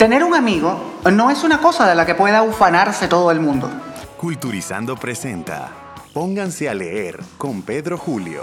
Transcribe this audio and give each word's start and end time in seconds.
Tener 0.00 0.24
un 0.24 0.34
amigo 0.34 0.94
no 1.12 1.30
es 1.30 1.44
una 1.44 1.58
cosa 1.58 1.86
de 1.86 1.94
la 1.94 2.06
que 2.06 2.14
pueda 2.14 2.42
ufanarse 2.42 3.06
todo 3.06 3.30
el 3.30 3.38
mundo. 3.38 3.68
Culturizando 4.16 4.96
presenta 4.96 5.68
Pónganse 6.14 6.70
a 6.70 6.74
leer 6.74 7.20
con 7.36 7.60
Pedro 7.60 7.98
Julio. 7.98 8.42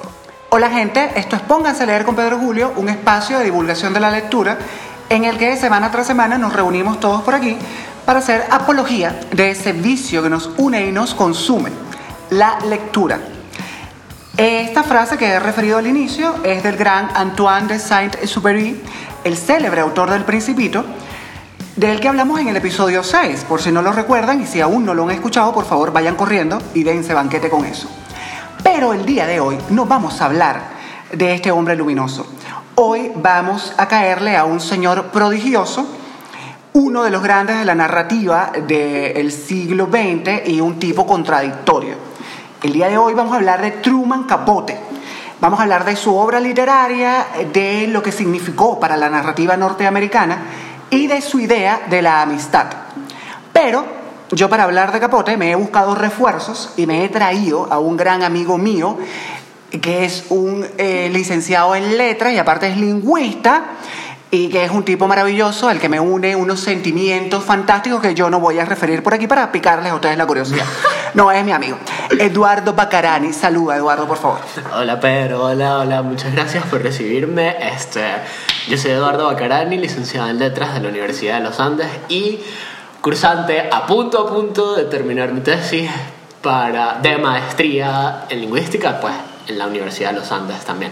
Hola 0.51 0.69
gente, 0.69 1.13
esto 1.15 1.35
es 1.35 1.41
Pónganse 1.41 1.81
a 1.81 1.85
leer 1.87 2.05
con 2.05 2.15
Pedro 2.15 2.37
Julio, 2.37 2.73
un 2.75 2.89
espacio 2.89 3.39
de 3.39 3.45
divulgación 3.45 3.91
de 3.91 3.99
la 3.99 4.11
lectura 4.11 4.59
en 5.09 5.23
el 5.23 5.39
que 5.39 5.57
semana 5.57 5.89
tras 5.89 6.05
semana 6.05 6.37
nos 6.37 6.53
reunimos 6.53 6.99
todos 6.99 7.23
por 7.23 7.33
aquí 7.33 7.57
para 8.05 8.19
hacer 8.19 8.45
apología 8.51 9.19
de 9.31 9.49
ese 9.49 9.73
vicio 9.73 10.21
que 10.21 10.29
nos 10.29 10.51
une 10.57 10.85
y 10.85 10.91
nos 10.91 11.15
consume, 11.15 11.71
la 12.29 12.59
lectura. 12.69 13.19
Esta 14.37 14.83
frase 14.83 15.17
que 15.17 15.25
he 15.25 15.39
referido 15.39 15.79
al 15.79 15.87
inicio 15.87 16.35
es 16.43 16.61
del 16.61 16.77
gran 16.77 17.09
Antoine 17.15 17.67
de 17.67 17.79
Saint-Exupéry, 17.79 18.79
el 19.23 19.35
célebre 19.35 19.81
autor 19.81 20.11
del 20.11 20.23
Principito, 20.23 20.85
del 21.77 21.99
que 21.99 22.07
hablamos 22.07 22.39
en 22.39 22.47
el 22.47 22.57
episodio 22.57 23.03
6. 23.03 23.45
Por 23.47 23.61
si 23.61 23.71
no 23.71 23.83
lo 23.83 23.91
recuerdan 23.91 24.41
y 24.41 24.47
si 24.47 24.59
aún 24.59 24.83
no 24.83 24.95
lo 24.95 25.03
han 25.03 25.11
escuchado, 25.11 25.53
por 25.53 25.65
favor 25.65 25.93
vayan 25.93 26.15
corriendo 26.15 26.59
y 26.73 26.81
dense 26.81 27.13
banquete 27.13 27.51
con 27.51 27.65
eso. 27.65 27.87
Pero 28.63 28.93
el 28.93 29.05
día 29.05 29.27
de 29.27 29.39
hoy 29.39 29.59
no 29.69 29.85
vamos 29.85 30.19
a 30.19 30.25
hablar 30.25 30.69
de 31.13 31.35
este 31.35 31.51
hombre 31.51 31.75
luminoso. 31.75 32.25
Hoy 32.75 33.11
vamos 33.15 33.75
a 33.77 33.87
caerle 33.87 34.35
a 34.35 34.43
un 34.43 34.59
señor 34.59 35.11
prodigioso, 35.11 35.87
uno 36.73 37.03
de 37.03 37.11
los 37.11 37.21
grandes 37.21 37.59
de 37.59 37.65
la 37.65 37.75
narrativa 37.75 38.51
del 38.67 39.31
siglo 39.31 39.85
XX 39.85 40.47
y 40.47 40.59
un 40.59 40.79
tipo 40.79 41.05
contradictorio. 41.05 41.95
El 42.63 42.73
día 42.73 42.87
de 42.87 42.97
hoy 42.97 43.13
vamos 43.13 43.33
a 43.33 43.37
hablar 43.37 43.61
de 43.61 43.71
Truman 43.71 44.23
Capote. 44.23 44.79
Vamos 45.39 45.59
a 45.59 45.63
hablar 45.63 45.85
de 45.85 45.95
su 45.95 46.15
obra 46.15 46.39
literaria, 46.39 47.27
de 47.53 47.85
lo 47.87 48.01
que 48.01 48.11
significó 48.11 48.79
para 48.79 48.97
la 48.97 49.09
narrativa 49.09 49.55
norteamericana 49.55 50.39
y 50.89 51.07
de 51.07 51.21
su 51.21 51.39
idea 51.39 51.81
de 51.89 52.01
la 52.01 52.21
amistad. 52.21 52.67
Pero 53.53 53.85
yo 54.31 54.49
para 54.49 54.63
hablar 54.63 54.91
de 54.91 54.99
Capote 54.99 55.37
me 55.37 55.51
he 55.51 55.55
buscado 55.55 55.95
refuerzos 55.95 56.71
y 56.77 56.85
me 56.85 57.03
he 57.03 57.09
traído 57.09 57.71
a 57.71 57.79
un 57.79 57.97
gran 57.97 58.23
amigo 58.23 58.57
mío 58.57 58.97
que 59.81 60.05
es 60.05 60.25
un 60.29 60.65
eh, 60.77 61.09
licenciado 61.11 61.75
en 61.75 61.97
letras 61.97 62.33
y 62.33 62.37
aparte 62.37 62.67
es 62.67 62.77
lingüista 62.77 63.65
y 64.29 64.49
que 64.49 64.65
es 64.65 64.71
un 64.71 64.83
tipo 64.83 65.07
maravilloso 65.07 65.69
al 65.69 65.79
que 65.79 65.87
me 65.87 65.99
une 65.99 66.35
unos 66.35 66.59
sentimientos 66.59 67.43
fantásticos 67.43 68.01
que 68.01 68.13
yo 68.13 68.29
no 68.29 68.39
voy 68.39 68.59
a 68.59 68.65
referir 68.65 69.01
por 69.01 69.13
aquí 69.13 69.27
para 69.27 69.51
picarles 69.51 69.91
a 69.91 69.95
ustedes 69.95 70.17
la 70.17 70.25
curiosidad. 70.25 70.65
No, 71.13 71.31
es 71.31 71.43
mi 71.43 71.51
amigo. 71.51 71.77
Eduardo 72.19 72.73
Bacarani. 72.73 73.33
Saluda, 73.33 73.77
Eduardo, 73.77 74.07
por 74.07 74.17
favor. 74.17 74.39
Hola, 74.75 74.99
Pedro. 74.99 75.45
Hola, 75.45 75.79
hola. 75.79 76.03
Muchas 76.03 76.31
gracias 76.33 76.63
por 76.65 76.83
recibirme. 76.83 77.55
Este, 77.59 78.03
yo 78.67 78.77
soy 78.77 78.91
Eduardo 78.91 79.27
Bacarani, 79.27 79.77
licenciado 79.77 80.27
en 80.27 80.39
letras 80.39 80.73
de 80.73 80.81
la 80.81 80.89
Universidad 80.89 81.37
de 81.37 81.43
los 81.45 81.59
Andes 81.59 81.87
y 82.09 82.39
cursante 82.99 83.69
a 83.71 83.85
punto 83.85 84.19
a 84.19 84.27
punto 84.27 84.75
de 84.75 84.83
terminar 84.83 85.31
mi 85.31 85.39
tesis 85.39 85.89
para, 86.41 86.99
de 87.01 87.17
maestría 87.17 88.25
en 88.27 88.41
lingüística, 88.41 88.99
pues 88.99 89.13
en 89.47 89.57
la 89.57 89.67
Universidad 89.67 90.11
de 90.11 90.19
los 90.19 90.31
Andes 90.33 90.65
también. 90.65 90.91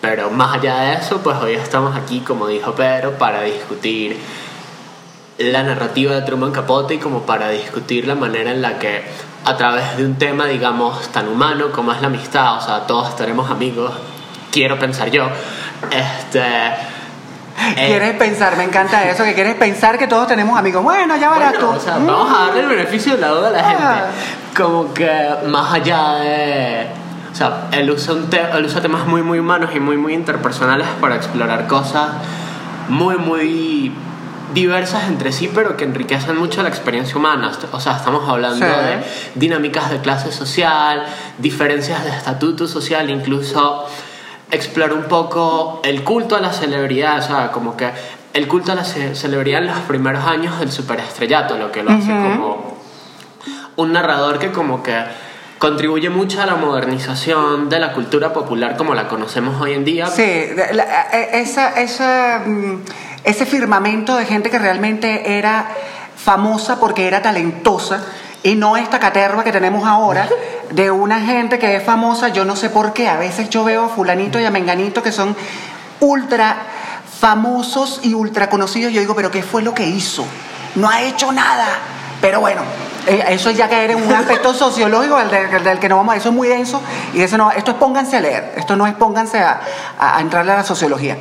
Pero 0.00 0.30
más 0.30 0.58
allá 0.58 0.80
de 0.80 0.94
eso, 0.94 1.18
pues 1.18 1.36
hoy 1.38 1.52
estamos 1.52 1.96
aquí, 1.96 2.18
como 2.18 2.48
dijo 2.48 2.74
Pedro, 2.74 3.12
para 3.12 3.42
discutir 3.42 4.18
la 5.38 5.62
narrativa 5.62 6.14
de 6.16 6.22
Truman 6.22 6.50
Capote 6.50 6.94
y 6.94 6.98
como 6.98 7.22
para 7.22 7.48
discutir 7.50 8.08
la 8.08 8.16
manera 8.16 8.50
en 8.50 8.60
la 8.60 8.80
que 8.80 9.04
a 9.44 9.56
través 9.56 9.96
de 9.96 10.04
un 10.04 10.16
tema, 10.16 10.46
digamos, 10.46 11.08
tan 11.12 11.28
humano 11.28 11.70
como 11.70 11.92
es 11.92 12.00
la 12.00 12.08
amistad, 12.08 12.56
o 12.56 12.60
sea, 12.60 12.86
todos 12.88 13.14
tenemos 13.14 13.48
amigos, 13.50 13.92
quiero 14.50 14.80
pensar 14.80 15.12
yo, 15.12 15.28
este... 15.92 16.93
Eh, 17.76 17.86
quieres 17.86 18.14
pensar, 18.16 18.56
me 18.56 18.64
encanta 18.64 19.08
eso, 19.08 19.24
que 19.24 19.32
quieres 19.32 19.54
pensar 19.54 19.98
que 19.98 20.06
todos 20.06 20.28
tenemos 20.28 20.58
amigos. 20.58 20.82
Bueno, 20.82 21.16
ya 21.16 21.30
verás 21.30 21.54
tú. 21.54 21.66
O 21.66 21.80
sea, 21.80 21.94
vamos 21.94 22.30
a 22.30 22.46
darle 22.46 22.60
el 22.60 22.68
beneficio 22.68 23.14
de 23.14 23.20
la 23.20 23.28
duda 23.28 23.48
a 23.48 23.50
la 23.52 23.58
ah. 23.58 23.68
gente. 23.68 24.62
Como 24.62 24.92
que 24.92 25.10
más 25.46 25.72
allá 25.72 26.14
de 26.16 26.86
o 27.34 27.36
sea, 27.36 27.66
él 27.72 27.90
usa, 27.90 28.14
un 28.14 28.28
él 28.32 28.64
usa 28.64 28.80
temas 28.80 29.08
muy, 29.08 29.22
muy 29.22 29.40
humanos 29.40 29.70
y 29.74 29.80
muy, 29.80 29.96
muy 29.96 30.14
interpersonales 30.14 30.86
para 31.00 31.16
explorar 31.16 31.66
cosas 31.66 32.10
muy, 32.88 33.16
muy 33.16 33.92
diversas 34.52 35.08
entre 35.08 35.32
sí, 35.32 35.50
pero 35.52 35.76
que 35.76 35.82
enriquecen 35.82 36.36
mucho 36.36 36.62
la 36.62 36.68
experiencia 36.68 37.16
humana. 37.16 37.50
O 37.72 37.80
sea, 37.80 37.96
estamos 37.96 38.28
hablando 38.28 38.64
de 38.64 39.02
dinámicas 39.34 39.90
de 39.90 39.98
clase 39.98 40.30
social, 40.30 41.04
diferencias 41.38 42.04
de 42.04 42.10
estatuto 42.10 42.68
social, 42.68 43.10
incluso 43.10 43.84
explorar 44.54 44.92
un 44.92 45.04
poco 45.04 45.80
el 45.84 46.04
culto 46.04 46.36
a 46.36 46.40
la 46.40 46.52
celebridad, 46.52 47.18
o 47.18 47.22
sea, 47.22 47.52
como 47.52 47.76
que 47.76 47.90
el 48.32 48.48
culto 48.48 48.72
a 48.72 48.74
la 48.74 48.84
celebridad 48.84 49.62
en 49.62 49.68
los 49.68 49.78
primeros 49.80 50.24
años 50.24 50.58
del 50.58 50.72
superestrellato, 50.72 51.56
lo 51.56 51.70
que 51.70 51.82
lo 51.82 51.92
hace 51.92 52.08
como 52.08 52.74
un 53.76 53.92
narrador 53.92 54.38
que 54.38 54.52
como 54.52 54.82
que 54.82 54.96
contribuye 55.58 56.10
mucho 56.10 56.42
a 56.42 56.46
la 56.46 56.56
modernización 56.56 57.68
de 57.68 57.78
la 57.78 57.92
cultura 57.92 58.32
popular 58.32 58.76
como 58.76 58.94
la 58.94 59.08
conocemos 59.08 59.60
hoy 59.60 59.72
en 59.72 59.84
día. 59.84 60.06
Sí, 60.06 60.22
e, 60.22 61.30
esa, 61.32 62.42
mm, 62.44 62.82
ese 63.24 63.46
firmamento 63.46 64.16
de 64.16 64.26
gente 64.26 64.50
que 64.50 64.58
realmente 64.58 65.38
era 65.38 65.68
famosa 66.16 66.78
porque 66.80 67.06
era 67.06 67.22
talentosa 67.22 68.04
y 68.44 68.54
no 68.54 68.76
esta 68.76 69.00
caterva 69.00 69.42
que 69.42 69.50
tenemos 69.50 69.84
ahora 69.84 70.28
de 70.70 70.92
una 70.92 71.20
gente 71.20 71.58
que 71.58 71.74
es 71.74 71.82
famosa, 71.82 72.28
yo 72.28 72.44
no 72.44 72.54
sé 72.54 72.70
por 72.70 72.92
qué, 72.92 73.08
a 73.08 73.16
veces 73.16 73.50
yo 73.50 73.64
veo 73.64 73.86
a 73.86 73.88
fulanito 73.88 74.38
y 74.38 74.44
a 74.44 74.52
menganito 74.52 75.02
que 75.02 75.10
son 75.10 75.34
ultra 75.98 76.56
famosos 77.18 78.00
y 78.04 78.14
ultra 78.14 78.48
conocidos, 78.48 78.92
yo 78.92 79.00
digo, 79.00 79.16
pero 79.16 79.32
¿qué 79.32 79.42
fue 79.42 79.62
lo 79.62 79.74
que 79.74 79.86
hizo? 79.86 80.24
No 80.76 80.88
ha 80.88 81.02
hecho 81.02 81.32
nada 81.32 81.66
pero 82.24 82.40
bueno, 82.40 82.62
eh, 83.06 83.22
eso 83.28 83.50
es 83.50 83.56
ya 83.58 83.68
caer 83.68 83.90
en 83.90 84.02
un 84.02 84.10
aspecto 84.14 84.54
sociológico 84.54 85.18
del, 85.18 85.78
que 85.78 85.90
no 85.90 85.98
vamos 85.98 86.14
a... 86.14 86.16
Eso 86.16 86.30
es 86.30 86.34
muy 86.34 86.48
denso 86.48 86.80
y 87.12 87.20
eso 87.20 87.36
no, 87.36 87.50
esto 87.50 87.72
es 87.72 87.76
pónganse 87.76 88.16
a 88.16 88.20
leer, 88.22 88.54
esto 88.56 88.76
no 88.76 88.86
es 88.86 88.94
pónganse 88.94 89.40
a, 89.40 89.60
a, 89.98 90.18
entrarle 90.22 90.52
a 90.52 90.56
la 90.56 90.64
sociología. 90.64 91.18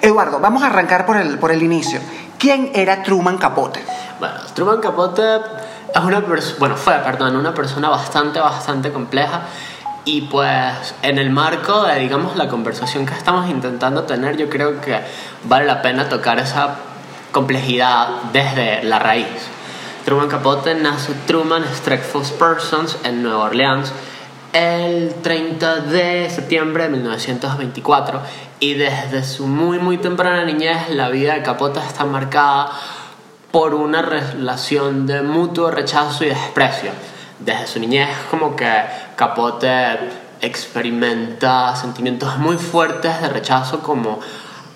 Eduardo, 0.00 0.40
vamos 0.40 0.64
a 0.64 0.66
arrancar 0.66 1.06
por 1.06 1.16
el, 1.16 1.38
por 1.38 1.52
el 1.52 1.62
inicio. 1.62 2.00
¿Quién 2.40 2.72
era 2.74 3.04
Truman 3.04 3.38
Capote? 3.38 3.84
Bueno, 4.18 4.34
Truman 4.52 4.80
Capote 4.80 5.22
es 5.94 6.02
una 6.02 6.20
bueno, 6.58 6.76
fue, 6.76 6.94
perdón, 6.98 7.36
una 7.36 7.54
persona 7.54 7.88
bastante, 7.88 8.40
bastante 8.40 8.92
compleja 8.92 9.42
y 10.04 10.22
pues 10.22 10.94
en 11.02 11.18
el 11.18 11.30
marco 11.30 11.84
de, 11.84 12.00
digamos, 12.00 12.36
la 12.36 12.48
conversación 12.48 13.06
que 13.06 13.14
estamos 13.14 13.48
intentando 13.48 14.04
tener, 14.04 14.36
yo 14.36 14.48
creo 14.48 14.80
que 14.80 15.00
vale 15.44 15.66
la 15.66 15.82
pena 15.82 16.08
tocar 16.08 16.38
esa 16.38 16.76
complejidad 17.30 18.08
desde 18.32 18.82
la 18.82 18.98
raíz. 18.98 19.26
Truman 20.04 20.28
Capote 20.28 20.74
nace 20.74 21.14
Truman 21.26 21.64
Streckful 21.64 22.24
Persons 22.38 22.98
en 23.04 23.22
Nueva 23.22 23.44
Orleans 23.44 23.92
el 24.52 25.14
30 25.22 25.76
de 25.76 26.28
septiembre 26.28 26.84
de 26.84 26.90
1924 26.90 28.20
y 28.60 28.74
desde 28.74 29.24
su 29.24 29.46
muy 29.46 29.78
muy 29.78 29.96
temprana 29.96 30.44
niñez 30.44 30.90
la 30.90 31.08
vida 31.08 31.34
de 31.34 31.42
Capote 31.42 31.80
está 31.80 32.04
marcada 32.04 32.70
por 33.52 33.74
una 33.74 34.02
relación 34.02 35.06
de 35.06 35.22
mutuo 35.22 35.70
rechazo 35.70 36.24
y 36.24 36.28
desprecio. 36.28 36.90
Desde 37.38 37.66
su 37.66 37.78
niñez 37.78 38.08
como 38.30 38.56
que 38.56 38.70
Capote 39.14 39.98
experimenta 40.40 41.76
sentimientos 41.76 42.38
muy 42.38 42.56
fuertes 42.56 43.20
de 43.20 43.28
rechazo 43.28 43.80
como 43.80 44.18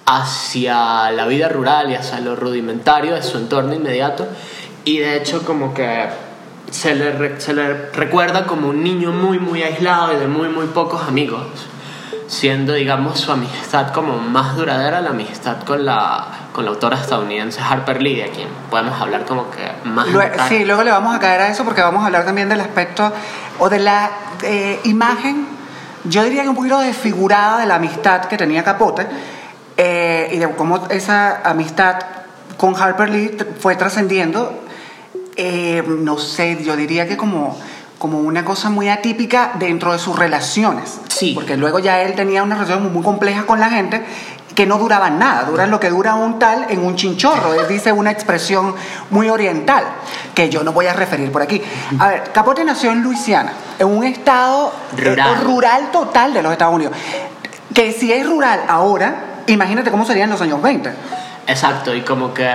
hacia 0.05 1.11
la 1.11 1.27
vida 1.27 1.49
rural 1.49 1.91
y 1.91 1.95
hacia 1.95 2.21
lo 2.21 2.37
rudimentario 2.37 3.15
de 3.15 3.23
su 3.23 3.39
entorno 3.39 3.75
inmediato 3.75 4.29
y 4.85 4.99
de 4.99 5.17
hecho 5.17 5.45
como 5.45 5.75
que 5.75 6.07
se 6.71 6.95
le, 6.95 7.41
se 7.41 7.53
le 7.53 7.91
recuerda 7.91 8.47
como 8.47 8.69
un 8.69 8.85
niño 8.85 9.11
muy, 9.11 9.39
muy 9.39 9.63
aislado 9.63 10.13
y 10.13 10.17
de 10.17 10.29
muy, 10.29 10.49
muy 10.49 10.67
pocos 10.67 11.03
amigos, 11.03 11.43
siendo, 12.27 12.73
digamos, 12.73 13.21
su 13.21 13.33
amistad 13.33 13.93
como 13.93 14.19
más 14.19 14.57
duradera 14.57 15.01
la 15.01 15.11
amistad 15.11 15.63
con 15.65 15.85
la, 15.85 16.27
con 16.53 16.65
la 16.65 16.73
autora 16.73 16.97
estadounidense 16.97 17.61
Harper 17.61 18.03
Lee, 18.03 18.17
de 18.17 18.31
quien 18.31 18.49
podemos 18.71 19.01
hablar 19.01 19.25
como 19.25 19.51
que 19.51 19.71
más... 19.85 20.07
sí, 20.49 20.65
luego 20.65 20.83
le 20.83 20.91
vamos 20.91 21.15
a 21.15 21.21
caer 21.21 21.41
a 21.43 21.49
eso 21.49 21.65
porque 21.65 21.83
vamos 21.83 22.03
a 22.03 22.07
hablar 22.07 22.25
también 22.25 22.49
del 22.49 22.61
aspecto 22.61 23.13
o 23.59 23.69
de 23.69 23.79
la 23.79 24.11
eh, 24.43 24.81
imagen, 24.85 25.47
yo 26.05 26.25
diría 26.25 26.43
que 26.43 26.49
un 26.49 26.57
poquito 26.57 26.79
desfigurada 26.79 27.59
de 27.59 27.67
la 27.67 27.77
amistad 27.77 28.27
que 28.27 28.37
tenía 28.37 28.63
Capote 28.65 29.07
eh, 29.77 30.31
y 30.33 30.39
de 30.39 30.51
cómo 30.51 30.87
esa 30.89 31.43
amistad 31.49 31.97
con 32.57 32.75
Harper 32.75 33.11
Lee 33.11 33.37
fue 33.61 33.77
trascendiendo, 33.77 34.63
eh, 35.37 35.83
no 35.87 36.19
sé, 36.19 36.63
yo 36.65 36.77
diría 36.77 37.07
que 37.07 37.17
como, 37.17 37.59
como 37.99 38.19
una 38.19 38.45
cosa 38.45 38.71
muy 38.71 38.89
atípica 38.89 39.53
dentro 39.55 39.93
de 39.93 39.99
sus 39.99 40.19
relaciones. 40.19 41.01
Sí. 41.09 41.33
Porque 41.35 41.57
luego 41.57 41.79
ya 41.79 42.03
él 42.03 42.15
tenía 42.15 42.43
una 42.43 42.55
relación 42.57 42.83
muy, 42.83 42.93
muy 42.93 43.03
compleja 43.03 43.45
con 43.47 43.61
la 43.61 43.71
gente 43.71 44.05
que 44.57 44.67
no 44.67 44.79
duraban 44.79 45.19
nada, 45.19 45.45
duran 45.45 45.71
lo 45.71 45.79
que 45.79 45.91
dura 45.91 46.15
un 46.15 46.39
tal 46.39 46.67
en 46.71 46.85
un 46.85 46.97
chinchorro, 46.97 47.53
él 47.53 47.69
dice 47.69 47.93
una 47.93 48.11
expresión 48.11 48.75
muy 49.11 49.29
oriental, 49.29 49.85
que 50.35 50.49
yo 50.49 50.65
no 50.65 50.73
voy 50.73 50.87
a 50.87 50.95
referir 50.95 51.31
por 51.31 51.43
aquí. 51.43 51.61
A 51.99 52.09
ver, 52.09 52.23
Capote 52.33 52.65
nació 52.65 52.91
en 52.91 53.03
Luisiana, 53.03 53.53
en 53.79 53.87
un 53.87 54.03
estado 54.03 54.73
Rural. 54.97 55.45
rural 55.45 55.91
total 55.93 56.33
de 56.33 56.43
los 56.43 56.53
Estados 56.53 56.75
Unidos, 56.75 56.95
que 57.75 57.93
si 57.93 58.11
es 58.11 58.27
rural 58.27 58.63
ahora, 58.67 59.43
imagínate 59.47 59.91
cómo 59.91 60.07
sería 60.07 60.25
en 60.25 60.31
los 60.31 60.41
años 60.41 60.63
20. 60.63 60.91
Exacto, 61.49 61.95
y 61.95 62.01
como 62.01 62.33
que 62.33 62.49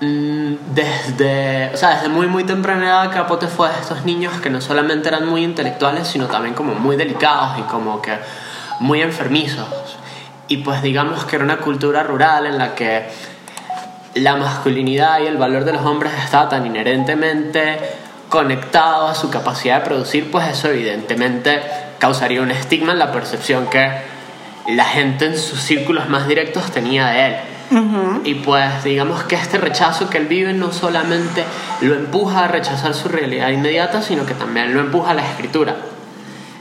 desde, 0.00 1.70
o 1.72 1.76
sea, 1.76 1.94
desde 1.94 2.08
muy 2.08 2.26
muy 2.26 2.44
temprana 2.44 2.84
edad 2.84 3.12
Capote 3.12 3.46
fue 3.46 3.70
de 3.70 3.80
estos 3.80 4.04
niños 4.04 4.40
que 4.40 4.50
no 4.50 4.60
solamente 4.60 5.08
eran 5.08 5.26
muy 5.26 5.42
intelectuales, 5.42 6.06
sino 6.06 6.26
también 6.26 6.54
como 6.54 6.74
muy 6.74 6.96
delicados 6.96 7.58
y 7.58 7.62
como 7.62 8.02
que 8.02 8.18
muy 8.80 9.00
enfermizos. 9.00 9.66
Y 10.48 10.58
pues 10.58 10.82
digamos 10.82 11.24
que 11.24 11.36
era 11.36 11.44
una 11.44 11.58
cultura 11.58 12.02
rural 12.02 12.46
en 12.46 12.58
la 12.58 12.74
que 12.74 13.08
la 14.14 14.36
masculinidad 14.36 15.20
y 15.20 15.26
el 15.26 15.36
valor 15.36 15.64
de 15.64 15.72
los 15.72 15.82
hombres 15.82 16.12
estaba 16.22 16.48
tan 16.48 16.66
inherentemente 16.66 17.78
conectado 18.28 19.08
a 19.08 19.14
su 19.14 19.30
capacidad 19.30 19.80
de 19.80 19.84
producir, 19.86 20.30
pues 20.30 20.48
eso 20.48 20.68
evidentemente 20.68 21.62
causaría 21.98 22.42
un 22.42 22.50
estigma 22.50 22.92
en 22.92 22.98
la 22.98 23.12
percepción 23.12 23.66
que 23.68 23.90
la 24.68 24.84
gente 24.84 25.26
en 25.26 25.38
sus 25.38 25.60
círculos 25.60 26.08
más 26.08 26.26
directos 26.28 26.70
tenía 26.70 27.06
de 27.08 27.26
él. 27.26 27.36
Y 28.24 28.34
pues 28.34 28.84
digamos 28.84 29.24
que 29.24 29.34
este 29.34 29.58
rechazo 29.58 30.08
que 30.08 30.18
él 30.18 30.26
vive 30.26 30.52
no 30.52 30.72
solamente 30.72 31.44
lo 31.80 31.94
empuja 31.94 32.44
a 32.44 32.48
rechazar 32.48 32.94
su 32.94 33.08
realidad 33.08 33.50
inmediata, 33.50 34.02
sino 34.02 34.24
que 34.24 34.34
también 34.34 34.72
lo 34.74 34.80
empuja 34.80 35.10
a 35.10 35.14
la 35.14 35.28
escritura. 35.28 35.76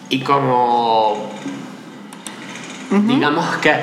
Y 0.09 0.21
como 0.21 1.29
digamos 2.89 3.45
que 3.57 3.73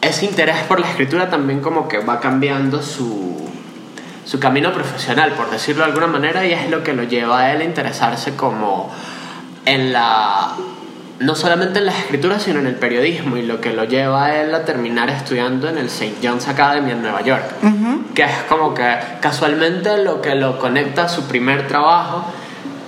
ese 0.00 0.26
interés 0.26 0.56
por 0.64 0.80
la 0.80 0.88
escritura 0.88 1.30
también 1.30 1.60
como 1.60 1.88
que 1.88 1.98
va 1.98 2.20
cambiando 2.20 2.82
su, 2.82 3.48
su 4.24 4.40
camino 4.40 4.72
profesional, 4.72 5.32
por 5.32 5.50
decirlo 5.50 5.84
de 5.84 5.90
alguna 5.90 6.06
manera, 6.06 6.46
y 6.46 6.52
es 6.52 6.70
lo 6.70 6.82
que 6.82 6.92
lo 6.92 7.02
lleva 7.04 7.40
a 7.40 7.52
él 7.52 7.60
a 7.60 7.64
interesarse 7.64 8.34
como 8.36 8.90
en 9.66 9.92
la 9.92 10.52
no 11.20 11.34
solamente 11.34 11.78
en 11.78 11.86
la 11.86 11.92
escritura, 11.92 12.38
sino 12.40 12.58
en 12.60 12.66
el 12.66 12.74
periodismo, 12.76 13.36
y 13.36 13.42
lo 13.42 13.60
que 13.60 13.72
lo 13.72 13.84
lleva 13.84 14.24
a 14.24 14.36
él 14.40 14.54
a 14.54 14.64
terminar 14.64 15.08
estudiando 15.10 15.68
en 15.68 15.76
el 15.78 15.86
St. 15.86 16.16
John's 16.22 16.48
Academy 16.48 16.90
en 16.92 17.02
Nueva 17.02 17.20
York, 17.22 17.44
que 18.14 18.22
es 18.24 18.32
como 18.48 18.72
que 18.74 18.96
casualmente 19.20 20.02
lo 20.02 20.20
que 20.22 20.34
lo 20.34 20.58
conecta 20.58 21.04
a 21.04 21.08
su 21.08 21.24
primer 21.28 21.68
trabajo, 21.68 22.24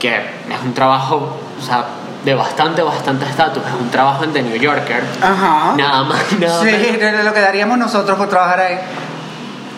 que 0.00 0.16
es 0.16 0.60
un 0.64 0.72
trabajo, 0.74 1.36
o 1.60 1.62
sea, 1.62 1.84
de 2.24 2.34
bastante, 2.34 2.82
bastante 2.82 3.24
estatus, 3.26 3.62
es 3.66 3.80
un 3.80 3.90
trabajo 3.90 4.24
en 4.24 4.32
The 4.32 4.42
New 4.42 4.56
Yorker, 4.56 5.02
Ajá. 5.20 5.74
nada 5.76 6.02
más 6.04 6.32
nada 6.40 6.62
Sí, 6.64 6.70
menos 6.98 7.18
de 7.18 7.24
lo 7.24 7.34
que 7.34 7.40
daríamos 7.40 7.76
nosotros 7.78 8.16
por 8.16 8.28
trabajar 8.28 8.60
ahí. 8.60 8.78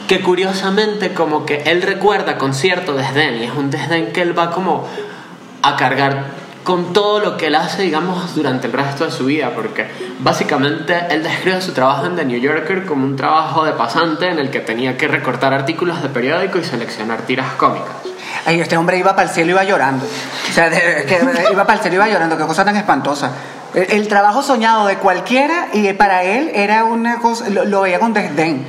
que 0.07 0.21
curiosamente 0.21 1.13
como 1.13 1.45
que 1.47 1.63
él 1.67 1.83
recuerda 1.83 2.37
con 2.39 2.55
cierto 2.55 2.93
desdén 2.95 3.37
y 3.39 3.45
es 3.45 3.53
un 3.53 3.71
desdén 3.71 4.13
que 4.13 4.23
él 4.23 4.39
va 4.39 4.51
como 4.51 4.87
a 5.63 5.77
cargar 5.77 6.44
con 6.65 6.93
todo 6.93 7.21
lo 7.21 7.37
que 7.37 7.47
él 7.49 7.55
hace 7.55 7.83
digamos 7.83 8.35
durante 8.35 8.67
el 8.67 8.73
resto 8.73 9.05
de 9.05 9.13
su 9.13 9.27
vida 9.27 9.53
porque 9.55 9.87
básicamente 10.19 10.99
él 11.11 11.23
describe 11.23 11.63
su 11.63 11.73
trabajo 11.73 12.07
en 12.07 12.17
The 12.17 12.25
New 12.25 12.41
Yorker 12.41 12.87
como 12.87 13.05
un 13.05 13.17
trabajo 13.17 13.65
de 13.65 13.73
pasante 13.73 14.29
en 14.29 14.39
el 14.39 14.51
que 14.51 14.61
tenía 14.61 14.97
que 14.97 15.07
recortar 15.07 15.53
artículos 15.53 16.03
de 16.03 16.09
periódico 16.09 16.59
y 16.59 16.65
seleccionar 16.65 17.23
tiras 17.23 17.53
cómicas 17.53 17.95
Ay, 18.47 18.61
este 18.61 18.77
hombre 18.77 18.99
iba 18.99 19.13
para 19.13 19.29
el 19.29 19.35
cielo 19.35 19.51
y 19.51 19.53
iba 19.53 19.65
llorando. 19.65 20.07
Iba 21.51 21.65
para 21.65 21.75
el 21.75 21.81
cielo 21.81 21.95
y 21.95 21.97
iba 21.97 22.09
llorando, 22.09 22.37
qué 22.37 22.45
cosa 22.45 22.65
tan 22.65 22.77
espantosa. 22.77 23.31
El, 23.75 24.07
trabajo 24.07 24.43
soñado 24.43 24.87
de 24.87 24.97
cualquiera 24.99 25.69
y 25.73 25.93
para 25.95 26.23
él 26.23 26.51
era 26.55 26.85
una 26.85 27.19
cosa, 27.19 27.49
lo 27.49 27.81
veía 27.81 27.99
con 27.99 28.13
desdén. 28.13 28.67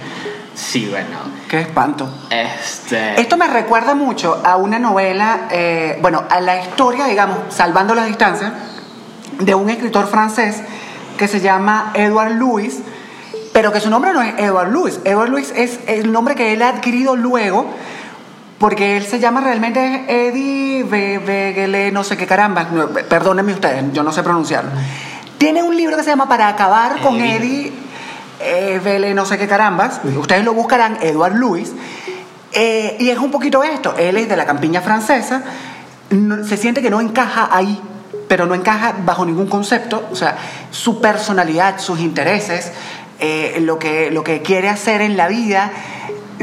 Sí 0.55 0.87
bueno 0.89 1.17
Qué 1.47 1.61
espanto. 1.61 2.09
este 2.29 3.19
Esto 3.19 3.37
me 3.37 3.47
recuerda 3.47 3.93
mucho 3.93 4.41
a 4.43 4.55
una 4.55 4.79
novela, 4.79 5.47
eh, 5.51 5.99
bueno, 6.01 6.23
a 6.29 6.39
la 6.41 6.61
historia, 6.61 7.05
digamos, 7.05 7.37
salvando 7.49 7.93
las 7.93 8.07
distancias, 8.07 8.51
de 9.39 9.53
un 9.53 9.69
escritor 9.69 10.07
francés 10.07 10.61
que 11.17 11.27
se 11.27 11.39
llama 11.39 11.91
Edward 11.93 12.33
Louis, 12.33 12.79
pero 13.53 13.71
que 13.71 13.79
su 13.79 13.89
nombre 13.89 14.11
no 14.13 14.21
es 14.21 14.33
Edward 14.37 14.71
Louis. 14.71 14.99
Edward 15.05 15.29
Louis 15.29 15.53
es 15.55 15.79
el 15.87 16.11
nombre 16.11 16.35
que 16.35 16.53
él 16.53 16.61
ha 16.61 16.69
adquirido 16.69 17.15
luego, 17.15 17.67
porque 18.57 18.97
él 18.97 19.05
se 19.05 19.19
llama 19.19 19.41
realmente 19.41 20.05
Eddie 20.07 20.83
Vegele, 20.83 21.91
no 21.91 22.03
sé 22.03 22.17
qué 22.17 22.25
caramba, 22.25 22.67
perdónenme 23.07 23.53
ustedes, 23.53 23.83
yo 23.93 24.03
no 24.03 24.11
sé 24.11 24.23
pronunciarlo. 24.23 24.71
Tiene 25.37 25.63
un 25.63 25.75
libro 25.75 25.95
que 25.97 26.03
se 26.03 26.09
llama 26.09 26.27
Para 26.27 26.47
acabar 26.47 27.01
con 27.01 27.21
Eddie. 27.21 27.84
Eh, 28.45 28.79
Vele, 28.83 29.13
no 29.13 29.25
sé 29.25 29.37
qué 29.37 29.47
carambas. 29.47 29.99
Ustedes 30.03 30.43
lo 30.45 30.53
buscarán, 30.53 30.97
Edward 31.01 31.35
Louis. 31.35 31.71
Eh, 32.53 32.95
y 32.99 33.09
es 33.09 33.17
un 33.17 33.31
poquito 33.31 33.63
esto. 33.63 33.95
Él 33.97 34.17
es 34.17 34.29
de 34.29 34.37
la 34.37 34.45
campiña 34.45 34.81
francesa. 34.81 35.43
no- 36.11 36.43
se 36.45 36.55
siente 36.55 36.81
que 36.83 36.89
no 36.91 37.01
encaja 37.01 37.49
ahí, 37.51 37.81
pero 38.27 38.45
no 38.45 38.53
encaja 38.53 38.93
bajo 39.03 39.25
ningún 39.25 39.47
concepto. 39.47 40.07
O 40.11 40.15
sea, 40.15 40.37
su 40.69 41.01
personalidad, 41.01 41.79
sus 41.79 41.99
intereses, 41.99 42.71
eh, 43.19 43.57
lo, 43.61 43.79
que, 43.79 44.11
lo 44.11 44.23
que 44.23 44.41
quiere 44.43 44.69
hacer 44.69 45.01
en 45.01 45.17
la 45.17 45.27
vida, 45.27 45.71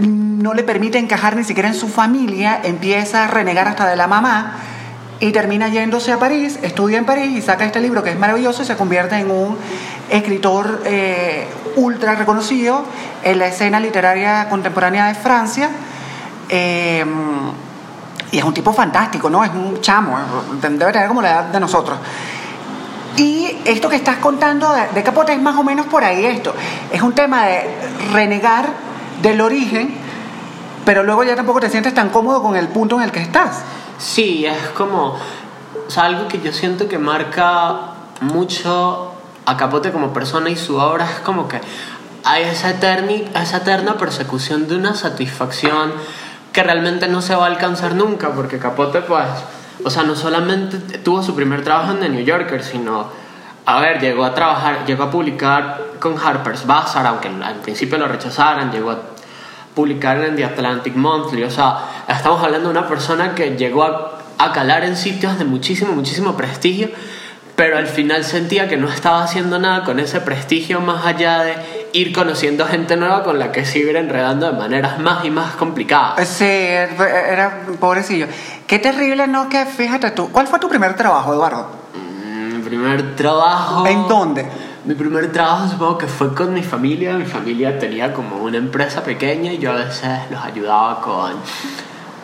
no 0.01 0.53
le 0.55 0.65
permite 0.65 0.99
encajar 0.99 1.37
ni 1.37 1.45
siquiera 1.45 1.69
en 1.69 1.75
su 1.77 1.89
familia. 1.89 2.61
Empieza 2.65 3.25
a 3.25 3.27
renegar 3.29 3.69
hasta 3.69 3.87
de 3.89 3.95
la 3.97 4.09
mamá. 4.09 4.57
Y 5.23 5.31
termina 5.31 5.69
yéndose 5.69 6.11
a 6.11 6.19
París, 6.19 6.59
estudia 6.63 6.99
en 6.99 7.05
París 7.05 7.39
y 7.39 7.43
saca 7.43 7.65
este 7.65 7.81
libro 7.81 8.03
que 8.03 8.11
es 8.11 8.19
maravilloso 8.19 8.65
y 8.65 8.67
se 8.67 8.77
convierte 8.77 9.15
en 9.15 9.31
un 9.31 9.57
escritor 10.11 10.83
eh, 10.85 11.47
ultra 11.77 12.17
reconocido 12.17 12.85
en 13.23 13.39
la 13.39 13.47
escena 13.47 13.79
literaria 13.79 14.49
contemporánea 14.49 15.07
de 15.07 15.15
Francia. 15.15 15.71
Eh, 16.49 17.05
y 18.33 18.39
es 18.39 18.43
un 18.43 18.53
tipo 18.53 18.73
fantástico, 18.73 19.31
¿no? 19.31 19.45
Es 19.45 19.53
un 19.53 19.81
chamo, 19.81 20.19
debe 20.61 20.93
tener 20.93 21.07
como 21.07 21.23
la 21.23 21.31
edad 21.31 21.45
de 21.45 21.61
nosotros. 21.61 21.99
Y 23.17 23.59
esto 23.65 23.89
que 23.89 23.95
estás 23.95 24.17
contando 24.17 24.73
de, 24.73 24.89
de 24.93 25.05
Capote 25.05 25.33
es 25.35 25.41
más 25.41 25.57
o 25.57 25.63
menos 25.63 25.87
por 25.87 26.03
ahí 26.03 26.27
esto. 26.27 26.53
Es 26.91 27.01
un 27.01 27.13
tema 27.13 27.47
de 27.47 27.65
renegar 28.13 28.71
del 29.23 29.41
origen, 29.41 29.95
pero 30.85 31.05
luego 31.05 31.23
ya 31.23 31.37
tampoco 31.37 31.61
te 31.61 31.71
sientes 31.71 31.95
tan 31.95 32.09
cómodo 32.09 32.43
con 32.43 32.57
el 32.57 32.67
punto 32.67 32.97
en 32.97 33.03
el 33.03 33.13
que 33.13 33.21
estás. 33.21 33.63
Sí, 33.99 34.47
es 34.47 34.69
como. 34.71 35.17
O 35.17 36.01
algo 36.01 36.29
que 36.29 36.41
yo 36.41 36.53
siento 36.53 36.89
que 36.89 36.99
marca 36.99 37.95
mucho 38.21 39.13
a 39.45 39.57
Capote 39.57 39.93
como 39.93 40.13
persona 40.13 40.51
y 40.51 40.57
su 40.57 40.77
obra 40.77 41.05
es 41.05 41.19
como 41.21 41.49
que 41.49 41.61
hay 42.25 42.45
esa 42.45 42.71
eterna 42.71 43.97
persecución 43.99 44.69
de 44.69 44.77
una 44.77 44.95
satisfacción 44.95 45.93
que 46.53 46.63
realmente 46.63 47.09
no 47.09 47.23
se 47.23 47.35
va 47.35 47.45
a 47.45 47.49
alcanzar 47.49 47.95
nunca, 47.95 48.33
porque 48.33 48.59
Capote, 48.59 49.01
pues. 49.01 49.27
O 49.85 49.91
sea, 49.91 50.05
no 50.05 50.15
solamente 50.15 50.99
tuvo 50.99 51.23
su 51.23 51.35
primer 51.35 51.65
trabajo 51.65 51.93
en 51.93 52.01
The 52.01 52.09
New 52.09 52.25
Yorker, 52.25 52.63
sino. 52.63 53.07
A 53.65 53.81
ver, 53.81 54.01
llegó 54.01 54.25
a 54.25 54.35
trabajar, 54.35 54.85
llegó 54.87 55.05
a 55.05 55.11
publicar 55.11 55.93
con 56.01 56.19
Harper's 56.19 56.67
Bazaar, 56.67 57.07
aunque 57.07 57.29
al 57.29 57.57
principio 57.57 57.97
lo 57.97 58.09
rechazaran, 58.09 58.73
llegó 58.73 58.91
a 58.91 58.99
publicar 59.75 60.23
en 60.25 60.37
The 60.37 60.45
Atlantic 60.45 60.95
Monthly. 60.95 61.45
O 61.45 61.51
sea, 61.51 61.79
estamos 62.09 62.43
hablando 62.43 62.71
de 62.71 62.79
una 62.79 62.89
persona 62.89 63.35
que 63.35 63.57
llegó 63.57 63.85
a, 63.85 64.19
a 64.39 64.53
calar 64.53 64.85
en 64.85 64.97
sitios 64.97 65.39
de 65.39 65.45
muchísimo, 65.45 65.93
muchísimo 65.93 66.37
prestigio, 66.37 66.91
pero 67.57 67.77
al 67.77 67.87
final 67.87 68.25
sentía 68.25 68.69
que 68.69 68.77
no 68.77 68.89
estaba 68.89 69.23
haciendo 69.23 69.59
nada 69.59 69.85
con 69.85 70.01
ese 70.01 70.21
prestigio 70.21 70.81
más 70.81 71.05
allá 71.07 71.43
de 71.43 71.83
ir 71.93 72.13
conociendo 72.15 72.67
gente 72.67 72.97
nueva 72.97 73.23
con 73.23 73.39
la 73.39 73.53
que 73.53 73.67
se 73.67 73.79
iba 73.81 73.99
enredando 73.99 74.51
de 74.51 74.59
maneras 74.59 74.99
más 74.99 75.25
y 75.25 75.31
más 75.31 75.55
complicadas. 75.57 76.27
Sí, 76.27 76.45
era 76.47 77.61
pobrecillo. 77.79 78.27
Qué 78.67 78.79
terrible, 78.79 79.27
¿no? 79.27 79.49
Que 79.51 79.67
fíjate 79.67 80.11
tú. 80.13 80.31
¿Cuál 80.33 80.47
fue 80.47 80.59
tu 80.59 80.69
primer 80.69 80.97
trabajo, 80.97 81.35
Eduardo? 81.35 81.67
Mm, 81.95 82.57
Mi 82.57 82.63
primer 82.63 83.15
trabajo... 83.17 83.87
¿En 83.87 84.09
dónde? 84.09 84.47
Mi 84.85 84.95
primer 84.95 85.31
trabajo 85.31 85.69
supongo 85.69 85.99
que 85.99 86.09
fue 86.09 86.35
con 86.35 86.53
mi 86.53 86.63
familia. 86.63 87.15
Mi 87.15 87.25
familia 87.25 87.79
tenía 87.79 88.13
como 88.13 88.37
una 88.39 88.59
empresa 88.59 89.05
pequeña 89.05 89.53
y 89.53 89.59
yo 89.59 89.71
a 89.71 89.77
veces 89.77 90.29
los 90.29 90.43
ayudaba 90.43 91.01
con 91.01 91.35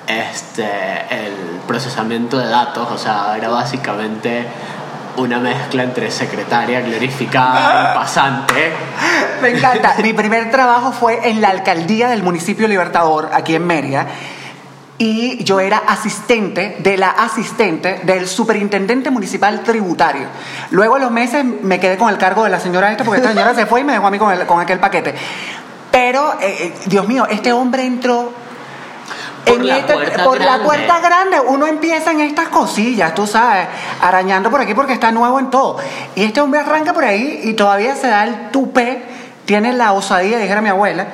este, 0.09 0.65
el 0.65 1.61
procesamiento 1.69 2.37
de 2.37 2.49
datos. 2.49 2.89
O 2.91 2.99
sea, 2.99 3.37
era 3.37 3.49
básicamente 3.49 4.45
una 5.19 5.39
mezcla 5.39 5.85
entre 5.85 6.11
secretaria 6.11 6.81
glorificada 6.81 7.93
y 7.93 7.97
pasante. 7.97 8.73
Me 9.41 9.51
encanta. 9.51 9.95
Mi 10.03 10.13
primer 10.13 10.51
trabajo 10.51 10.91
fue 10.91 11.31
en 11.31 11.41
la 11.41 11.51
alcaldía 11.51 12.09
del 12.09 12.25
municipio 12.25 12.67
Libertador, 12.67 13.31
aquí 13.33 13.55
en 13.55 13.67
Mérida. 13.69 14.09
Y 15.01 15.45
yo 15.45 15.61
era 15.61 15.79
asistente 15.87 16.77
de 16.81 16.97
la 16.97 17.11
asistente 17.11 18.01
del 18.03 18.27
superintendente 18.27 19.11
municipal 19.11 19.63
tributario. 19.63 20.27
Luego 20.71 20.97
a 20.97 20.99
los 20.99 21.13
meses 21.13 21.45
me 21.45 21.79
quedé 21.79 21.97
con 21.97 22.09
el 22.11 22.19
cargo 22.19 22.43
de 22.43 22.51
la 22.51 22.59
señora 22.59 22.91
esta, 22.91 23.05
porque 23.05 23.21
esta 23.21 23.33
señora 23.33 23.55
se 23.55 23.65
fue 23.67 23.81
y 23.83 23.85
me 23.85 23.93
dejó 23.93 24.09
a 24.09 24.11
mí 24.11 24.19
con, 24.19 24.33
el- 24.33 24.45
con 24.47 24.61
aquel 24.61 24.81
paquete. 24.81 25.15
Pero, 25.93 26.33
eh, 26.41 26.57
eh, 26.61 26.75
Dios 26.87 27.07
mío, 27.07 27.27
este 27.31 27.53
hombre 27.53 27.85
entró 27.87 28.33
Por 29.47 29.65
la 29.65 29.87
puerta 29.87 30.25
por 30.25 30.39
la 30.39 30.45
grande. 30.45 30.65
puerta 30.65 31.01
grande. 31.01 31.41
Uno 31.47 31.67
empieza 31.69 32.11
en 32.11 32.21
estas 32.21 32.49
cosillas, 32.49 33.15
tú 33.15 33.27
sabes, 33.27 33.69
arañando 34.03 34.51
por 34.51 34.61
aquí 34.61 34.75
porque 34.75 34.93
está 34.95 35.13
nuevo 35.13 35.39
en 35.39 35.49
todo. 35.49 35.77
Y 36.17 36.25
este 36.25 36.41
hombre 36.41 36.61
arranca 36.61 36.93
por 36.93 37.05
ahí 37.05 37.41
y 37.45 37.55
todavía 37.55 37.95
se 37.95 38.09
da 38.09 38.25
el 38.25 38.51
tupé, 38.51 39.03
tiene 39.47 39.73
la 39.73 39.93
osadía, 39.93 40.39
dijera 40.39 40.61
mi 40.61 40.69
abuela, 40.71 41.07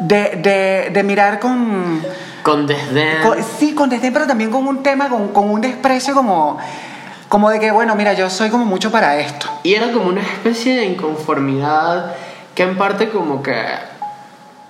de, 0.00 0.30
de, 0.42 0.90
de 0.92 1.02
mirar 1.04 1.38
con, 1.38 2.02
Con 2.48 2.66
desdén. 2.66 3.22
con- 3.22 3.38
Sí, 3.42 3.74
con 3.74 3.88
desdén, 3.90 4.12
pero 4.12 4.26
también 4.26 4.50
con 4.50 4.66
un 4.66 4.82
tema, 4.82 5.08
con, 5.08 5.28
con 5.28 5.50
un 5.50 5.60
desprecio 5.60 6.14
como, 6.14 6.58
como 7.28 7.50
de 7.50 7.60
que, 7.60 7.70
bueno, 7.70 7.94
mira, 7.94 8.12
yo 8.14 8.28
soy 8.30 8.48
como 8.50 8.64
mucho 8.64 8.90
para 8.90 9.16
esto. 9.18 9.46
Y 9.62 9.74
era 9.74 9.92
como 9.92 10.08
una 10.08 10.22
especie 10.22 10.76
de 10.76 10.84
inconformidad 10.86 12.14
que 12.54 12.62
en 12.64 12.76
parte 12.76 13.08
como 13.10 13.42
que 13.42 13.54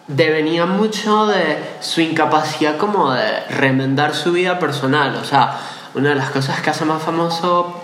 devenía 0.07 0.67
mucho 0.67 1.27
de 1.27 1.59
su 1.81 2.01
incapacidad 2.01 2.77
como 2.79 3.13
de 3.13 3.41
remendar 3.51 4.15
su 4.15 4.33
vida 4.33 4.59
personal. 4.59 5.15
O 5.17 5.25
sea, 5.25 5.57
una 5.95 6.11
de 6.11 6.15
las 6.15 6.31
cosas 6.31 6.61
que 6.61 6.71
hace 6.71 6.85
más 6.85 7.03
famoso 7.03 7.75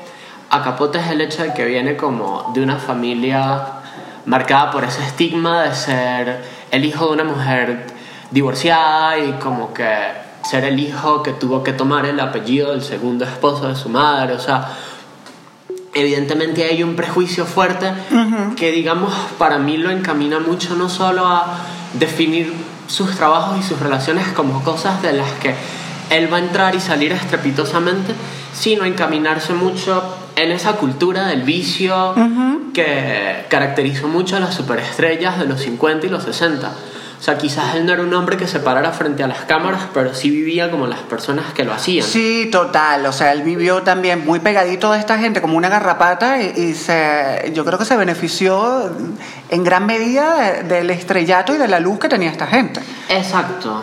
a 0.50 0.62
Capote 0.62 0.98
es 0.98 1.08
el 1.08 1.20
hecho 1.20 1.42
de 1.42 1.52
que 1.52 1.64
viene 1.64 1.96
como 1.96 2.50
de 2.54 2.62
una 2.62 2.76
familia 2.76 3.60
marcada 4.26 4.70
por 4.70 4.84
ese 4.84 5.02
estigma 5.04 5.62
de 5.64 5.74
ser 5.74 6.44
el 6.70 6.84
hijo 6.84 7.06
de 7.06 7.12
una 7.12 7.24
mujer 7.24 7.86
divorciada 8.34 9.16
y 9.16 9.32
como 9.34 9.72
que 9.72 9.86
ser 10.42 10.64
el 10.64 10.78
hijo 10.80 11.22
que 11.22 11.32
tuvo 11.32 11.62
que 11.62 11.72
tomar 11.72 12.04
el 12.04 12.18
apellido 12.18 12.72
del 12.72 12.82
segundo 12.82 13.24
esposo 13.24 13.68
de 13.68 13.76
su 13.76 13.88
madre. 13.88 14.34
O 14.34 14.40
sea, 14.40 14.72
evidentemente 15.94 16.64
hay 16.64 16.82
un 16.82 16.96
prejuicio 16.96 17.46
fuerte 17.46 17.92
que 18.56 18.72
digamos 18.72 19.14
para 19.38 19.58
mí 19.58 19.76
lo 19.76 19.90
encamina 19.90 20.40
mucho 20.40 20.74
no 20.74 20.88
solo 20.88 21.26
a 21.26 21.58
definir 21.94 22.52
sus 22.88 23.14
trabajos 23.14 23.60
y 23.60 23.62
sus 23.62 23.78
relaciones 23.78 24.26
como 24.28 24.62
cosas 24.64 25.00
de 25.00 25.12
las 25.12 25.30
que 25.34 25.54
él 26.10 26.30
va 26.30 26.38
a 26.38 26.40
entrar 26.40 26.74
y 26.74 26.80
salir 26.80 27.12
estrepitosamente, 27.12 28.12
sino 28.52 28.84
encaminarse 28.84 29.54
mucho 29.54 30.02
en 30.36 30.50
esa 30.50 30.72
cultura 30.72 31.28
del 31.28 31.42
vicio 31.42 32.14
que 32.74 33.46
caracterizó 33.48 34.08
mucho 34.08 34.36
a 34.36 34.40
las 34.40 34.54
superestrellas 34.54 35.38
de 35.38 35.46
los 35.46 35.60
50 35.60 36.06
y 36.06 36.10
los 36.10 36.24
60. 36.24 36.72
O 37.24 37.26
sea, 37.26 37.38
quizás 37.38 37.74
él 37.74 37.86
no 37.86 37.92
era 37.94 38.02
un 38.02 38.12
hombre 38.12 38.36
que 38.36 38.46
se 38.46 38.60
parara 38.60 38.92
frente 38.92 39.22
a 39.24 39.26
las 39.26 39.46
cámaras, 39.46 39.84
pero 39.94 40.12
sí 40.12 40.28
vivía 40.28 40.70
como 40.70 40.86
las 40.86 40.98
personas 40.98 41.54
que 41.54 41.64
lo 41.64 41.72
hacían. 41.72 42.06
Sí, 42.06 42.50
total. 42.52 43.06
O 43.06 43.12
sea, 43.14 43.32
él 43.32 43.40
vivió 43.42 43.82
también 43.82 44.26
muy 44.26 44.40
pegadito 44.40 44.92
de 44.92 44.98
esta 44.98 45.16
gente 45.16 45.40
como 45.40 45.56
una 45.56 45.70
garrapata 45.70 46.42
y, 46.42 46.52
y 46.54 46.74
se, 46.74 47.50
yo 47.54 47.64
creo 47.64 47.78
que 47.78 47.86
se 47.86 47.96
benefició 47.96 48.90
en 49.48 49.64
gran 49.64 49.86
medida 49.86 50.34
de- 50.38 50.62
del 50.64 50.90
estrellato 50.90 51.54
y 51.54 51.56
de 51.56 51.66
la 51.66 51.80
luz 51.80 51.98
que 51.98 52.10
tenía 52.10 52.30
esta 52.30 52.46
gente. 52.46 52.82
Exacto. 53.08 53.82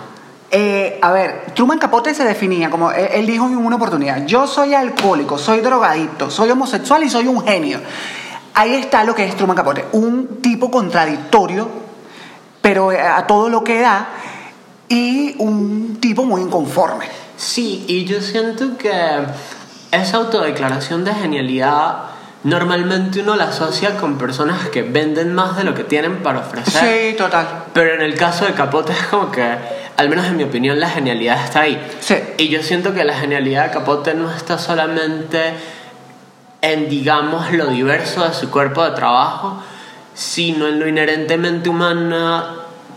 Eh, 0.52 1.00
a 1.02 1.12
ver, 1.12 1.46
Truman 1.56 1.80
Capote 1.80 2.14
se 2.14 2.24
definía 2.24 2.70
como, 2.70 2.92
él 2.92 3.08
él 3.12 3.26
dijo 3.26 3.48
en 3.48 3.58
una 3.58 3.78
oportunidad, 3.78 4.24
yo 4.28 4.46
soy 4.46 4.76
alcohólico, 4.76 5.40
soy 5.40 5.62
drogadicto, 5.62 6.30
soy 6.30 6.52
homosexual 6.52 7.04
y 7.04 7.10
soy 7.10 7.26
un 7.26 7.42
genio. 7.44 7.80
Ahí 8.54 8.76
está 8.76 9.04
lo 9.04 9.16
que 9.16 9.26
es 9.26 9.36
Truman 9.36 9.56
Capote, 9.58 9.86
un 9.94 10.42
tipo 10.44 10.70
contradictorio, 10.70 11.90
pero 12.62 12.92
eh, 12.92 13.02
a 13.02 13.26
todo 13.28 13.50
lo 13.50 13.64
que 13.64 13.80
da, 13.82 14.10
y 14.88 15.36
un 15.40 15.98
tipo 16.00 16.24
muy 16.24 16.42
inconforme. 16.42 17.06
Sí, 17.38 17.86
y 17.88 18.06
yo 18.06 18.22
siento 18.22 18.78
que 18.78 18.92
esa 19.92 20.18
autodeclaración 20.18 21.04
de 21.04 21.14
genialidad 21.14 22.12
normalmente 22.44 23.22
uno 23.22 23.36
la 23.36 23.46
asocia 23.46 23.98
con 23.98 24.18
personas 24.18 24.70
que 24.70 24.82
venden 24.82 25.34
más 25.34 25.58
de 25.58 25.64
lo 25.64 25.74
que 25.74 25.84
tienen 25.84 26.24
para 26.24 26.40
ofrecer. 26.40 27.12
Sí, 27.12 27.18
total. 27.18 27.48
Pero 27.74 27.94
en 27.94 28.02
el 28.02 28.16
caso 28.16 28.46
de 28.46 28.54
Capote 28.54 28.94
es 28.94 29.04
como 29.08 29.32
que, 29.32 29.44
al 29.98 30.10
menos 30.10 30.26
en 30.26 30.38
mi 30.38 30.44
opinión, 30.44 30.80
la 30.80 30.90
genialidad 30.90 31.44
está 31.44 31.62
ahí. 31.62 31.82
Sí. 32.00 32.16
Y 32.38 32.50
yo 32.50 32.64
siento 32.64 32.94
que 32.94 33.04
la 33.04 33.14
genialidad 33.14 33.66
de 33.66 33.72
Capote 33.72 34.14
no 34.14 34.32
está 34.32 34.58
solamente 34.58 35.54
en, 36.62 36.90
digamos, 36.90 37.52
lo 37.52 37.68
diverso 37.68 38.28
de 38.28 38.34
su 38.34 38.50
cuerpo 38.50 38.84
de 38.84 38.92
trabajo, 38.92 39.62
sino 40.22 40.68
en 40.68 40.80
lo 40.80 40.88
inherentemente 40.88 41.68
humana 41.68 42.44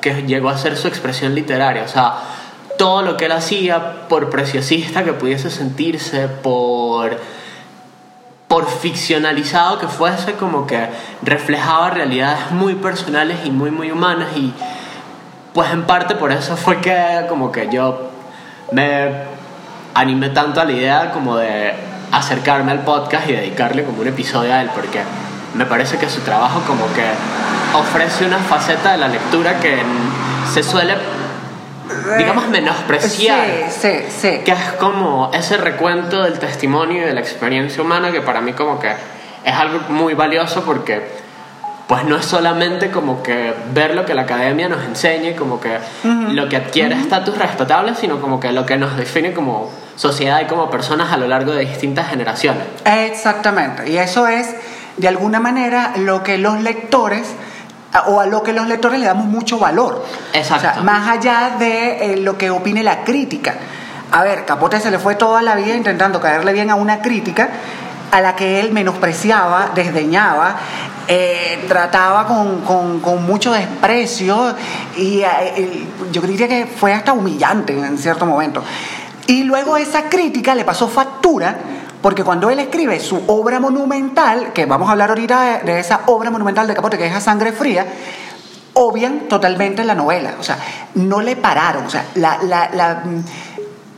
que 0.02 0.24
llegó 0.26 0.50
a 0.50 0.58
ser 0.58 0.76
su 0.76 0.88
expresión 0.88 1.34
literaria. 1.34 1.82
O 1.82 1.88
sea, 1.88 2.16
todo 2.76 3.00
lo 3.00 3.16
que 3.16 3.24
él 3.24 3.32
hacía, 3.32 4.06
por 4.08 4.28
preciosista 4.28 5.04
que 5.04 5.14
pudiese 5.14 5.50
sentirse, 5.50 6.28
por 6.28 7.18
por 8.46 8.68
ficcionalizado 8.68 9.78
que 9.78 9.88
fuese, 9.88 10.34
como 10.34 10.66
que 10.66 10.86
reflejaba 11.22 11.90
realidades 11.90 12.50
muy 12.50 12.74
personales 12.74 13.38
y 13.44 13.50
muy, 13.50 13.70
muy 13.70 13.90
humanas. 13.90 14.28
Y 14.36 14.52
pues 15.54 15.72
en 15.72 15.84
parte 15.84 16.14
por 16.14 16.30
eso 16.30 16.56
fue 16.56 16.80
que 16.80 17.24
como 17.28 17.50
que 17.50 17.70
yo 17.72 18.10
me 18.70 19.10
animé 19.94 20.28
tanto 20.28 20.60
a 20.60 20.66
la 20.66 20.72
idea 20.72 21.10
como 21.10 21.38
de 21.38 21.72
acercarme 22.12 22.70
al 22.70 22.80
podcast 22.80 23.28
y 23.30 23.32
dedicarle 23.32 23.82
como 23.82 24.02
un 24.02 24.08
episodio 24.08 24.52
a 24.52 24.60
él, 24.60 24.70
porque 24.74 25.00
me 25.54 25.66
parece 25.66 25.98
que 25.98 26.08
su 26.08 26.20
trabajo 26.20 26.60
como 26.66 26.84
que 26.94 27.04
ofrece 27.76 28.26
una 28.26 28.38
faceta 28.38 28.92
de 28.92 28.98
la 28.98 29.08
lectura 29.08 29.58
que 29.60 29.82
se 30.52 30.62
suele, 30.62 30.94
digamos, 32.18 32.48
menospreciar 32.48 33.46
Sí, 33.70 33.80
sí, 33.80 34.04
sí. 34.20 34.40
que 34.44 34.52
es 34.52 34.72
como 34.78 35.30
ese 35.32 35.56
recuento 35.56 36.22
del 36.22 36.38
testimonio 36.38 37.02
y 37.02 37.04
de 37.06 37.14
la 37.14 37.20
experiencia 37.20 37.82
humana 37.82 38.10
que 38.12 38.20
para 38.20 38.40
mí 38.40 38.52
como 38.52 38.78
que 38.78 38.92
es 39.44 39.54
algo 39.54 39.80
muy 39.88 40.14
valioso 40.14 40.62
porque 40.64 41.24
pues 41.86 42.04
no 42.04 42.16
es 42.16 42.24
solamente 42.24 42.90
como 42.90 43.22
que 43.22 43.52
ver 43.74 43.94
lo 43.94 44.06
que 44.06 44.14
la 44.14 44.22
academia 44.22 44.70
nos 44.70 44.82
enseña 44.84 45.30
y 45.30 45.34
como 45.34 45.60
que 45.60 45.78
lo 46.02 46.48
que 46.48 46.56
adquiere 46.56 46.94
estatus 46.98 47.36
respetable, 47.36 47.94
sino 47.94 48.20
como 48.22 48.40
que 48.40 48.52
lo 48.52 48.64
que 48.64 48.78
nos 48.78 48.96
define 48.96 49.34
como 49.34 49.70
sociedad 49.94 50.40
y 50.40 50.46
como 50.46 50.70
personas 50.70 51.12
a 51.12 51.18
lo 51.18 51.28
largo 51.28 51.52
de 51.52 51.60
distintas 51.66 52.08
generaciones. 52.08 52.62
Exactamente. 52.86 53.90
Y 53.90 53.98
eso 53.98 54.26
es, 54.26 54.48
de 54.96 55.08
alguna 55.08 55.40
manera, 55.40 55.92
lo 55.96 56.22
que 56.22 56.38
los 56.38 56.60
lectores 56.60 57.26
o 58.06 58.20
a 58.20 58.26
lo 58.26 58.42
que 58.42 58.52
los 58.52 58.66
lectores 58.66 58.98
le 59.00 59.06
damos 59.06 59.26
mucho 59.26 59.58
valor. 59.58 60.04
Exacto. 60.32 60.68
O 60.68 60.72
sea, 60.72 60.82
más 60.82 61.08
allá 61.08 61.52
de 61.58 62.14
eh, 62.14 62.16
lo 62.16 62.36
que 62.36 62.50
opine 62.50 62.82
la 62.82 63.04
crítica. 63.04 63.54
A 64.10 64.22
ver, 64.22 64.44
Capote 64.44 64.80
se 64.80 64.90
le 64.90 64.98
fue 64.98 65.14
toda 65.14 65.42
la 65.42 65.54
vida 65.54 65.74
intentando 65.74 66.20
caerle 66.20 66.52
bien 66.52 66.70
a 66.70 66.74
una 66.74 67.00
crítica 67.02 67.48
a 68.10 68.20
la 68.20 68.36
que 68.36 68.60
él 68.60 68.72
menospreciaba, 68.72 69.70
desdeñaba, 69.74 70.56
eh, 71.08 71.64
trataba 71.68 72.26
con, 72.26 72.60
con- 72.60 73.00
con 73.00 73.24
mucho 73.26 73.52
desprecio 73.52 74.54
y 74.96 75.20
eh, 75.22 75.86
yo 76.12 76.20
diría 76.22 76.46
que 76.48 76.66
fue 76.66 76.92
hasta 76.92 77.12
humillante 77.12 77.72
en 77.76 77.98
cierto 77.98 78.24
momento. 78.26 78.62
Y 79.26 79.42
luego 79.44 79.76
esa 79.76 80.04
crítica 80.04 80.54
le 80.54 80.64
pasó 80.64 80.86
factura 80.88 81.56
porque 82.04 82.22
cuando 82.22 82.50
él 82.50 82.58
escribe 82.58 83.00
su 83.00 83.18
obra 83.28 83.58
monumental, 83.60 84.52
que 84.52 84.66
vamos 84.66 84.90
a 84.90 84.92
hablar 84.92 85.08
ahorita 85.08 85.60
de, 85.64 85.80
esa 85.80 86.02
obra 86.04 86.30
monumental 86.30 86.66
de 86.66 86.74
Capote, 86.74 86.98
que 86.98 87.06
es 87.06 87.14
A 87.14 87.18
Sangre 87.22 87.50
Fría, 87.52 87.86
obvian 88.74 89.20
totalmente 89.20 89.82
la 89.84 89.94
novela. 89.94 90.34
O 90.38 90.42
sea, 90.42 90.58
no 90.96 91.22
le 91.22 91.34
pararon. 91.34 91.86
O 91.86 91.88
sea, 91.88 92.04
la, 92.16 92.40
la, 92.42 92.68
la- 92.74 93.02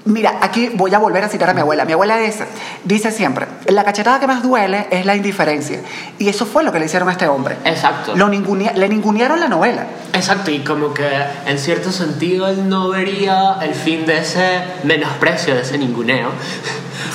Mira, 0.06 0.38
aquí 0.40 0.70
voy 0.75 0.94
a 0.94 0.98
volver 0.98 1.25
a 1.25 1.28
citar 1.28 1.50
a 1.50 1.54
mi 1.54 1.60
abuela. 1.60 1.84
Mi 1.84 1.92
abuela 1.92 2.16
dice, 2.16 2.46
dice 2.84 3.10
siempre, 3.10 3.46
la 3.66 3.82
cachetada 3.82 4.20
que 4.20 4.28
más 4.28 4.40
duele 4.42 4.86
es 4.90 5.04
la 5.04 5.16
indiferencia. 5.16 5.80
Y 6.18 6.28
eso 6.28 6.46
fue 6.46 6.62
lo 6.62 6.70
que 6.72 6.78
le 6.78 6.86
hicieron 6.86 7.08
a 7.08 7.12
este 7.12 7.26
hombre. 7.26 7.56
Exacto. 7.64 8.14
Lo 8.14 8.28
ningunea- 8.28 8.72
le 8.75 8.88
ningunearon 8.88 9.40
la 9.40 9.48
novela. 9.48 9.84
Exacto, 10.12 10.52
y 10.52 10.60
como 10.60 10.94
que 10.94 11.08
en 11.46 11.58
cierto 11.58 11.90
sentido 11.90 12.46
él 12.46 12.68
no 12.68 12.88
vería 12.90 13.56
el 13.62 13.75
fin 13.75 14.06
de 14.06 14.18
ese 14.18 14.60
menosprecio, 14.84 15.54
de 15.56 15.62
ese 15.62 15.76
ninguneo, 15.76 16.28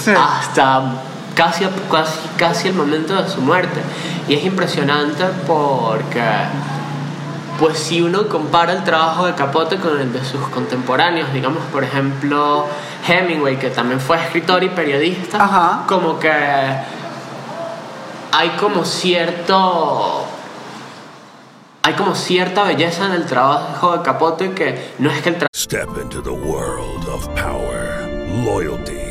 Sí. 0.03 0.11
hasta 0.11 0.95
casi, 1.33 1.65
casi, 1.89 2.19
casi 2.35 2.67
el 2.67 2.73
momento 2.73 3.15
de 3.23 3.29
su 3.29 3.39
muerte. 3.41 3.79
Y 4.27 4.35
es 4.35 4.43
impresionante 4.43 5.23
porque, 5.47 6.21
pues 7.61 7.77
si 7.77 8.01
uno 8.01 8.27
compara 8.27 8.73
el 8.73 8.83
trabajo 8.83 9.27
de 9.27 9.35
Capote 9.35 9.77
con 9.77 9.99
el 10.01 10.11
de 10.11 10.25
sus 10.25 10.41
contemporáneos, 10.49 11.31
digamos 11.31 11.63
por 11.71 11.83
ejemplo 11.83 12.65
Hemingway, 13.07 13.57
que 13.57 13.69
también 13.69 13.99
fue 13.99 14.17
escritor 14.17 14.63
y 14.63 14.69
periodista, 14.69 15.43
Ajá. 15.43 15.83
como 15.87 16.19
que 16.19 16.31
hay 18.31 18.49
como 18.59 18.83
cierto 18.83 20.25
hay 21.83 21.93
como 21.93 22.15
cierta 22.15 22.63
belleza 22.63 23.05
en 23.05 23.11
el 23.11 23.25
trabajo 23.27 23.95
de 23.95 24.01
Capote 24.01 24.53
que 24.53 24.93
no 24.97 25.11
es 25.11 25.21
que 25.21 25.29
el 25.29 25.47
Step 25.55 25.89
into 26.01 26.19
the 26.23 26.31
world 26.31 27.07
of 27.09 27.27
power, 27.35 28.09
loyalty, 28.43 29.10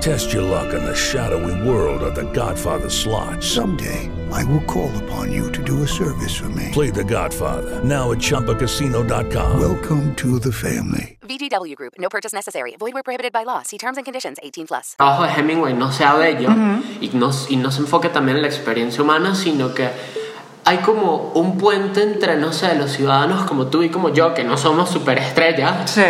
Test 0.00 0.32
your 0.32 0.42
luck 0.42 0.72
in 0.74 0.84
the 0.84 0.94
shadowy 0.94 1.68
world 1.68 2.02
of 2.02 2.14
The 2.14 2.30
Godfather 2.32 2.88
slot. 2.88 3.42
Someday, 3.42 4.08
I 4.32 4.44
will 4.44 4.62
call 4.64 4.90
upon 5.04 5.32
you 5.32 5.50
to 5.52 5.62
do 5.62 5.82
a 5.82 5.86
service 5.88 6.34
for 6.36 6.48
me. 6.50 6.68
Play 6.72 6.90
The 6.90 7.04
Godfather 7.04 7.82
now 7.84 8.12
at 8.12 8.18
ChumbaCasino.com. 8.18 9.58
Welcome 9.60 10.14
to 10.16 10.38
the 10.38 10.52
family. 10.52 11.18
VGW 11.22 11.74
Group. 11.76 11.94
No 11.98 12.08
purchase 12.08 12.32
necessary. 12.32 12.76
Void 12.78 12.94
where 12.94 13.02
prohibited 13.02 13.32
by 13.32 13.42
law. 13.44 13.62
See 13.62 13.76
terms 13.78 13.98
and 13.98 14.04
conditions. 14.04 14.38
18 14.42 14.66
plus. 14.66 14.94
trabajo 14.98 15.24
de 15.24 15.30
Hemingway 15.30 15.72
no 15.74 15.90
sea 15.90 16.14
bello 16.14 16.50
y, 17.00 17.10
no, 17.14 17.30
y 17.50 17.56
no 17.56 17.70
se 17.70 17.80
enfoque 17.80 18.08
también 18.08 18.36
en 18.36 18.42
la 18.42 18.48
experiencia 18.48 19.02
humana, 19.02 19.34
sino 19.34 19.74
que 19.74 19.88
hay 20.64 20.78
como 20.78 21.32
un 21.34 21.58
puente 21.58 22.02
entre, 22.02 22.36
no 22.36 22.52
sé, 22.52 22.74
los 22.76 22.92
ciudadanos 22.92 23.46
como 23.46 23.66
tú 23.66 23.82
y 23.82 23.88
como 23.88 24.10
yo, 24.10 24.32
que 24.34 24.44
no 24.44 24.56
somos 24.56 24.90
superestrellas, 24.90 25.90
Sí. 25.90 26.02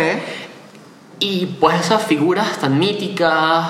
Y 1.19 1.45
pues 1.59 1.79
esas 1.81 2.03
figuras 2.03 2.57
tan 2.59 2.79
míticas, 2.79 3.67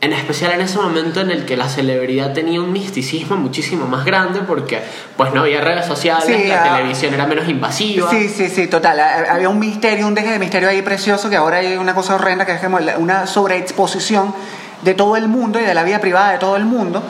en 0.00 0.12
especial 0.12 0.52
en 0.52 0.60
ese 0.60 0.78
momento 0.78 1.20
en 1.20 1.30
el 1.30 1.44
que 1.44 1.56
la 1.56 1.68
celebridad 1.68 2.32
tenía 2.32 2.60
un 2.60 2.72
misticismo 2.72 3.36
muchísimo 3.36 3.86
más 3.86 4.04
grande, 4.04 4.40
porque 4.46 4.80
pues 5.16 5.34
no 5.34 5.40
había 5.40 5.60
redes 5.60 5.86
sociales, 5.86 6.24
Sí, 6.42 6.46
la 6.48 6.62
ah. 6.64 6.76
televisión 6.76 7.12
era 7.14 7.26
menos 7.26 7.48
invasiva. 7.48 8.08
Sí, 8.10 8.28
sí, 8.28 8.48
sí, 8.48 8.68
total. 8.68 9.00
Ha- 9.00 9.32
Había 9.34 9.48
un 9.48 9.58
misterio, 9.58 10.06
un 10.06 10.14
deje 10.14 10.30
de 10.30 10.38
misterio 10.38 10.68
ahí 10.68 10.82
precioso 10.82 11.28
que 11.28 11.36
ahora 11.36 11.58
hay 11.58 11.76
una 11.76 11.94
cosa 11.94 12.14
horrenda 12.14 12.46
que 12.46 12.52
es 12.52 12.60
como 12.60 12.78
una 12.98 13.26
sobreexposición 13.26 14.32
de 14.82 14.94
todo 14.94 15.16
el 15.16 15.26
mundo 15.28 15.58
y 15.58 15.64
de 15.64 15.74
la 15.74 15.82
vida 15.82 15.98
privada 16.00 16.30
de 16.32 16.38
todo 16.38 16.54
el 16.56 16.64
mundo 16.64 17.02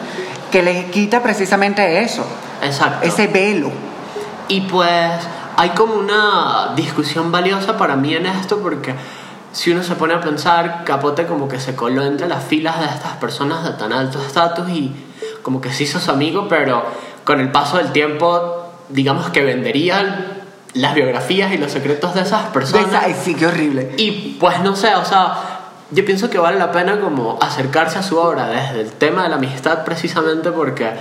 que 0.50 0.62
les 0.62 0.86
quita 0.86 1.22
precisamente 1.22 2.00
eso, 2.02 2.26
Exacto. 2.62 3.06
ese 3.06 3.26
velo. 3.26 3.70
Y 4.48 4.62
pues 4.62 5.12
hay 5.58 5.68
como 5.70 5.92
una 5.92 6.72
discusión 6.74 7.30
valiosa 7.30 7.76
para 7.76 7.96
mí 7.96 8.14
en 8.14 8.24
esto 8.24 8.60
porque 8.62 8.94
si 9.52 9.72
uno 9.72 9.82
se 9.82 9.94
pone 9.94 10.14
a 10.14 10.20
pensar, 10.20 10.84
Capote 10.84 11.26
como 11.26 11.48
que 11.48 11.60
se 11.60 11.74
coló 11.74 12.04
entre 12.04 12.28
las 12.28 12.44
filas 12.44 12.80
de 12.80 12.86
estas 12.86 13.12
personas 13.14 13.64
de 13.64 13.72
tan 13.72 13.92
alto 13.92 14.20
estatus 14.22 14.68
y 14.68 14.94
como 15.42 15.60
que 15.60 15.72
se 15.72 15.84
hizo 15.84 15.98
su 16.00 16.10
amigo, 16.10 16.46
pero 16.48 16.84
con 17.24 17.40
el 17.40 17.50
paso 17.50 17.78
del 17.78 17.92
tiempo, 17.92 18.72
digamos 18.88 19.30
que 19.30 19.42
vendería 19.42 20.36
las 20.74 20.94
biografías 20.94 21.52
y 21.52 21.58
los 21.58 21.72
secretos 21.72 22.14
de 22.14 22.22
esas 22.22 22.46
personas. 22.46 23.02
ay, 23.02 23.16
sí, 23.20 23.34
qué 23.34 23.46
horrible. 23.46 23.94
Y 23.96 24.36
pues 24.38 24.60
no 24.60 24.76
sé, 24.76 24.94
o 24.94 25.04
sea, 25.04 25.58
yo 25.90 26.04
pienso 26.04 26.28
que 26.28 26.38
vale 26.38 26.58
la 26.58 26.70
pena 26.70 27.00
como 27.00 27.38
acercarse 27.40 27.98
a 27.98 28.02
su 28.02 28.18
obra 28.18 28.48
desde 28.48 28.82
el 28.82 28.92
tema 28.92 29.22
de 29.22 29.30
la 29.30 29.36
amistad 29.36 29.84
precisamente 29.84 30.52
porque 30.52 30.92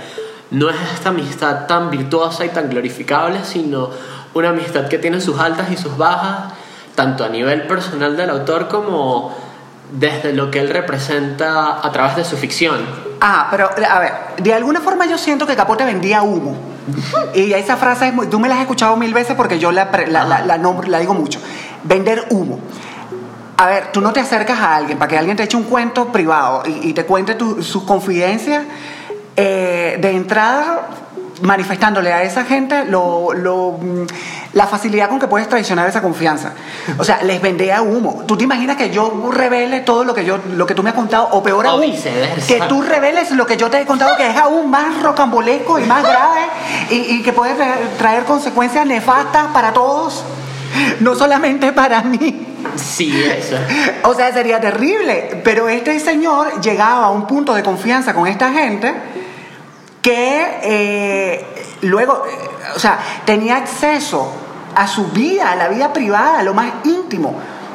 no 0.50 0.70
es 0.70 0.76
esta 0.94 1.10
amistad 1.10 1.66
tan 1.66 1.90
virtuosa 1.90 2.44
y 2.44 2.48
tan 2.48 2.70
glorificable, 2.70 3.44
sino 3.44 3.90
una 4.34 4.50
amistad 4.50 4.88
que 4.88 4.98
tiene 4.98 5.20
sus 5.20 5.38
altas 5.38 5.70
y 5.70 5.76
sus 5.76 5.96
bajas, 5.96 6.54
tanto 6.98 7.24
a 7.24 7.28
nivel 7.28 7.68
personal 7.68 8.16
del 8.16 8.28
autor 8.30 8.66
como 8.66 9.32
desde 9.92 10.32
lo 10.32 10.50
que 10.50 10.58
él 10.58 10.68
representa 10.68 11.78
a 11.80 11.92
través 11.92 12.16
de 12.16 12.24
su 12.24 12.36
ficción. 12.36 12.76
Ah, 13.20 13.46
pero 13.52 13.70
a 13.88 13.98
ver, 14.00 14.12
de 14.42 14.52
alguna 14.52 14.80
forma 14.80 15.06
yo 15.06 15.16
siento 15.16 15.46
que 15.46 15.54
Capote 15.54 15.84
vendía 15.84 16.22
humo. 16.22 16.56
Y 17.34 17.52
esa 17.52 17.76
frase 17.76 18.08
es 18.08 18.14
muy, 18.14 18.26
tú 18.26 18.40
me 18.40 18.48
la 18.48 18.56
has 18.56 18.62
escuchado 18.62 18.96
mil 18.96 19.14
veces 19.14 19.36
porque 19.36 19.60
yo 19.60 19.70
la, 19.70 19.88
la, 20.08 20.24
la, 20.24 20.40
la 20.44 20.58
nombro- 20.58 20.88
la 20.88 20.98
digo 20.98 21.14
mucho. 21.14 21.38
Vender 21.84 22.26
humo. 22.30 22.58
A 23.56 23.66
ver, 23.66 23.92
tú 23.92 24.00
no 24.00 24.12
te 24.12 24.18
acercas 24.18 24.58
a 24.58 24.74
alguien 24.74 24.98
para 24.98 25.08
que 25.08 25.18
alguien 25.18 25.36
te 25.36 25.44
eche 25.44 25.56
un 25.56 25.64
cuento 25.64 26.10
privado 26.10 26.64
y, 26.66 26.88
y 26.88 26.92
te 26.94 27.04
cuente 27.04 27.36
sus 27.60 27.84
confidencias 27.84 28.64
eh, 29.36 29.98
de 30.00 30.10
entrada 30.10 30.88
manifestándole 31.42 32.12
a 32.12 32.22
esa 32.22 32.44
gente 32.44 32.84
lo, 32.84 33.32
lo, 33.32 33.72
mm, 33.80 34.06
la 34.54 34.66
facilidad 34.66 35.08
con 35.08 35.18
que 35.20 35.28
puedes 35.28 35.48
traicionar 35.48 35.88
esa 35.88 36.02
confianza. 36.02 36.52
O 36.98 37.04
sea, 37.04 37.22
les 37.22 37.40
vendía 37.40 37.82
humo. 37.82 38.24
¿Tú 38.26 38.36
te 38.36 38.44
imaginas 38.44 38.76
que 38.76 38.90
yo 38.90 39.30
revele 39.32 39.80
todo 39.80 40.04
lo 40.04 40.14
que, 40.14 40.24
yo, 40.24 40.38
lo 40.56 40.66
que 40.66 40.74
tú 40.74 40.82
me 40.82 40.90
has 40.90 40.96
contado? 40.96 41.28
O 41.32 41.42
peor 41.42 41.66
O 41.66 41.70
aún, 41.70 41.80
viceversa. 41.82 42.46
que 42.46 42.60
tú 42.68 42.82
reveles 42.82 43.30
lo 43.32 43.46
que 43.46 43.56
yo 43.56 43.70
te 43.70 43.80
he 43.80 43.86
contado 43.86 44.16
que 44.16 44.28
es 44.30 44.36
aún 44.36 44.70
más 44.70 45.02
rocambolesco 45.02 45.78
y 45.78 45.84
más 45.84 46.02
grave 46.02 46.40
y, 46.90 46.94
y 47.16 47.22
que 47.22 47.32
puede 47.32 47.54
tra- 47.56 47.76
traer 47.98 48.24
consecuencias 48.24 48.84
nefastas 48.86 49.46
para 49.52 49.72
todos, 49.72 50.24
no 51.00 51.14
solamente 51.14 51.72
para 51.72 52.02
mí. 52.02 52.44
Sí, 52.76 53.22
eso. 53.24 53.56
O 54.02 54.14
sea, 54.14 54.32
sería 54.32 54.60
terrible. 54.60 55.40
Pero 55.44 55.68
este 55.68 55.98
señor 56.00 56.60
llegaba 56.60 57.06
a 57.06 57.10
un 57.10 57.26
punto 57.26 57.54
de 57.54 57.62
confianza 57.62 58.12
con 58.14 58.26
esta 58.26 58.50
gente 58.52 58.92
que 60.08 60.58
eh, 60.62 61.76
luego, 61.82 62.24
eh, 62.26 62.48
o 62.74 62.78
sea, 62.78 62.98
tenía 63.26 63.56
acceso 63.56 64.32
a 64.74 64.86
su 64.88 65.08
vida, 65.08 65.52
a 65.52 65.56
la 65.56 65.68
vida 65.68 65.92
privada, 65.92 66.38
a 66.38 66.42
lo 66.42 66.54
más 66.54 66.72
íntimo 66.84 67.34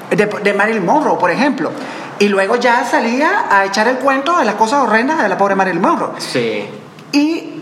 de, 0.09 0.25
de 0.25 0.53
Marilyn 0.53 0.83
Monroe, 0.83 1.19
por 1.19 1.29
ejemplo. 1.29 1.71
Y 2.17 2.29
luego 2.29 2.55
ya 2.55 2.85
salía 2.85 3.45
a 3.51 3.65
echar 3.65 3.87
el 3.87 3.97
cuento 3.97 4.35
de 4.39 4.45
las 4.45 4.55
cosas 4.55 4.79
horrendas 4.79 5.21
de 5.21 5.29
la 5.29 5.37
pobre 5.37 5.53
Marilyn 5.53 5.81
Monroe. 5.81 6.13
Sí. 6.17 6.67
Y, 7.11 7.61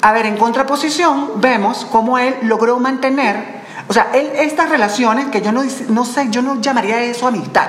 a 0.00 0.12
ver, 0.12 0.24
en 0.24 0.38
contraposición, 0.38 1.32
vemos 1.36 1.86
cómo 1.92 2.18
él 2.18 2.34
logró 2.42 2.78
mantener, 2.78 3.58
o 3.88 3.92
sea, 3.92 4.08
él, 4.14 4.30
estas 4.36 4.70
relaciones, 4.70 5.26
que 5.26 5.42
yo 5.42 5.52
no, 5.52 5.62
no 5.90 6.04
sé, 6.06 6.28
yo 6.30 6.40
no 6.40 6.62
llamaría 6.62 7.02
eso 7.02 7.26
amistad, 7.26 7.68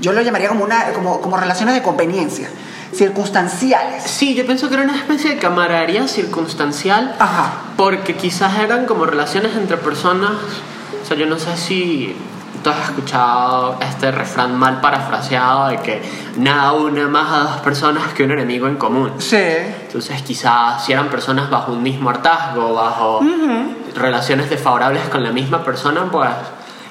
yo 0.00 0.14
lo 0.14 0.22
llamaría 0.22 0.48
como, 0.48 0.64
una, 0.64 0.84
como, 0.94 1.20
como 1.20 1.36
relaciones 1.36 1.74
de 1.74 1.82
conveniencia, 1.82 2.48
circunstanciales. 2.92 4.02
Sí, 4.04 4.34
yo 4.34 4.46
pienso 4.46 4.68
que 4.68 4.74
era 4.74 4.84
una 4.84 4.96
especie 4.96 5.34
de 5.34 5.38
camaradería 5.38 6.06
circunstancial. 6.08 7.14
Ajá. 7.18 7.52
Porque 7.76 8.14
quizás 8.16 8.58
eran 8.58 8.86
como 8.86 9.06
relaciones 9.06 9.56
entre 9.56 9.76
personas. 9.76 10.32
O 11.02 11.06
sea, 11.06 11.16
yo 11.16 11.26
no 11.26 11.38
sé 11.38 11.56
si 11.56 12.16
tú 12.62 12.70
has 12.70 12.88
escuchado 12.88 13.78
este 13.80 14.10
refrán 14.10 14.58
mal 14.58 14.80
parafraseado 14.80 15.68
de 15.68 15.78
que 15.78 16.02
nada 16.38 16.72
une 16.72 17.06
más 17.06 17.32
a 17.32 17.38
dos 17.50 17.60
personas 17.60 18.12
que 18.12 18.24
un 18.24 18.32
enemigo 18.32 18.66
en 18.66 18.76
común. 18.76 19.12
Sí. 19.18 19.36
Entonces, 19.36 20.22
quizás 20.22 20.84
si 20.84 20.92
eran 20.92 21.08
personas 21.08 21.48
bajo 21.48 21.72
un 21.72 21.82
mismo 21.82 22.10
hartazgo, 22.10 22.74
bajo 22.74 23.20
relaciones 23.94 24.50
desfavorables 24.50 25.02
con 25.08 25.22
la 25.22 25.30
misma 25.30 25.62
persona, 25.64 26.06
pues 26.10 26.30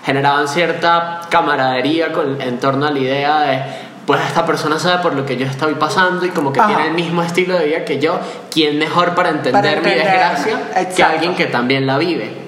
generaban 0.05 0.47
cierta 0.47 1.21
camaradería 1.29 2.11
con, 2.11 2.39
en 2.39 2.59
torno 2.59 2.85
a 2.85 2.91
la 2.91 2.99
idea 2.99 3.39
de, 3.41 3.84
pues 4.05 4.21
esta 4.27 4.45
persona 4.45 4.77
sabe 4.79 5.01
por 5.01 5.13
lo 5.15 5.25
que 5.25 5.35
yo 5.37 5.45
estoy 5.47 5.73
pasando 5.75 6.25
y 6.25 6.29
como 6.29 6.53
que 6.53 6.59
Ajá. 6.59 6.67
tiene 6.67 6.87
el 6.89 6.93
mismo 6.93 7.21
estilo 7.23 7.57
de 7.57 7.65
vida 7.65 7.85
que 7.85 7.99
yo, 7.99 8.19
¿quién 8.51 8.77
mejor 8.77 9.15
para 9.15 9.29
entender, 9.29 9.53
Para 9.53 9.81
mi 9.81 9.89
desgracia 9.95 10.59
que 10.95 11.03
alguien 11.03 11.35
que 11.35 11.45
también 11.47 11.87
la 11.87 11.97
vive? 11.97 12.45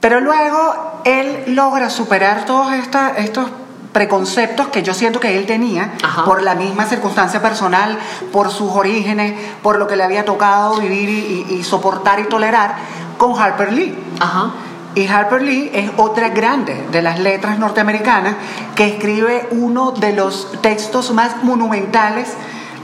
Pero 0.00 0.20
luego 0.20 1.00
él 1.04 1.44
logra 1.54 1.88
superar 1.88 2.44
todos 2.44 2.72
esta- 2.72 3.10
estos 3.16 3.48
preconceptos 3.92 4.68
que 4.68 4.82
yo 4.82 4.92
siento 4.92 5.20
que 5.20 5.38
él 5.38 5.46
tenía 5.46 5.92
Ajá. 6.02 6.24
por 6.24 6.42
la 6.42 6.54
misma 6.56 6.84
circunstancia 6.84 7.40
personal, 7.40 7.96
por 8.32 8.50
sus 8.50 8.72
orígenes, 8.72 9.34
por 9.62 9.78
lo 9.78 9.86
que 9.86 9.94
le 9.96 10.02
había 10.02 10.24
tocado 10.24 10.80
vivir 10.80 11.08
y, 11.08 11.46
y- 11.48 11.54
y 11.54 11.62
soportar 11.62 12.18
y 12.18 12.24
tolerar 12.24 12.74
con 13.18 13.38
Harper 13.40 13.72
Lee. 13.72 13.96
Ajá. 14.18 14.50
Y 14.94 15.06
Harper 15.08 15.42
Lee 15.42 15.70
es 15.74 15.90
otra 15.96 16.28
grande 16.28 16.86
de 16.92 17.02
las 17.02 17.18
letras 17.18 17.58
norteamericanas 17.58 18.36
que 18.74 18.86
escribe 18.86 19.48
uno 19.50 19.90
de 19.92 20.12
los 20.12 20.60
textos 20.62 21.12
más 21.12 21.42
monumentales, 21.42 22.28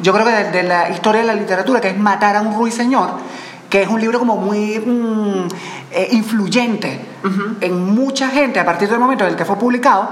yo 0.03 0.13
creo 0.13 0.27
que 0.27 0.33
de, 0.33 0.51
de 0.51 0.63
la 0.65 0.91
historia 0.91 1.21
de 1.21 1.27
la 1.27 1.35
literatura, 1.35 1.81
que 1.81 1.91
es 1.91 1.99
Matar 1.99 2.37
a 2.37 2.41
un 2.41 2.55
ruiseñor, 2.55 3.11
que 3.71 3.83
es 3.83 3.89
un 3.89 4.01
libro 4.01 4.19
como 4.19 4.37
muy 4.37 4.81
mm, 4.81 5.49
eh, 5.93 6.09
influyente 6.13 7.01
en 7.61 7.95
mucha 7.95 8.29
gente 8.29 8.59
a 8.59 8.65
partir 8.65 8.89
del 8.89 8.99
momento 8.99 9.25
en 9.25 9.31
el 9.31 9.37
que 9.37 9.45
fue 9.45 9.57
publicado. 9.57 10.11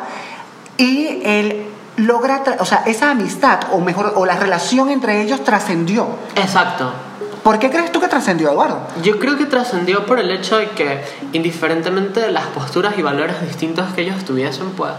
Y 0.76 1.20
él 1.24 1.66
logra, 1.96 2.42
o 2.60 2.64
sea, 2.64 2.84
esa 2.86 3.10
amistad, 3.10 3.58
o 3.72 3.80
mejor, 3.80 4.12
o 4.14 4.24
la 4.24 4.36
relación 4.36 4.90
entre 4.90 5.22
ellos 5.22 5.42
trascendió. 5.42 6.06
Exacto. 6.36 6.92
¿Por 7.48 7.58
qué 7.58 7.70
crees 7.70 7.90
tú 7.90 7.98
que 7.98 8.08
trascendió, 8.08 8.50
Eduardo? 8.50 8.86
Yo 9.02 9.18
creo 9.18 9.38
que 9.38 9.46
trascendió 9.46 10.04
por 10.04 10.20
el 10.20 10.30
hecho 10.30 10.58
de 10.58 10.68
que, 10.68 11.02
indiferentemente 11.32 12.20
de 12.20 12.30
las 12.30 12.44
posturas 12.48 12.98
y 12.98 13.00
valores 13.00 13.40
distintos 13.40 13.90
que 13.94 14.02
ellos 14.02 14.22
tuviesen, 14.26 14.72
pues 14.72 14.92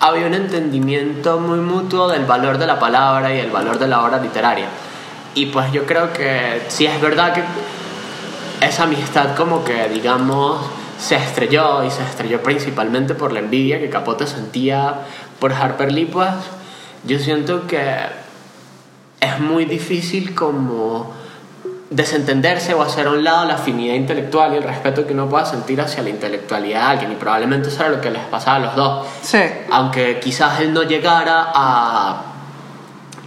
había 0.00 0.26
un 0.26 0.34
entendimiento 0.34 1.38
muy 1.38 1.60
mutuo 1.60 2.08
del 2.08 2.24
valor 2.24 2.58
de 2.58 2.66
la 2.66 2.80
palabra 2.80 3.32
y 3.32 3.38
el 3.38 3.52
valor 3.52 3.78
de 3.78 3.86
la 3.86 4.02
obra 4.02 4.18
literaria. 4.18 4.66
Y 5.36 5.46
pues 5.46 5.70
yo 5.70 5.86
creo 5.86 6.12
que 6.12 6.62
sí 6.66 6.84
es 6.84 7.00
verdad 7.00 7.32
que 7.32 7.44
esa 8.66 8.82
amistad 8.82 9.36
como 9.36 9.62
que, 9.62 9.88
digamos, 9.88 10.66
se 10.98 11.14
estrelló 11.14 11.84
y 11.84 11.92
se 11.92 12.02
estrelló 12.02 12.42
principalmente 12.42 13.14
por 13.14 13.32
la 13.32 13.38
envidia 13.38 13.78
que 13.78 13.88
Capote 13.88 14.26
sentía 14.26 15.02
por 15.38 15.52
Harper 15.52 15.92
Lee, 15.92 16.06
pues 16.06 16.30
yo 17.04 17.20
siento 17.20 17.68
que 17.68 17.86
es 19.20 19.38
muy 19.38 19.64
difícil 19.64 20.34
como 20.34 21.22
desentenderse 21.90 22.74
o 22.74 22.82
hacer 22.82 23.06
a 23.06 23.10
un 23.10 23.22
lado 23.22 23.44
la 23.44 23.54
afinidad 23.54 23.94
intelectual 23.94 24.54
y 24.54 24.56
el 24.56 24.62
respeto 24.62 25.06
que 25.06 25.12
uno 25.12 25.28
pueda 25.28 25.44
sentir 25.44 25.80
hacia 25.80 26.02
la 26.02 26.08
intelectualidad 26.10 26.80
de 26.80 26.84
alguien 26.86 27.12
y 27.12 27.14
probablemente 27.16 27.68
eso 27.68 27.80
era 27.82 27.90
lo 27.96 28.00
que 28.00 28.10
les 28.10 28.22
pasaba 28.22 28.56
a 28.56 28.60
los 28.60 28.74
dos 28.74 29.06
Sí. 29.22 29.38
aunque 29.70 30.18
quizás 30.20 30.60
él 30.60 30.72
no 30.72 30.82
llegara 30.82 31.52
a 31.54 32.22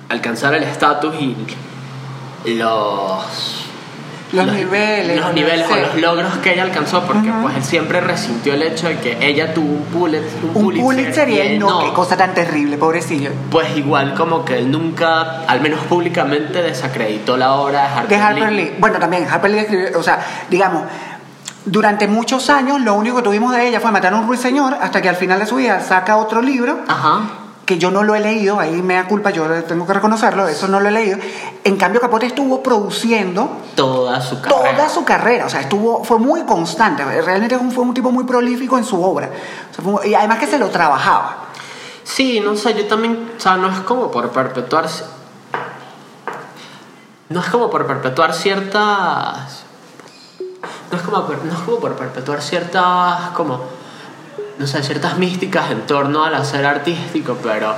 alcanzar 0.10 0.54
el 0.56 0.64
estatus 0.64 1.16
y 1.20 1.36
los 2.56 3.67
Los 4.34 4.48
niveles, 4.48 5.22
los 5.22 5.34
niveles 5.34 5.66
sí. 5.68 5.74
o 5.74 5.78
los 5.78 5.96
logros 6.02 6.38
que 6.40 6.54
ella 6.54 6.64
alcanzó, 6.64 7.04
porque 7.04 7.32
pues 7.42 7.56
él 7.56 7.64
siempre 7.64 8.02
resintió 8.02 8.54
el 8.54 8.64
hecho 8.64 8.90
de 8.90 8.98
que 8.98 9.18
ella 9.26 9.54
tuvo 9.54 9.72
un 9.72 9.84
Pulitzer, 9.86 10.40
un 10.54 10.66
Un 10.66 10.78
Pulitzer, 10.80 11.30
y 11.30 11.40
él 11.40 11.60
no, 11.60 11.70
no. 11.70 11.86
qué 11.86 11.94
cosa 11.94 12.18
tan 12.18 12.34
terrible, 12.34 12.78
pobrecillo. 12.78 13.32
Pues 13.50 13.78
igual 13.78 14.14
como 14.16 14.44
que 14.44 14.58
él 14.58 14.70
nunca, 14.70 15.44
al 15.48 15.62
menos 15.62 15.80
públicamente, 15.86 16.62
desacreditó 16.62 17.38
la 17.38 17.54
obra 17.54 17.84
de 17.84 17.88
Harper, 17.88 18.08
De 18.10 18.16
Harper 18.16 18.52
Lee. 18.52 18.76
Bueno, 18.80 19.00
también 19.00 19.26
Harper 19.30 19.52
Lee 19.52 19.60
escribió, 19.60 19.98
o 19.98 20.04
sea, 20.04 20.20
digamos, 20.50 20.84
durante 21.64 22.08
muchos 22.08 22.50
años 22.50 22.82
lo 22.82 22.96
único 22.96 23.18
que 23.18 23.24
tuvimos 23.24 23.54
de 23.54 23.68
ella 23.68 23.80
fue 23.80 23.92
matar 23.92 24.14
a 24.14 24.18
un 24.18 24.28
ruiseñor 24.28 24.74
hasta 24.82 25.02
que 25.02 25.10
al 25.10 25.16
final 25.16 25.40
de 25.40 25.46
su 25.46 25.56
vida 25.56 25.80
saca 25.80 26.18
otro 26.18 26.42
libro. 26.42 26.80
Que 27.68 27.78
yo 27.78 27.92
no 27.92 28.02
lo 28.02 28.16
he 28.16 28.20
leído, 28.22 28.60
ahí 28.60 28.82
me 28.82 28.96
da 28.96 29.08
culpa, 29.08 29.30
yo 29.30 29.46
tengo 29.66 29.86
que 29.86 29.94
reconocerlo, 29.94 30.48
eso 30.48 30.68
no 30.70 30.80
lo 30.80 30.88
he 30.88 30.92
leído. 30.92 31.20
En 31.66 31.76
cambio, 31.76 32.00
Capote 32.02 32.26
estuvo 32.26 32.64
produciendo 32.64 33.50
Toda 33.76 34.22
su 34.22 34.42
carrera. 34.42 34.76
toda 34.78 34.90
su 34.90 35.04
carrera, 35.04 35.46
o 35.46 35.50
sea, 35.50 35.60
estuvo, 35.60 36.02
fue 36.04 36.18
muy 36.18 36.44
constante, 36.44 37.04
realmente 37.22 37.60
fue 37.60 37.84
un 37.84 37.94
tipo 37.94 38.10
muy 38.10 38.24
prolífico 38.24 38.78
en 38.78 38.86
su 38.86 39.04
obra. 39.04 39.30
O 39.72 39.76
sea, 39.76 39.84
fue- 39.84 40.08
y 40.08 40.16
además 40.16 40.40
que 40.40 40.48
se 40.48 40.58
lo 40.58 40.70
trabajaba. 40.70 41.44
Sí, 42.06 42.40
no 42.40 42.56
sé, 42.56 42.74
yo 42.74 42.88
también, 42.88 43.32
o 43.38 43.40
sea, 43.40 43.58
no 43.58 43.68
es 43.70 43.80
como 43.82 44.10
por 44.10 44.30
perpetuar, 44.32 44.86
no 47.30 47.40
es 47.42 47.46
como 47.48 47.70
por 47.70 47.86
perpetuar 47.86 48.34
ciertas, 48.34 49.64
no 50.90 50.98
es 50.98 51.04
como, 51.04 51.28
per- 51.28 51.44
no 51.44 51.52
es 51.54 51.60
como 51.60 51.80
por 51.80 51.96
perpetuar 51.98 52.42
ciertas, 52.42 53.32
como, 53.36 53.60
no 54.60 54.68
sé, 54.68 54.82
ciertas 54.84 55.18
místicas 55.18 55.72
en 55.72 55.82
torno 55.82 56.24
al 56.24 56.36
hacer 56.36 56.66
artístico, 56.66 57.38
pero 57.42 57.76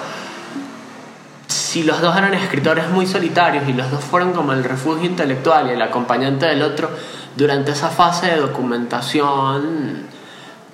si 1.47 1.83
los 1.83 2.01
dos 2.01 2.15
eran 2.15 2.33
escritores 2.33 2.89
muy 2.89 3.05
solitarios 3.05 3.67
y 3.67 3.73
los 3.73 3.89
dos 3.91 4.03
fueron 4.03 4.33
como 4.33 4.53
el 4.53 4.63
refugio 4.63 5.05
intelectual 5.05 5.67
y 5.67 5.71
el 5.71 5.81
acompañante 5.81 6.45
del 6.45 6.61
otro 6.61 6.89
durante 7.35 7.71
esa 7.71 7.89
fase 7.89 8.27
de 8.27 8.37
documentación 8.37 10.07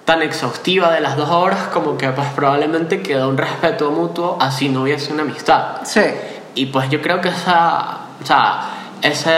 tan 0.06 0.22
exhaustiva 0.22 0.92
de 0.92 1.02
las 1.02 1.18
dos 1.18 1.30
obras 1.30 1.68
como 1.74 1.98
que 1.98 2.10
pues 2.10 2.28
probablemente 2.36 3.02
quedó 3.02 3.28
un 3.28 3.38
respeto 3.38 3.90
mutuo 3.92 4.38
así 4.40 4.70
no 4.70 4.84
hubiese 4.84 5.12
una 5.12 5.24
amistad. 5.24 5.82
Sí. 5.84 6.02
Y 6.54 6.68
pues 6.68 6.90
yo 6.90 7.02
creo 7.02 7.20
que 7.20 7.30
esa, 7.30 7.98
o 8.22 8.26
sea, 8.26 8.70
ese, 9.02 9.34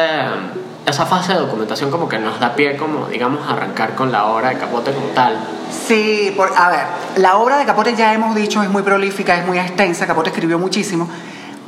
esa 0.88 1.06
fase 1.06 1.34
de 1.34 1.40
documentación 1.40 1.92
como 1.92 2.08
que 2.08 2.18
nos 2.18 2.40
da 2.40 2.56
pie 2.56 2.78
como 2.78 3.08
digamos 3.08 3.48
arrancar 3.48 3.94
con 3.94 4.10
la 4.12 4.26
obra 4.28 4.50
de 4.50 4.58
Capote 4.58 4.92
como 4.94 5.08
tal. 5.08 5.38
Sí, 5.70 6.34
por- 6.36 6.54
a 6.56 6.70
ver, 6.70 6.86
la 7.18 7.36
obra 7.38 7.58
de 7.58 7.66
Capote 7.66 7.94
ya 7.96 8.14
hemos 8.14 8.34
dicho 8.36 8.64
es 8.64 8.70
muy 8.70 8.84
prolífica, 8.84 9.36
es 9.38 9.46
muy 9.46 9.60
extensa, 9.60 10.08
Capote 10.08 10.30
escribió 10.30 10.58
muchísimo, 10.58 11.10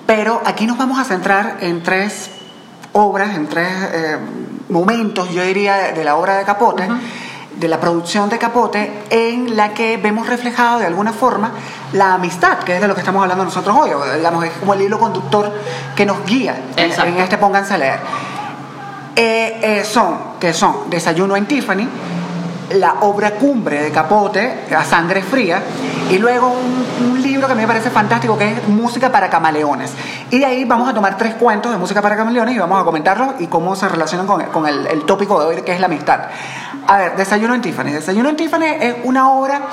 pero 0.07 0.41
aquí 0.45 0.65
nos 0.65 0.77
vamos 0.77 0.97
a 0.99 1.03
centrar 1.03 1.57
en 1.59 1.83
tres 1.83 2.31
obras, 2.93 3.35
en 3.35 3.47
tres 3.47 3.67
eh, 3.93 4.17
momentos, 4.69 5.29
yo 5.31 5.43
diría, 5.43 5.91
de, 5.93 6.03
la 6.05 6.15
obra 6.15 6.37
de 6.37 6.45
Capote, 6.45 6.87
de 7.57 7.67
la 7.67 7.79
producción 7.81 8.29
de 8.29 8.37
Capote, 8.37 8.89
en 9.09 9.57
la 9.57 9.73
que 9.73 9.97
vemos 9.97 10.27
reflejado 10.27 10.79
de 10.79 10.85
alguna 10.85 11.11
forma 11.11 11.51
la 11.91 12.13
amistad, 12.13 12.59
que 12.59 12.75
es 12.75 12.81
de 12.81 12.87
lo 12.87 12.93
que 12.95 13.01
estamos 13.01 13.21
hablando 13.21 13.43
nosotros 13.43 13.75
hoy, 13.77 13.89
digamos, 14.15 14.45
es 14.45 14.51
como 14.53 14.73
el 14.75 14.81
hilo 14.83 14.97
conductor 14.97 15.51
que 15.93 16.05
nos 16.05 16.25
guía 16.25 16.55
en, 16.77 16.91
en 16.91 17.17
este 17.17 17.37
Pónganse 17.37 17.73
a 17.73 17.77
leer. 17.77 17.99
Eh, 19.21 19.59
eh, 19.61 19.83
son, 19.83 20.17
que 20.39 20.53
son 20.53 20.89
Desayuno 20.89 21.35
en 21.35 21.45
Tiffany, 21.45 21.85
la 22.75 23.01
obra 23.01 23.31
cumbre 23.31 23.83
de 23.83 23.91
Capote, 23.91 24.63
A 24.73 24.85
Sangre 24.85 25.21
Fría, 25.21 25.61
y 26.09 26.17
luego 26.17 26.55
un, 27.01 27.21
libro 27.21 27.45
que 27.45 27.51
a 27.51 27.55
mí 27.57 27.63
me 27.63 27.67
parece 27.67 27.89
fantástico 27.89 28.37
que 28.37 28.49
es 28.49 28.67
Música 28.69 29.11
para 29.11 29.29
Camaleones. 29.29 29.91
Y 30.31 30.39
de 30.39 30.45
ahí 30.45 30.63
vamos 30.63 30.87
a 30.87 30.93
tomar 30.93 31.17
tres 31.17 31.35
cuentos 31.35 31.69
de 31.69 31.77
Música 31.77 32.01
para 32.01 32.15
Camaleones 32.15 32.55
y 32.55 32.59
vamos 32.59 32.81
a 32.81 32.85
comentarlos 32.85 33.33
y 33.39 33.47
cómo 33.47 33.75
se 33.75 33.89
relacionan 33.89 34.25
con, 34.25 34.41
con 34.45 34.65
el, 34.65 34.87
el 34.87 35.03
tópico 35.03 35.37
de 35.41 35.47
hoy 35.47 35.61
que 35.63 35.73
es 35.73 35.81
la 35.81 35.87
amistad. 35.87 36.21
A 36.87 36.97
ver, 36.97 37.17
Desayuno 37.17 37.55
en 37.55 37.61
Tiffany. 37.61 37.91
Desayuno 37.91 38.29
en 38.29 38.37
Tiffany 38.37 38.67
es 38.79 38.95
una 39.03 39.31
obra 39.31 39.63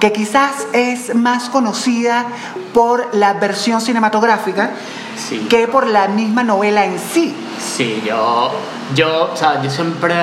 que 0.00 0.10
quizás 0.10 0.66
es 0.72 1.14
más 1.14 1.50
conocida 1.50 2.26
por 2.74 3.14
la 3.14 3.34
versión 3.34 3.80
cinematográfica 3.80 4.70
Sí. 5.18 5.46
que 5.50 5.66
por 5.66 5.86
la 5.86 6.08
misma 6.08 6.42
novela 6.44 6.84
en 6.84 6.98
sí. 6.98 7.34
Sí, 7.58 8.02
yo, 8.06 8.52
yo, 8.94 9.30
o 9.32 9.36
sea, 9.36 9.60
yo 9.62 9.68
siempre 9.68 10.14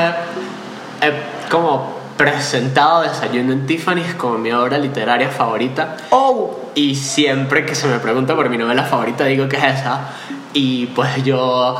he 1.01 1.49
como 1.49 1.93
presentado 2.17 3.01
Desayuno 3.01 3.51
en 3.51 3.65
Tiffany's 3.65 4.15
como 4.15 4.37
mi 4.37 4.51
obra 4.51 4.77
literaria 4.77 5.29
favorita. 5.29 5.97
Oh. 6.11 6.57
Y 6.73 6.95
siempre 6.95 7.65
que 7.65 7.75
se 7.75 7.87
me 7.87 7.99
pregunta 7.99 8.35
por 8.35 8.49
mi 8.49 8.57
novela 8.57 8.83
favorita 8.83 9.25
digo 9.25 9.49
que 9.49 9.57
es 9.57 9.63
esa. 9.63 10.09
Y 10.53 10.87
pues 10.87 11.23
yo 11.23 11.75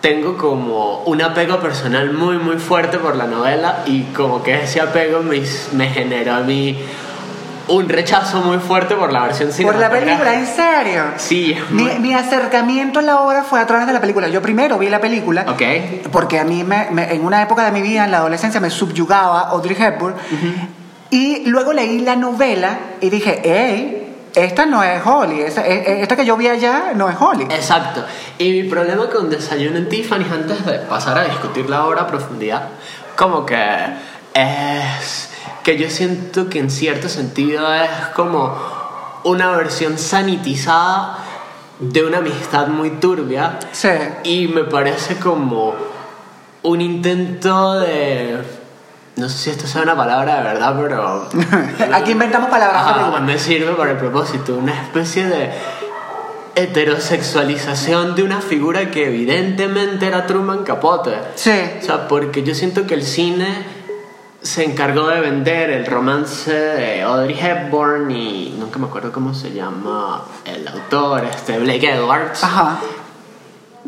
tengo 0.00 0.36
como 0.36 0.98
un 1.04 1.22
apego 1.22 1.60
personal 1.60 2.12
muy 2.12 2.36
muy 2.38 2.56
fuerte 2.56 2.98
por 2.98 3.14
la 3.14 3.26
novela 3.26 3.84
y 3.86 4.02
como 4.06 4.42
que 4.42 4.64
ese 4.64 4.80
apego 4.80 5.22
me, 5.22 5.40
me 5.74 5.88
generó 5.90 6.34
a 6.34 6.40
mí 6.40 6.76
un 7.68 7.88
rechazo 7.88 8.40
muy 8.40 8.58
fuerte 8.58 8.94
por 8.96 9.12
la 9.12 9.22
versión 9.22 9.48
Por 9.50 9.76
la 9.76 9.88
cinematográfica. 9.88 10.04
película, 10.04 10.34
¿en 10.34 10.46
serio? 10.46 11.02
Sí, 11.16 11.52
es 11.52 11.70
Mi, 11.70 11.82
muy- 11.84 11.98
mi 12.00 12.14
acercamiento 12.14 12.98
a 12.98 13.02
la 13.02 13.20
obra 13.20 13.44
fue 13.44 13.60
a 13.60 13.66
través 13.66 13.86
de 13.86 13.92
la 13.92 14.00
película. 14.00 14.28
Yo 14.28 14.42
primero 14.42 14.78
vi 14.78 14.88
la 14.88 15.00
película 15.00 15.44
Ok. 15.48 15.62
porque 16.10 16.38
a 16.40 16.44
mí 16.44 16.64
me- 16.64 16.88
me- 16.90 17.12
en 17.14 17.24
una 17.24 17.40
época 17.42 17.64
de 17.64 17.72
mi 17.72 17.82
vida, 17.82 18.04
en 18.04 18.10
la 18.10 18.18
adolescencia, 18.18 18.60
me 18.60 18.70
subyugaba 18.70 19.40
Audrey 19.50 19.76
Hepburn. 19.80 20.14
Y 21.10 21.44
luego 21.46 21.72
leí 21.72 22.00
la 22.00 22.16
novela 22.16 22.78
y 23.00 23.10
dije, 23.10 23.40
hey, 23.44 23.98
esta 24.34 24.64
no 24.64 24.82
es 24.82 25.00
Holly. 25.04 25.42
Esta, 25.42 25.66
e- 25.66 25.74
e- 25.98 26.02
esta 26.02 26.16
que 26.16 26.24
yo 26.24 26.36
vi 26.38 26.48
allá 26.48 26.92
no 26.94 27.08
es 27.10 27.16
Holly. 27.20 27.44
Exacto. 27.44 28.02
Y 28.38 28.50
mi 28.50 28.62
problema 28.64 29.08
con 29.10 29.28
Desayuno 29.28 29.76
en 29.76 29.88
Tiffany, 29.90 30.24
antes 30.32 30.64
de 30.64 30.78
pasar 30.78 31.18
a 31.18 31.24
discutir 31.24 31.68
la 31.68 31.84
obra 31.84 32.02
a 32.02 32.06
profundidad, 32.06 32.68
como 33.14 33.44
que 33.44 33.56
es 34.34 35.28
que 35.62 35.78
yo 35.78 35.88
siento 35.90 36.48
que 36.48 36.58
en 36.58 36.70
cierto 36.70 37.08
sentido 37.08 37.72
es 37.72 37.90
como 38.14 38.56
una 39.24 39.50
versión 39.52 39.98
sanitizada 39.98 41.18
de 41.78 42.04
una 42.04 42.18
amistad 42.18 42.68
muy 42.68 42.90
turbia. 42.90 43.58
Sí. 43.72 43.88
Y 44.24 44.48
me 44.48 44.64
parece 44.64 45.16
como 45.16 45.74
un 46.62 46.80
intento 46.80 47.74
de... 47.80 48.38
No 49.16 49.28
sé 49.28 49.36
si 49.38 49.50
esto 49.50 49.66
sea 49.66 49.82
una 49.82 49.94
palabra 49.96 50.36
de 50.38 50.42
verdad, 50.42 50.76
pero... 50.80 51.28
Aquí 51.94 52.12
inventamos 52.12 52.48
palabras. 52.48 52.94
Pero- 52.94 53.20
me 53.20 53.38
sirve 53.38 53.72
para 53.74 53.92
el 53.92 53.98
propósito, 53.98 54.56
una 54.56 54.72
especie 54.72 55.26
de 55.26 55.50
heterosexualización 56.54 58.14
de 58.14 58.22
una 58.22 58.40
figura 58.40 58.90
que 58.90 59.06
evidentemente 59.06 60.06
era 60.06 60.26
Truman 60.26 60.64
Capote. 60.64 61.12
Sí. 61.34 61.52
O 61.80 61.84
sea, 61.84 62.08
porque 62.08 62.42
yo 62.42 62.54
siento 62.54 62.86
que 62.86 62.94
el 62.94 63.04
cine 63.04 63.81
se 64.42 64.64
encargó 64.64 65.06
de 65.08 65.20
vender 65.20 65.70
el 65.70 65.86
romance 65.86 66.52
de 66.52 67.02
Audrey 67.02 67.38
Hepburn 67.38 68.10
y 68.10 68.54
nunca 68.58 68.78
me 68.78 68.86
acuerdo 68.86 69.12
cómo 69.12 69.34
se 69.34 69.52
llama 69.52 70.22
el 70.44 70.66
autor, 70.66 71.24
este 71.24 71.58
Blake 71.58 71.88
Edwards, 71.92 72.42
Ajá. 72.42 72.78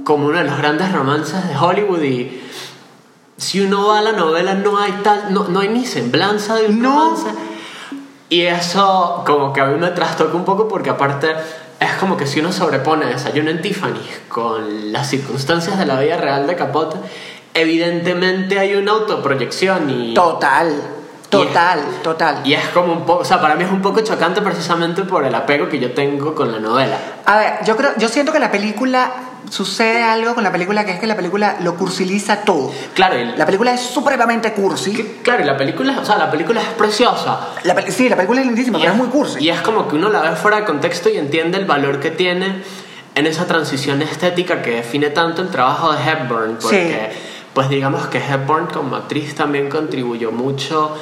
como 0.04 0.26
uno 0.26 0.38
de 0.38 0.44
los 0.44 0.56
grandes 0.56 0.92
romances 0.92 1.46
de 1.48 1.56
Hollywood 1.56 2.02
y 2.02 2.40
si 3.36 3.60
uno 3.60 3.88
va 3.88 3.98
a 3.98 4.02
la 4.02 4.12
novela 4.12 4.54
no 4.54 4.78
hay 4.78 4.92
tal, 5.02 5.32
no, 5.34 5.48
no 5.48 5.58
hay 5.60 5.68
ni 5.70 5.84
semblanza 5.86 6.54
de 6.54 6.66
un 6.66 6.80
No. 6.82 6.90
romance. 7.10 7.28
Y 8.28 8.42
eso 8.42 9.22
como 9.26 9.52
que 9.52 9.60
a 9.60 9.66
mí 9.66 9.78
me 9.78 9.88
trastoca 9.90 10.36
un 10.36 10.44
poco 10.44 10.68
porque 10.68 10.90
aparte 10.90 11.32
es 11.80 11.92
como 11.94 12.16
que 12.16 12.26
si 12.26 12.40
uno 12.40 12.52
sobrepone 12.52 13.06
Desayuno 13.06 13.50
en 13.50 13.60
Tiffany 13.60 14.00
con 14.28 14.92
las 14.92 15.10
circunstancias 15.10 15.78
de 15.78 15.84
la 15.86 16.00
vida 16.00 16.16
real 16.16 16.46
de 16.46 16.54
Capote, 16.56 16.96
evidentemente 17.54 18.58
hay 18.58 18.74
una 18.74 18.92
autoproyección 18.92 19.88
y... 19.88 20.14
Total. 20.14 20.72
Total, 21.30 21.80
total. 22.02 22.40
Y 22.44 22.54
es 22.54 22.68
como 22.68 22.92
un 22.92 23.04
poco, 23.04 23.22
o 23.22 23.24
sea, 23.24 23.40
para 23.40 23.56
mí 23.56 23.64
es 23.64 23.70
un 23.70 23.82
poco 23.82 24.00
chocante 24.02 24.40
precisamente 24.40 25.02
por 25.02 25.24
el 25.24 25.34
apego 25.34 25.68
que 25.68 25.80
yo 25.80 25.92
tengo 25.92 26.32
con 26.32 26.52
la 26.52 26.60
novela. 26.60 26.96
A 27.26 27.38
ver, 27.38 27.54
yo 27.64 27.76
creo, 27.76 27.90
yo 27.96 28.08
siento 28.08 28.32
que 28.32 28.38
la 28.38 28.52
película 28.52 29.10
sucede 29.50 30.02
algo 30.02 30.34
con 30.34 30.44
la 30.44 30.52
película 30.52 30.84
que 30.84 30.92
es 30.92 31.00
que 31.00 31.06
la 31.06 31.16
película 31.16 31.56
lo 31.60 31.76
cursiliza 31.76 32.42
todo. 32.42 32.72
Claro, 32.94 33.18
y, 33.18 33.36
La 33.36 33.46
película 33.46 33.74
es 33.74 33.80
supremamente 33.80 34.52
cursi. 34.52 34.92
claro, 35.22 35.42
y 35.42 35.46
la 35.46 35.56
película, 35.56 35.98
o 36.00 36.04
sea, 36.04 36.16
la 36.16 36.30
película 36.30 36.60
es 36.60 36.68
preciosa. 36.68 37.48
La 37.64 37.80
sí, 37.90 38.08
la 38.08 38.16
película 38.16 38.40
es 38.40 38.46
lindísima, 38.46 38.78
pero 38.78 38.92
es 38.92 38.96
muy 38.96 39.08
cursi. 39.08 39.42
Y 39.42 39.50
es 39.50 39.60
como 39.60 39.88
que 39.88 39.96
uno 39.96 40.10
la 40.10 40.20
ve 40.20 40.36
fuera 40.36 40.58
de 40.58 40.64
contexto 40.64 41.08
y 41.08 41.18
entiende 41.18 41.58
el 41.58 41.64
valor 41.64 42.00
que 42.00 42.10
tiene 42.10 42.62
en 43.14 43.26
esa 43.26 43.46
transición 43.46 44.02
estética 44.02 44.62
que 44.62 44.72
define 44.72 45.10
tanto 45.10 45.42
el 45.42 45.48
trabajo 45.48 45.92
de 45.92 45.98
Hepburn. 45.98 46.58
Porque, 46.60 47.12
pues 47.54 47.68
digamos 47.68 48.06
que 48.08 48.18
Hepburn 48.18 48.66
como 48.66 48.96
actriz 48.96 49.34
también 49.34 49.68
contribuyó 49.70 50.32
mucho 50.32 50.94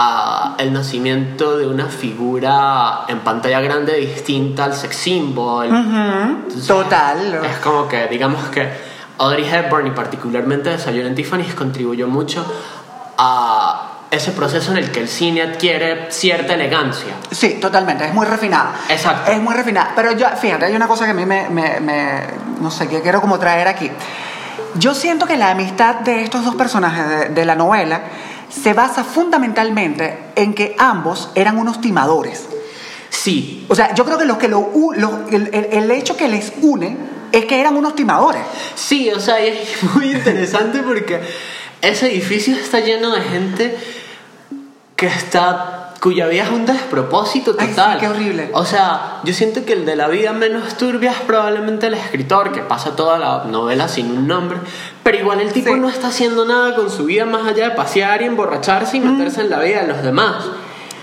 a 0.00 0.54
el 0.58 0.72
nacimiento 0.72 1.58
de 1.58 1.66
una 1.66 1.86
figura 1.86 3.00
en 3.08 3.18
pantalla 3.20 3.60
grande 3.60 3.94
distinta 3.96 4.64
al 4.64 4.74
sex 4.74 4.96
symbol. 4.96 5.66
Entonces, 5.66 6.66
Total. 6.66 7.40
Es 7.44 7.58
como 7.58 7.88
que, 7.88 8.06
digamos 8.06 8.44
que 8.46 8.68
Audrey 9.18 9.44
Hepburn 9.48 9.88
y 9.88 9.90
particularmente 9.90 10.70
Desayuno 10.70 11.08
en 11.08 11.14
Tiffany's 11.16 11.54
contribuyó 11.54 12.06
mucho 12.06 12.44
a 13.18 13.84
ese 14.10 14.30
proceso 14.32 14.70
en 14.72 14.78
el 14.78 14.90
que 14.90 15.00
el 15.00 15.08
cine 15.08 15.42
adquiere 15.42 16.10
cierta 16.10 16.54
elegancia. 16.54 17.14
Sí, 17.30 17.58
totalmente, 17.60 18.06
es 18.06 18.14
muy 18.14 18.24
refinada. 18.26 18.72
Exacto. 18.88 19.30
Es 19.30 19.40
muy 19.40 19.54
refinada. 19.54 19.92
Pero 19.94 20.12
yo, 20.12 20.28
fíjate, 20.40 20.64
hay 20.66 20.74
una 20.76 20.86
cosa 20.88 21.04
que 21.04 21.10
a 21.10 21.14
mí 21.14 21.26
me, 21.26 21.48
me- 21.50 21.80
me- 21.80 22.22
no 22.60 22.70
sé, 22.70 22.88
que 22.88 23.02
quiero 23.02 23.20
como 23.20 23.38
traer 23.38 23.68
aquí. 23.68 23.90
Yo 24.76 24.94
siento 24.94 25.26
que 25.26 25.36
la 25.36 25.50
amistad 25.50 25.96
de 25.96 26.22
estos 26.22 26.44
dos 26.44 26.54
personajes 26.54 27.08
de, 27.08 27.28
de 27.30 27.44
la 27.44 27.54
novela 27.54 28.02
se 28.50 28.72
basa 28.74 29.04
fundamentalmente 29.04 30.18
en 30.36 30.54
que 30.54 30.74
ambos 30.78 31.30
eran 31.34 31.58
unos 31.58 31.80
timadores. 31.80 32.46
Sí, 33.10 33.66
O 33.68 33.74
sea, 33.74 33.94
yo 33.94 34.04
creo 34.04 34.18
que, 34.18 34.24
lo 34.26 34.38
que 34.38 34.48
lo, 34.48 34.70
lo- 34.96 35.26
el, 35.30 35.48
el- 35.72 35.90
hecho 35.90 36.16
que 36.16 36.28
les 36.28 36.52
une 36.62 36.96
es 37.32 37.44
que 37.46 37.60
eran 37.60 37.76
unos 37.76 37.94
timadores. 37.94 38.42
Sí, 38.74 39.10
o 39.10 39.18
sea, 39.20 39.38
es 39.40 39.82
muy 39.94 40.12
interesante 40.12 40.80
porque 40.82 41.20
ese 41.82 42.06
edificio 42.12 42.54
está 42.56 42.80
lleno 42.80 43.10
de 43.14 43.20
gente 43.22 43.76
que 44.96 45.06
está 45.06 45.87
cuya 46.00 46.26
vida 46.28 46.44
es 46.44 46.50
un 46.50 46.64
despropósito 46.64 47.56
Ay, 47.58 47.66
sí, 47.68 47.74
total. 47.74 47.98
qué 47.98 48.06
horrible. 48.08 48.50
O 48.52 48.64
sea, 48.64 49.20
yo 49.24 49.34
siento 49.34 49.64
que 49.64 49.72
el 49.72 49.84
de 49.84 49.96
la 49.96 50.06
vida 50.08 50.32
menos 50.32 50.76
turbia 50.76 51.10
es 51.10 51.18
probablemente 51.18 51.88
el 51.88 51.94
escritor 51.94 52.52
que 52.52 52.60
pasa 52.60 52.94
toda 52.94 53.18
la 53.18 53.44
novela 53.44 53.88
sin 53.88 54.10
un 54.16 54.28
nombre, 54.28 54.58
pero 55.02 55.18
igual 55.18 55.40
el 55.40 55.52
tipo 55.52 55.72
Sí. 55.74 55.80
no 55.80 55.88
está 55.88 56.08
haciendo 56.08 56.44
nada 56.44 56.76
con 56.76 56.88
su 56.90 57.06
vida 57.06 57.24
más 57.24 57.46
allá 57.48 57.70
de 57.70 57.74
pasear 57.74 58.22
y 58.22 58.26
emborracharse 58.26 58.98
y 58.98 59.00
meterse 59.00 59.40
en 59.40 59.50
la 59.50 59.58
vida 59.58 59.82
de 59.82 59.88
los 59.88 60.02
demás. 60.02 60.44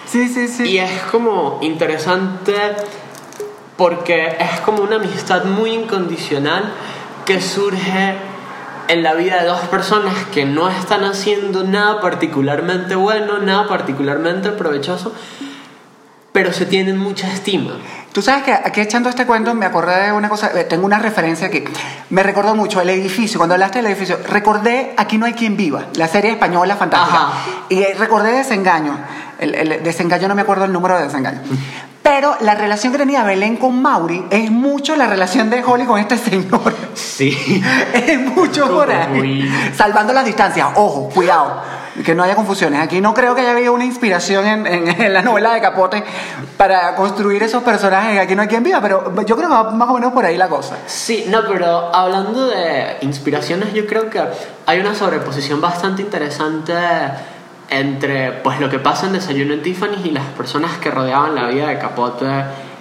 Sí, 0.09 0.29
sí, 0.29 0.47
sí. 0.47 0.63
Y 0.63 0.77
es 0.77 1.01
como 1.11 1.59
interesante 1.61 2.53
porque 3.75 4.37
es 4.39 4.61
como 4.61 4.81
una 4.83 4.95
amistad 4.95 5.43
muy 5.43 5.71
incondicional 5.71 6.71
que 7.25 7.41
surge 7.41 8.15
en 8.87 9.03
la 9.03 9.13
vida 9.13 9.41
de 9.41 9.47
dos 9.47 9.61
personas 9.61 10.13
que 10.33 10.45
no 10.45 10.69
están 10.69 11.03
haciendo 11.03 11.63
nada 11.63 12.01
particularmente 12.01 12.95
bueno, 12.95 13.39
nada 13.39 13.67
particularmente 13.67 14.51
provechoso, 14.51 15.13
pero 16.31 16.51
se 16.53 16.65
tienen 16.65 16.97
mucha 16.97 17.31
estima. 17.31 17.73
Tú 18.11 18.21
sabes 18.21 18.43
que 18.43 18.53
aquí 18.53 18.79
echando 18.81 19.09
este 19.09 19.25
cuento 19.25 19.53
me 19.53 19.65
acordé 19.65 20.05
de 20.05 20.11
una 20.11 20.29
cosa, 20.29 20.51
eh, 20.57 20.63
tengo 20.63 20.85
una 20.85 20.99
referencia 20.99 21.49
que 21.49 21.65
me 22.09 22.23
recordó 22.23 22.55
mucho 22.55 22.79
el 22.81 22.89
edificio, 22.89 23.39
cuando 23.39 23.55
hablaste 23.55 23.79
del 23.79 23.87
edificio, 23.87 24.19
recordé 24.29 24.93
Aquí 24.97 25.17
no 25.17 25.25
hay 25.25 25.33
quien 25.33 25.57
viva, 25.57 25.85
la 25.95 26.07
serie 26.07 26.31
española 26.31 26.75
fantástica. 26.75 27.27
Ajá. 27.27 27.45
Y 27.69 27.81
eh, 27.81 27.95
recordé 27.97 28.31
Desengaño, 28.31 28.97
el, 29.39 29.55
el 29.55 29.83
Desengaño 29.83 30.27
no 30.27 30.35
me 30.35 30.43
acuerdo 30.43 30.65
el 30.65 30.71
número 30.71 30.97
de 30.97 31.03
Desengaño. 31.03 31.41
Pero 32.05 32.35
la 32.41 32.53
relación 32.53 32.91
que 32.93 32.99
tenía 32.99 33.23
Belén 33.23 33.57
con 33.57 33.81
Mauri 33.81 34.27
es 34.29 34.51
mucho 34.51 34.95
la 34.95 35.07
relación 35.07 35.49
de 35.49 35.63
Holly 35.63 35.85
con 35.85 35.99
este 35.99 36.17
señor. 36.19 36.71
Sí. 36.93 37.63
Es 37.93 38.19
mucho 38.19 38.69
por 38.69 38.91
ahí. 38.91 39.49
Salvando 39.75 40.13
las 40.13 40.23
distancias. 40.23 40.67
Ojo, 40.75 41.09
cuidado. 41.09 41.61
Que 42.05 42.13
no 42.13 42.21
haya 42.23 42.35
confusiones. 42.35 42.79
Aquí 42.79 43.01
no 43.01 43.13
creo 43.15 43.33
que 43.33 43.41
haya 43.41 43.51
habido 43.51 43.73
una 43.73 43.85
inspiración 43.85 44.45
en, 44.45 44.67
en- 44.67 45.01
en 45.01 45.13
la 45.13 45.23
novela 45.23 45.53
de 45.53 45.61
Capote 45.61 46.03
para 46.57 46.93
construir 46.95 47.41
esos 47.41 47.63
personajes. 47.63 48.19
Aquí 48.19 48.35
no 48.35 48.43
hay 48.43 48.49
quien 48.49 48.61
viva, 48.63 48.81
pero 48.81 49.11
yo 49.25 49.35
creo 49.35 49.47
que 49.49 49.55
va 49.55 49.71
más 49.71 49.89
o 49.89 49.93
menos 49.95 50.13
por 50.13 50.25
ahí 50.25 50.37
la 50.37 50.47
cosa. 50.47 50.75
Sí, 50.85 51.25
no, 51.29 51.39
pero 51.47 51.95
hablando 51.95 52.47
de 52.47 52.97
inspiraciones, 53.01 53.73
yo 53.73 53.87
creo 53.87 54.09
que 54.11 54.21
hay 54.67 54.79
una 54.79 54.93
sobreposición 54.93 55.59
bastante 55.59 56.03
interesante 56.03 56.73
entre 57.69 58.31
pues 58.31 58.59
lo 58.59 58.69
que 58.69 58.79
pasa 58.79 59.07
en 59.07 59.13
Desayuno 59.13 59.53
en 59.53 59.61
Tiffany 59.63 59.95
y 60.03 60.11
las 60.11 60.25
personas 60.25 60.77
que 60.77 60.91
rodeaban 60.91 61.33
la 61.35 61.47
vida 61.47 61.67
de 61.67 61.79
Capote 61.79 62.25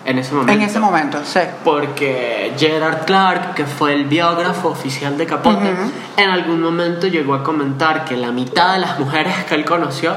en 0.05 0.19
ese 0.19 0.35
momento. 0.35 0.53
En 0.53 0.61
ese 0.63 0.79
momento, 0.79 1.19
sí. 1.25 1.41
Porque 1.65 2.53
Gerard 2.59 3.07
Clark, 3.07 3.55
que 3.55 3.65
fue 3.65 3.95
el 3.95 4.05
biógrafo 4.05 4.69
oficial 4.69 5.17
de 5.17 5.25
Capote, 5.27 5.75
en 6.19 6.29
algún 6.31 6.61
momento 6.61 7.07
llegó 7.07 7.35
a 7.35 7.43
comentar 7.43 8.05
que 8.05 8.15
la 8.17 8.31
mitad 8.31 8.75
de 8.75 8.81
las 8.81 8.99
mujeres 8.99 9.33
que 9.49 9.55
él 9.55 9.65
conoció 9.65 10.15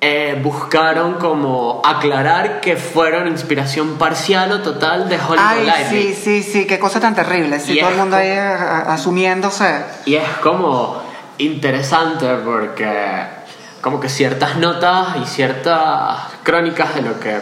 eh, 0.00 0.38
buscaron 0.42 1.14
como 1.14 1.80
aclarar 1.82 2.60
que 2.60 2.76
fueron 2.76 3.26
inspiración 3.28 3.94
parcial 3.96 4.52
o 4.52 4.60
total 4.60 5.08
de 5.08 5.16
Hollywood 5.16 5.38
Ay, 5.40 5.86
sí, 5.88 6.14
sí, 6.14 6.42
sí. 6.42 6.66
Qué 6.66 6.78
cosa 6.78 7.00
tan 7.00 7.14
terrible. 7.14 7.58
Y 7.66 7.80
todo 7.80 7.88
el 7.90 7.96
mundo 7.96 8.16
ahí 8.16 8.28
a- 8.32 8.80
asumiéndose. 8.92 9.82
Y 10.04 10.16
es 10.16 10.28
como 10.42 11.02
interesante 11.38 12.26
porque 12.44 12.88
como 13.80 14.00
que 14.00 14.08
ciertas 14.08 14.56
notas 14.56 15.16
y 15.22 15.26
ciertas 15.26 16.18
crónicas 16.42 16.94
de 16.94 17.02
lo 17.02 17.20
que 17.20 17.38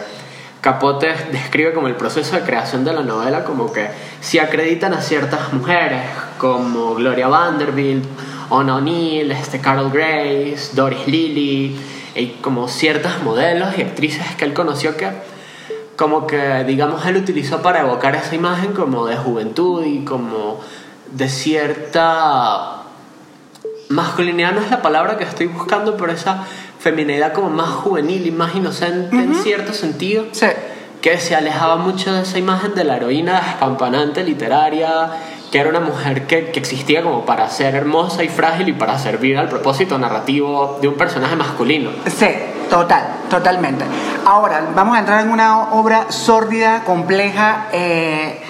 Capote 0.61 1.13
describe 1.31 1.73
como 1.73 1.87
el 1.87 1.95
proceso 1.95 2.35
de 2.35 2.41
creación 2.41 2.85
de 2.85 2.93
la 2.93 3.01
novela 3.01 3.43
como 3.43 3.71
que 3.71 3.89
se 4.21 4.39
acreditan 4.39 4.93
a 4.93 5.01
ciertas 5.01 5.51
mujeres 5.53 6.01
como 6.37 6.95
Gloria 6.95 7.27
Vanderbilt, 7.27 8.05
Ona 8.49 8.77
O'Neill, 8.77 9.31
este 9.31 9.59
Carol 9.59 9.91
Grace, 9.91 10.69
Doris 10.73 11.05
Lilly 11.07 11.77
y 12.15 12.27
como 12.41 12.67
ciertas 12.67 13.21
modelos 13.23 13.77
y 13.77 13.81
actrices 13.81 14.35
que 14.37 14.45
él 14.45 14.53
conoció 14.53 14.95
que 14.95 15.09
como 15.95 16.25
que 16.27 16.63
digamos 16.63 17.05
él 17.05 17.17
utilizó 17.17 17.61
para 17.61 17.81
evocar 17.81 18.15
esa 18.15 18.33
imagen 18.35 18.73
como 18.73 19.05
de 19.05 19.17
juventud 19.17 19.85
y 19.85 20.03
como 20.05 20.59
de 21.11 21.29
cierta 21.29 22.82
masculinidad 23.93 24.51
no 24.53 24.61
es 24.61 24.69
la 24.71 24.81
palabra 24.81 25.17
que 25.17 25.23
estoy 25.23 25.47
buscando 25.47 25.95
pero 25.97 26.11
esa 26.11 26.43
feminidad 26.79 27.33
como 27.33 27.49
más 27.49 27.69
juvenil 27.69 28.25
y 28.27 28.31
más 28.31 28.55
inocente 28.55 29.15
en 29.15 29.35
cierto 29.35 29.73
sentido 29.73 30.25
Sí. 30.31 30.47
que 31.01 31.17
se 31.19 31.35
alejaba 31.35 31.75
mucho 31.77 32.13
de 32.13 32.23
esa 32.23 32.37
imagen 32.37 32.75
de 32.75 32.83
la 32.83 32.97
heroína 32.97 33.39
despampanante 33.41 34.23
literaria 34.23 35.11
que 35.51 35.59
era 35.59 35.69
una 35.69 35.79
mujer 35.81 36.25
que, 36.25 36.49
que 36.51 36.59
existía 36.59 37.03
como 37.03 37.25
para 37.25 37.47
ser 37.49 37.75
hermosa 37.75 38.23
y 38.23 38.27
frágil 38.29 38.69
y 38.69 38.73
para 38.73 38.97
servir 38.97 39.37
al 39.37 39.49
propósito 39.49 39.97
narrativo 39.99 40.79
de 40.81 40.87
un 40.87 40.95
personaje 40.95 41.35
masculino 41.35 41.91
Sí, 42.07 42.27
total, 42.69 43.03
totalmente. 43.29 43.85
Ahora, 44.25 44.61
vamos 44.73 44.95
a 44.95 44.99
entrar 44.99 45.21
en 45.23 45.29
una 45.29 45.73
obra 45.73 46.11
sórdida, 46.11 46.83
compleja, 46.85 47.67
eh, 47.71 48.41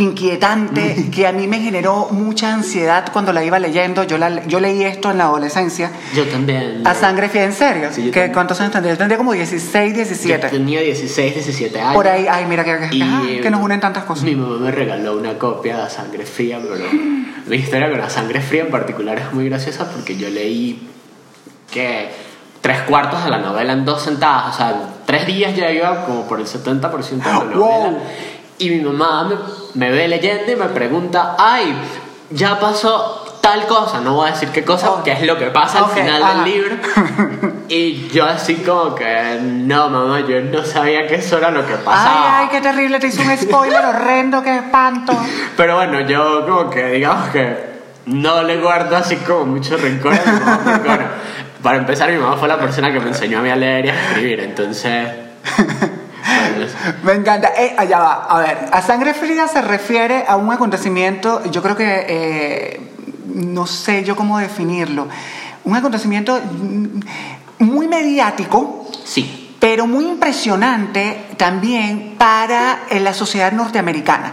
inquietante, 0.00 1.10
que 1.12 1.26
a 1.26 1.32
mí 1.32 1.46
me 1.46 1.60
generó 1.60 2.08
mucha 2.10 2.52
ansiedad 2.52 3.10
cuando 3.12 3.32
la 3.32 3.44
iba 3.44 3.58
leyendo. 3.58 4.04
Yo, 4.04 4.18
la, 4.18 4.44
yo 4.46 4.60
leí 4.60 4.82
esto 4.84 5.10
en 5.10 5.18
la 5.18 5.24
adolescencia. 5.24 5.90
yo 6.14 6.26
también 6.26 6.86
A 6.86 6.94
sangre 6.94 7.28
fría, 7.28 7.44
en 7.44 7.52
serio. 7.52 7.88
Sí, 7.92 8.06
yo 8.06 8.12
¿Qué. 8.12 8.32
¿Cuántos 8.32 8.60
años 8.60 8.72
tendría? 8.72 8.94
Yo 8.94 8.98
tendría 8.98 9.18
como 9.18 9.32
16, 9.32 9.90
Yo 9.90 9.96
17. 9.96 10.48
tenía 10.48 10.80
16, 10.80 11.34
17 11.34 11.80
años. 11.80 11.94
Por 11.94 12.08
ahí, 12.08 12.26
ay, 12.28 12.46
mira 12.46 12.64
que, 12.64 12.96
Y, 12.96 13.02
ajá, 13.02 13.22
que 13.42 13.50
nos 13.50 13.62
unen 13.62 13.80
tantas 13.80 14.04
cosas. 14.04 14.24
Mi 14.24 14.34
mamá 14.34 14.56
me 14.58 14.70
regaló 14.70 15.16
una 15.16 15.38
copia 15.38 15.84
de 15.84 15.90
Sangre 15.90 16.24
Fría, 16.26 16.58
pero 16.62 16.84
mi 17.46 17.56
historia 17.56 17.88
con 17.90 17.98
la 18.00 18.10
Sangre 18.10 18.40
Fría 18.40 18.62
en 18.62 18.70
particular 18.70 19.18
es 19.18 19.32
muy 19.32 19.48
graciosa 19.48 19.90
porque 19.90 20.16
yo 20.16 20.28
leí 20.30 20.88
que 21.70 22.10
tres 22.60 22.82
cuartos 22.82 23.24
de 23.24 23.30
la 23.30 23.38
novela 23.38 23.72
en 23.72 23.84
dos 23.84 24.02
sentadas, 24.02 24.54
o 24.54 24.56
sea, 24.58 24.74
tres 25.06 25.26
días 25.26 25.56
ya 25.56 25.70
iba 25.70 26.04
como 26.04 26.26
por 26.26 26.40
el 26.40 26.46
70% 26.46 26.90
de 27.08 27.18
la 27.18 27.32
novela. 27.44 27.56
Wow. 27.56 27.98
Y 28.60 28.70
mi 28.70 28.80
mamá 28.80 29.24
me, 29.24 29.36
me 29.74 29.90
ve 29.90 30.06
leyendo 30.08 30.52
y 30.52 30.56
me 30.56 30.66
pregunta, 30.66 31.34
ay, 31.38 31.74
ya 32.30 32.58
pasó 32.60 33.38
tal 33.40 33.66
cosa, 33.66 34.00
no 34.02 34.14
voy 34.16 34.28
a 34.28 34.32
decir 34.32 34.50
qué 34.50 34.62
cosa, 34.64 34.92
porque 34.92 35.12
es 35.12 35.22
lo 35.22 35.38
que 35.38 35.46
pasa 35.46 35.82
Ok, 35.82 35.88
al 35.96 35.98
final 36.02 36.22
ajá. 36.22 36.34
del 36.34 36.44
libro. 36.44 36.76
Y 37.72 38.08
yo 38.08 38.24
así 38.24 38.56
como 38.56 38.96
que, 38.96 39.38
no 39.40 39.88
mamá, 39.88 40.20
yo 40.26 40.40
no 40.40 40.64
sabía 40.64 41.06
que 41.06 41.14
eso 41.14 41.38
era 41.38 41.52
lo 41.52 41.64
que 41.64 41.74
Ay, 41.74 41.78
pasaba. 41.84 42.38
ay, 42.40 42.48
qué 42.50 42.60
terrible, 42.60 42.98
te 42.98 43.06
hizo 43.06 43.22
un 43.22 43.36
spoiler 43.38 43.84
horrendo, 43.84 44.42
qué 44.42 44.56
espanto. 44.56 45.12
Pero 45.56 45.76
bueno, 45.76 46.00
yo 46.00 46.44
como 46.48 46.68
que 46.68 46.84
digamos 46.90 47.28
que 47.28 47.70
no 48.06 48.42
le 48.42 48.56
guardo 48.60 48.96
así 48.96 49.14
como 49.18 49.46
mucho 49.46 49.76
rencor 49.76 50.12
a 50.14 50.16
mi 50.16 50.32
mamá, 50.40 50.60
porque, 50.64 50.80
bueno, 50.88 51.04
para 51.62 51.78
empezar 51.78 52.10
mi 52.10 52.18
mamá 52.18 52.36
fue 52.38 52.48
la 52.48 52.58
persona 52.58 52.92
que 52.92 52.98
me 52.98 53.08
enseñó 53.10 53.38
a 53.38 53.42
mí 53.42 53.50
a 53.50 53.56
leer 53.56 53.86
y 53.86 53.88
a 53.90 53.94
escribir, 53.94 54.40
entonces... 54.40 55.08
Me 57.02 57.12
encanta. 57.12 57.52
Eh, 57.56 57.74
allá 57.76 57.98
va. 57.98 58.24
A 58.28 58.38
ver, 58.40 58.58
a 58.72 58.82
sangre 58.82 59.14
fría 59.14 59.48
se 59.48 59.62
refiere 59.62 60.24
a 60.26 60.36
un 60.36 60.52
acontecimiento, 60.52 61.44
yo 61.50 61.62
creo 61.62 61.76
que, 61.76 62.06
eh, 62.08 62.80
no 63.26 63.66
sé 63.66 64.04
yo 64.04 64.16
cómo 64.16 64.38
definirlo, 64.38 65.08
un 65.64 65.76
acontecimiento 65.76 66.40
muy 67.58 67.88
mediático, 67.88 68.88
sí, 69.04 69.54
pero 69.60 69.86
muy 69.86 70.06
impresionante 70.06 71.26
también 71.36 72.14
para 72.18 72.80
eh, 72.88 73.00
la 73.00 73.14
sociedad 73.14 73.52
norteamericana. 73.52 74.32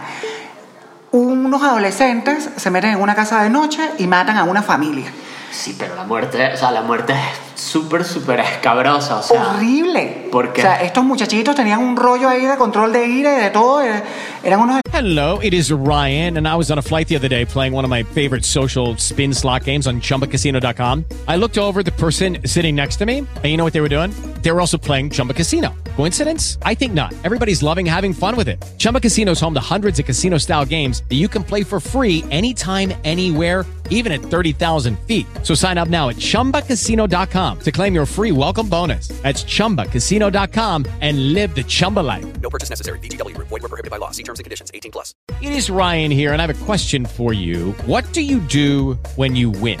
Unos 1.10 1.62
adolescentes 1.62 2.50
se 2.56 2.70
meten 2.70 2.90
en 2.90 3.00
una 3.00 3.14
casa 3.14 3.42
de 3.42 3.50
noche 3.50 3.80
y 3.98 4.06
matan 4.06 4.36
a 4.36 4.44
una 4.44 4.62
familia. 4.62 5.10
Sí, 5.50 5.76
pero 5.78 5.94
la 5.94 6.04
muerte, 6.04 6.50
o 6.54 6.56
sea, 6.56 6.70
la 6.70 6.82
muerte 6.82 7.12
es 7.14 7.60
súper, 7.62 8.04
súper 8.04 8.40
escabrosa, 8.40 9.16
o 9.18 9.22
sea... 9.22 9.54
Horrible. 9.54 10.28
¿Por 10.30 10.52
qué? 10.52 10.60
O 10.60 10.64
sea, 10.64 10.82
estos 10.82 11.04
muchachitos 11.04 11.54
tenían 11.56 11.80
un 11.80 11.96
rollo 11.96 12.28
ahí 12.28 12.44
de 12.44 12.56
control 12.56 12.92
de 12.92 13.06
ira 13.06 13.38
y 13.38 13.42
de 13.44 13.50
todo. 13.50 13.82
eh, 13.82 14.02
Eran 14.42 14.60
unos 14.60 14.80
Hello, 14.92 15.38
it 15.40 15.54
is 15.54 15.70
Ryan, 15.70 16.38
and 16.38 16.48
I 16.48 16.56
was 16.56 16.70
on 16.72 16.78
a 16.78 16.82
flight 16.82 17.06
the 17.08 17.14
other 17.16 17.28
day 17.28 17.44
playing 17.44 17.72
one 17.72 17.84
of 17.84 17.90
my 17.90 18.02
favorite 18.02 18.44
social 18.44 18.96
spin 18.96 19.32
slot 19.32 19.64
games 19.64 19.86
on 19.86 20.00
chumbacasino.com. 20.00 21.04
I 21.28 21.36
looked 21.36 21.56
over 21.56 21.82
the 21.84 21.92
person 21.92 22.38
sitting 22.44 22.74
next 22.74 22.96
to 22.96 23.06
me, 23.06 23.18
and 23.18 23.44
you 23.44 23.56
know 23.56 23.64
what 23.64 23.72
they 23.72 23.80
were 23.80 23.88
doing? 23.88 24.12
They 24.42 24.50
were 24.50 24.60
also 24.60 24.76
playing 24.78 25.10
Chumba 25.10 25.34
Casino. 25.34 25.72
Coincidence? 25.96 26.58
I 26.62 26.74
think 26.74 26.94
not. 26.94 27.12
Everybody's 27.24 27.62
loving 27.62 27.86
having 27.86 28.12
fun 28.12 28.34
with 28.36 28.48
it. 28.48 28.64
Chumba 28.78 29.00
Casino 29.00 29.32
is 29.32 29.40
home 29.40 29.54
to 29.54 29.60
hundreds 29.60 29.98
of 30.00 30.06
casino 30.06 30.38
style 30.38 30.64
games 30.64 31.02
that 31.08 31.16
you 31.16 31.28
can 31.28 31.44
play 31.44 31.62
for 31.64 31.78
free 31.80 32.24
anytime, 32.30 32.92
anywhere, 33.04 33.64
even 33.90 34.10
at 34.12 34.20
30,000 34.20 34.98
feet. 35.00 35.26
So 35.42 35.54
sign 35.54 35.76
up 35.76 35.88
now 35.88 36.08
at 36.08 36.16
chumbacasino.com 36.16 37.60
to 37.60 37.72
claim 37.72 37.94
your 37.94 38.06
free 38.06 38.32
welcome 38.32 38.68
bonus. 38.68 39.08
That's 39.22 39.44
chumbacasino.com 39.44 40.86
and 41.00 41.34
live 41.34 41.54
the 41.54 41.64
Chumba 41.64 42.00
life. 42.00 42.40
No 42.40 42.48
purchase 42.48 42.70
necessary. 42.70 43.00
Group. 43.00 43.48
Void 43.48 43.62
were 43.62 43.68
prohibited 43.68 43.90
by 43.90 43.98
law. 43.98 44.10
See 44.12 44.22
terms 44.22 44.38
and 44.38 44.44
conditions. 44.44 44.70
18 44.72 44.92
plus. 44.92 45.14
It 45.40 45.52
is 45.52 45.70
Ryan 45.70 46.10
here, 46.10 46.32
and 46.32 46.40
I 46.40 46.46
have 46.46 46.62
a 46.62 46.64
question 46.64 47.04
for 47.04 47.32
you. 47.32 47.72
What 47.86 48.10
do 48.12 48.22
you 48.22 48.38
do 48.38 48.94
when 49.16 49.36
you 49.36 49.50
win? 49.50 49.80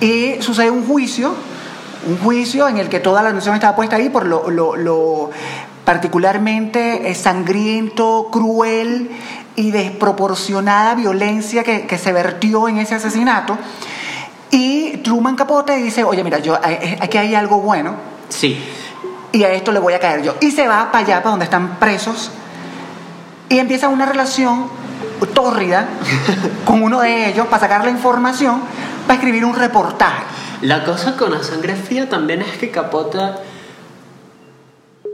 y 0.00 0.36
sucede 0.40 0.70
un 0.70 0.86
juicio, 0.86 1.34
un 2.06 2.18
juicio 2.18 2.68
en 2.68 2.78
el 2.78 2.88
que 2.88 3.00
toda 3.00 3.22
la 3.22 3.30
atención 3.30 3.54
estaba 3.54 3.74
puesta 3.76 3.96
ahí 3.96 4.08
por 4.08 4.26
lo, 4.26 4.50
lo- 4.50 4.76
lo 4.76 5.30
particularmente 5.84 7.10
eh, 7.10 7.14
sangriento, 7.14 8.28
cruel 8.30 9.10
y 9.56 9.70
desproporcionada 9.70 10.94
violencia 10.94 11.64
que, 11.64 11.86
que 11.86 11.98
se 11.98 12.12
vertió 12.12 12.68
en 12.68 12.78
ese 12.78 12.94
asesinato. 12.94 13.58
Y 14.50 14.98
Truman 14.98 15.34
Capote 15.34 15.76
dice, 15.76 16.04
oye, 16.04 16.22
mira, 16.24 16.38
yo, 16.38 16.56
eh, 16.64 16.98
aquí 17.00 17.18
hay 17.18 17.34
algo 17.34 17.60
bueno 17.60 17.94
Sí. 18.28 18.58
y 19.32 19.42
a 19.44 19.50
esto 19.52 19.72
le 19.72 19.78
voy 19.80 19.94
a 19.94 19.98
caer 20.00 20.22
yo. 20.22 20.36
Y 20.40 20.50
se 20.52 20.68
va 20.68 20.92
para 20.92 21.04
allá, 21.04 21.16
para 21.18 21.30
donde 21.30 21.44
están 21.46 21.78
presos, 21.78 22.30
y 23.48 23.58
empieza 23.58 23.88
una 23.88 24.06
relación 24.06 24.66
tórrida 25.34 25.88
con 26.64 26.82
uno 26.82 27.00
de 27.00 27.28
ellos 27.30 27.46
para 27.48 27.60
sacar 27.60 27.84
la 27.84 27.90
información, 27.90 28.60
para 29.08 29.20
escribir 29.20 29.46
un 29.46 29.56
reportaje. 29.56 30.22
La 30.60 30.84
cosa 30.84 31.16
con 31.16 31.32
la 31.32 31.42
sangre 31.42 31.74
fría 31.74 32.10
también 32.10 32.42
es 32.42 32.58
que 32.58 32.70
Capote 32.70 33.18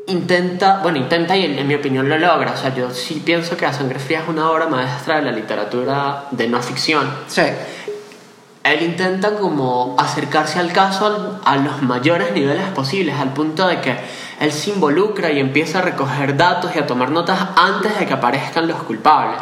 intenta, 0.09 0.81
bueno, 0.83 0.99
intenta 0.99 1.37
y 1.37 1.45
en, 1.45 1.67
mi 1.67 1.77
opinión 1.77 2.09
lo 2.09 2.19
logra. 2.19 2.53
O 2.53 2.57
sea, 2.57 2.75
yo 2.75 2.91
sí 2.91 3.23
pienso 3.25 3.57
que 3.57 3.65
la 3.65 3.73
sangre 3.73 4.01
fría 4.01 4.21
es 4.21 4.29
una 4.29 4.51
obra 4.51 4.67
maestra 4.67 5.17
de 5.17 5.23
la 5.23 5.31
literatura 5.31 6.25
de 6.33 6.49
no 6.49 6.61
ficción. 6.61 7.09
Sí. 7.29 7.43
Él 8.65 8.83
intenta 8.83 9.37
como 9.37 9.95
acercarse 9.97 10.59
al 10.59 10.73
caso 10.73 11.41
a 11.45 11.57
los 11.57 11.83
mayores 11.83 12.33
niveles 12.33 12.67
posibles, 12.75 13.15
al 13.17 13.33
punto 13.33 13.69
de 13.69 13.81
que 13.81 13.97
él 14.41 14.51
se 14.51 14.71
involucra 14.71 15.31
y 15.31 15.39
empieza 15.39 15.79
a 15.79 15.83
recoger 15.83 16.37
datos 16.37 16.75
y 16.75 16.81
a 16.81 16.87
tomar 16.87 17.11
notas 17.11 17.39
antes 17.57 17.97
de 17.97 18.07
que 18.07 18.15
aparezcan 18.15 18.67
los 18.67 18.83
culpables. 18.83 19.39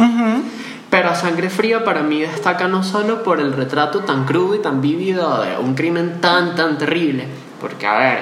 Pero 0.92 1.09
a 1.09 1.14
Sangre 1.14 1.48
Fría 1.48 1.87
para 1.87 2.02
mí 2.02 2.20
destaca 2.20 2.68
no 2.68 2.85
solo 2.85 3.22
por 3.22 3.40
el 3.40 3.55
retrato 3.55 4.00
tan 4.00 4.26
crudo 4.26 4.57
y 4.57 4.59
tan 4.59 4.83
vívido 4.83 5.40
de 5.40 5.57
un 5.57 5.74
crimen 5.74 6.20
tan, 6.20 6.55
tan 6.55 6.76
terrible, 6.76 7.28
porque 7.62 7.87
a 7.87 7.96
ver, 7.96 8.18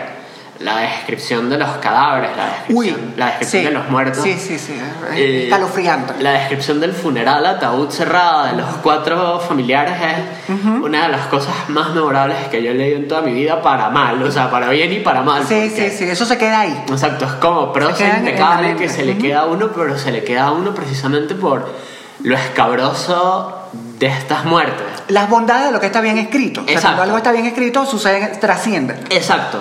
la 0.60 0.76
descripción 0.76 1.50
de 1.50 1.58
los 1.58 1.68
cadáveres, 1.78 2.30
la 2.36 2.46
descripción, 2.46 3.14
la 3.16 3.26
descripción 3.26 3.62
sí. 3.62 3.66
de 3.66 3.74
los 3.74 3.90
muertos. 3.90 4.22
Sí, 4.22 4.34
sí, 4.38 4.56
sí. 4.56 4.74
Eh, 5.16 5.46
escalofriante. 5.46 6.22
La 6.22 6.30
descripción 6.30 6.78
del 6.78 6.92
funeral, 6.92 7.44
ataúd 7.44 7.90
cerrada 7.90 8.52
de 8.52 8.58
los 8.58 8.68
cuatro 8.84 9.40
familiares 9.40 9.96
es 10.00 10.54
una 10.64 11.06
de 11.06 11.08
las 11.08 11.26
cosas 11.26 11.68
más 11.70 11.92
memorables 11.92 12.36
que 12.52 12.62
yo 12.62 12.70
he 12.70 12.74
leído 12.74 12.98
en 12.98 13.08
toda 13.08 13.22
mi 13.22 13.32
vida 13.32 13.60
para 13.62 13.90
mal, 13.90 14.22
o 14.22 14.30
sea, 14.30 14.48
para 14.48 14.70
bien 14.70 14.92
y 14.92 15.00
para 15.00 15.22
mal. 15.22 15.44
Sí, 15.44 15.70
sí, 15.70 15.90
sí, 15.90 16.04
eso 16.04 16.24
se 16.24 16.38
queda 16.38 16.60
ahí. 16.60 16.84
Exacto, 16.88 17.24
es 17.24 17.32
como 17.32 17.72
prosa 17.72 18.18
impecable 18.18 18.76
que 18.76 18.88
se 18.88 19.04
le 19.04 19.18
queda 19.18 19.40
a 19.40 19.46
uno, 19.46 19.72
pero 19.74 19.98
se 19.98 20.12
le 20.12 20.22
queda 20.22 20.44
a 20.44 20.52
uno 20.52 20.72
precisamente 20.72 21.34
por 21.34 21.89
lo 22.22 22.36
escabroso 22.36 23.68
de 23.98 24.06
estas 24.06 24.44
muertes. 24.44 24.86
Las 25.08 25.28
bondades 25.28 25.66
de 25.66 25.72
lo 25.72 25.80
que 25.80 25.86
está 25.86 26.00
bien 26.00 26.18
escrito. 26.18 26.62
O 26.62 26.66
sea, 26.66 26.80
cuando 26.80 27.02
algo 27.02 27.16
está 27.16 27.32
bien 27.32 27.46
escrito, 27.46 27.86
sucede, 27.86 28.26
trasciende. 28.38 28.94
Exacto. 29.10 29.60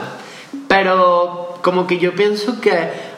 Pero 0.67 1.59
como 1.61 1.87
que 1.87 1.97
yo 1.97 2.15
pienso 2.15 2.59
que 2.61 3.09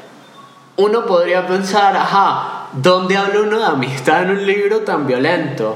uno 0.77 1.05
podría 1.05 1.45
pensar, 1.45 1.95
ajá, 1.95 2.67
¿dónde 2.73 3.17
habla 3.17 3.41
uno 3.41 3.59
de 3.59 3.65
amistad 3.65 4.23
en 4.23 4.31
un 4.31 4.45
libro 4.45 4.79
tan 4.79 5.05
violento? 5.05 5.75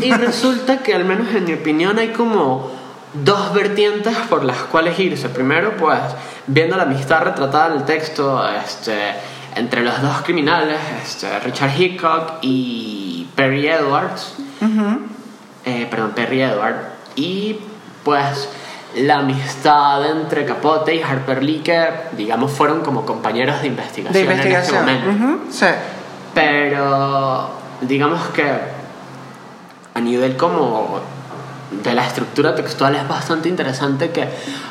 Y 0.00 0.10
resulta 0.12 0.78
que 0.78 0.94
al 0.94 1.04
menos 1.04 1.34
en 1.34 1.44
mi 1.44 1.54
opinión 1.54 1.98
hay 1.98 2.08
como 2.08 2.70
dos 3.12 3.52
vertientes 3.54 4.16
por 4.28 4.44
las 4.44 4.56
cuales 4.56 4.98
irse. 4.98 5.28
Primero, 5.28 5.76
pues, 5.76 6.00
viendo 6.46 6.76
la 6.76 6.84
amistad 6.84 7.22
retratada 7.22 7.68
en 7.68 7.80
el 7.80 7.84
texto 7.84 8.44
este, 8.48 9.14
entre 9.56 9.82
los 9.82 10.00
dos 10.02 10.22
criminales, 10.22 10.78
este, 11.02 11.38
Richard 11.40 11.78
Hickok 11.78 12.38
y 12.42 13.26
Perry 13.34 13.68
Edwards. 13.68 14.34
Eh, 15.64 15.86
perdón, 15.90 16.12
Perry 16.14 16.42
Edward. 16.42 16.76
Y 17.16 17.58
pues 18.04 18.48
la 18.96 19.18
amistad 19.18 20.10
entre 20.10 20.44
Capote 20.44 20.94
y 20.94 21.02
Harper 21.02 21.42
Lee, 21.42 21.60
que 21.64 21.86
digamos 22.12 22.52
fueron 22.52 22.82
como 22.82 23.04
compañeros 23.04 23.60
de 23.62 23.68
investigación, 23.68 24.12
de 24.12 24.32
en 24.32 24.38
este 24.38 24.48
investigación. 24.50 25.02
momento. 25.08 25.44
Sí. 25.50 25.66
Pero 26.34 27.50
digamos 27.80 28.20
que 28.28 28.44
a 29.94 30.00
nivel 30.00 30.36
como 30.36 31.00
de 31.82 31.94
la 31.94 32.06
estructura 32.06 32.54
textual 32.54 32.94
es 32.94 33.06
bastante 33.08 33.48
interesante 33.48 34.10
que 34.10 34.28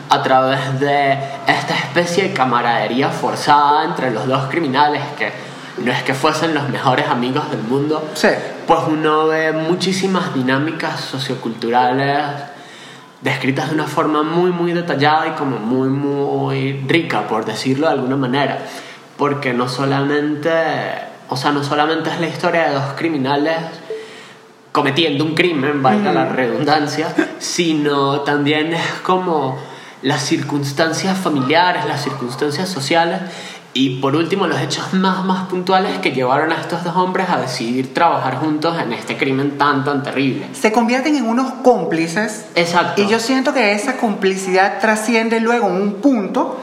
a 0.10 0.22
través 0.24 0.80
de 0.80 1.14
esta 1.48 1.76
especie 1.76 2.24
de 2.30 2.34
camaradería 2.34 3.10
forzada 3.10 3.84
entre 3.86 4.12
los 4.12 4.28
dos 4.28 4.46
criminales 4.50 5.02
que 5.18 5.32
no 5.84 5.92
es 5.92 6.04
que 6.04 6.14
fuesen 6.14 6.54
los 6.54 6.70
mejores 6.70 7.08
amigos 7.08 7.50
del 7.50 7.62
mundo, 7.64 8.08
Sí. 8.14 8.28
pues 8.68 8.80
uno 8.88 9.28
ve 9.28 9.52
muchísimas 9.54 10.34
dinámicas 10.34 11.00
socioculturales 11.02 12.20
descritas 13.22 13.70
de 13.70 13.76
una 13.76 13.88
forma 13.88 14.22
muy 14.24 14.52
muy 14.52 14.74
detallada 14.74 15.28
y 15.28 15.32
como 15.32 15.58
muy 15.58 15.88
muy 15.90 16.84
rica 16.88 17.28
por 17.28 17.46
decirlo 17.46 17.88
de 17.88 17.94
alguna 17.94 18.18
manera 18.18 18.60
porque 19.18 19.54
no 19.54 19.68
solamente 19.70 20.52
o 21.30 21.38
sea 21.38 21.52
no 21.52 21.64
solamente 21.64 22.10
es 22.10 22.20
la 22.20 22.28
historia 22.28 22.68
de 22.68 22.74
dos 22.76 22.94
criminales 22.98 23.56
cometiendo 24.74 25.24
un 25.24 25.36
crimen 25.36 25.82
valga 25.82 26.12
la 26.12 26.26
redundancia 26.26 27.08
sino 27.40 28.22
también 28.22 28.74
es 28.74 28.86
como 29.04 29.58
las 30.02 30.22
circunstancias 30.24 31.18
familiares 31.18 31.86
las 31.86 32.04
circunstancias 32.04 32.68
sociales 32.68 33.22
y 33.76 34.02
por 34.02 34.16
último 34.16 34.46
los 34.46 34.60
hechos 34.62 34.94
más 34.94 35.26
más 35.26 35.48
puntuales 35.48 35.98
que 36.00 36.12
llevaron 36.12 36.52
a 36.52 36.62
estos 36.62 36.84
dos 36.84 36.96
hombres 36.96 37.28
a 37.30 37.38
decidir 37.38 37.94
trabajar 37.94 38.38
juntos 38.38 38.76
en 38.80 38.94
este 38.94 39.18
crimen 39.18 39.58
tan 39.58 39.84
tan 39.84 40.04
terrible 40.04 40.48
Se 40.54 40.72
convierten 40.72 41.16
en 41.16 41.28
unos 41.28 41.54
cómplices. 41.64 42.46
exacto 42.56 43.02
Y 43.02 43.08
yo 43.08 43.20
siento 43.20 43.54
que 43.54 43.74
esa 43.74 43.98
complicidad 43.98 44.80
trasciende 44.80 45.40
luego 45.40 45.68
un 45.68 45.96
punto 45.96 46.60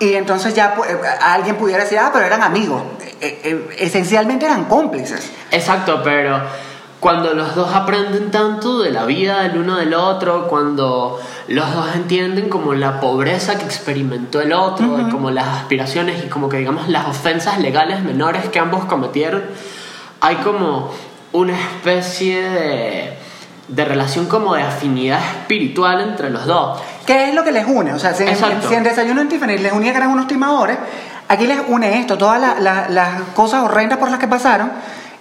y 0.00 0.14
entonces 0.14 0.54
ya 0.54 0.74
eh, 0.88 0.96
alguien 1.20 1.56
pudiera 1.56 1.84
decir, 1.84 1.98
ah, 1.98 2.10
pero 2.12 2.24
eran 2.24 2.42
amigos. 2.42 2.82
Eh, 3.20 3.40
eh, 3.44 3.76
esencialmente 3.78 4.46
eran 4.46 4.64
cómplices. 4.64 5.30
Exacto, 5.50 6.00
pero 6.02 6.40
cuando 7.02 7.34
los 7.34 7.56
dos 7.56 7.74
aprenden 7.74 8.30
tanto 8.30 8.78
de 8.80 8.92
la 8.92 9.04
vida 9.04 9.42
del 9.42 9.58
uno 9.58 9.76
del 9.76 9.92
otro, 9.92 10.46
cuando 10.46 11.20
los 11.48 11.74
dos 11.74 11.96
entienden 11.96 12.48
como 12.48 12.74
la 12.74 13.00
pobreza 13.00 13.58
que 13.58 13.64
experimentó 13.64 14.40
el 14.40 14.52
otro, 14.52 15.00
y 15.00 15.10
como 15.10 15.32
las 15.32 15.48
aspiraciones 15.48 16.24
y 16.24 16.28
como 16.28 16.48
que 16.48 16.58
digamos 16.58 16.88
las 16.88 17.08
ofensas 17.08 17.58
legales 17.58 18.04
menores 18.04 18.48
que 18.50 18.60
ambos 18.60 18.84
cometieron, 18.84 19.42
hay 20.20 20.36
como 20.36 20.92
una 21.32 21.54
especie 21.58 22.40
de, 22.48 23.18
de 23.66 23.84
relación 23.84 24.26
como 24.26 24.54
de 24.54 24.62
afinidad 24.62 25.18
espiritual 25.40 26.00
entre 26.02 26.30
los 26.30 26.46
dos. 26.46 26.80
¿Qué 27.04 27.30
es 27.30 27.34
lo 27.34 27.42
que 27.42 27.50
les 27.50 27.66
une? 27.66 27.92
O 27.94 27.98
sea, 27.98 28.14
si, 28.14 28.22
en- 28.22 28.28
si 28.68 28.74
en 28.76 28.84
Desayuno 28.84 29.20
en 29.22 29.28
Tiffany 29.28 29.58
les 29.58 29.72
unía 29.72 29.90
que 29.90 29.98
eran 29.98 30.10
unos 30.10 30.28
timadores, 30.28 30.78
aquí 31.26 31.48
les 31.48 31.58
une 31.66 31.98
esto, 31.98 32.16
todas 32.16 32.40
la- 32.40 32.60
la- 32.60 32.88
las 32.90 33.20
cosas 33.34 33.64
horrendas 33.64 33.98
por 33.98 34.08
las 34.08 34.20
que 34.20 34.28
pasaron 34.28 34.70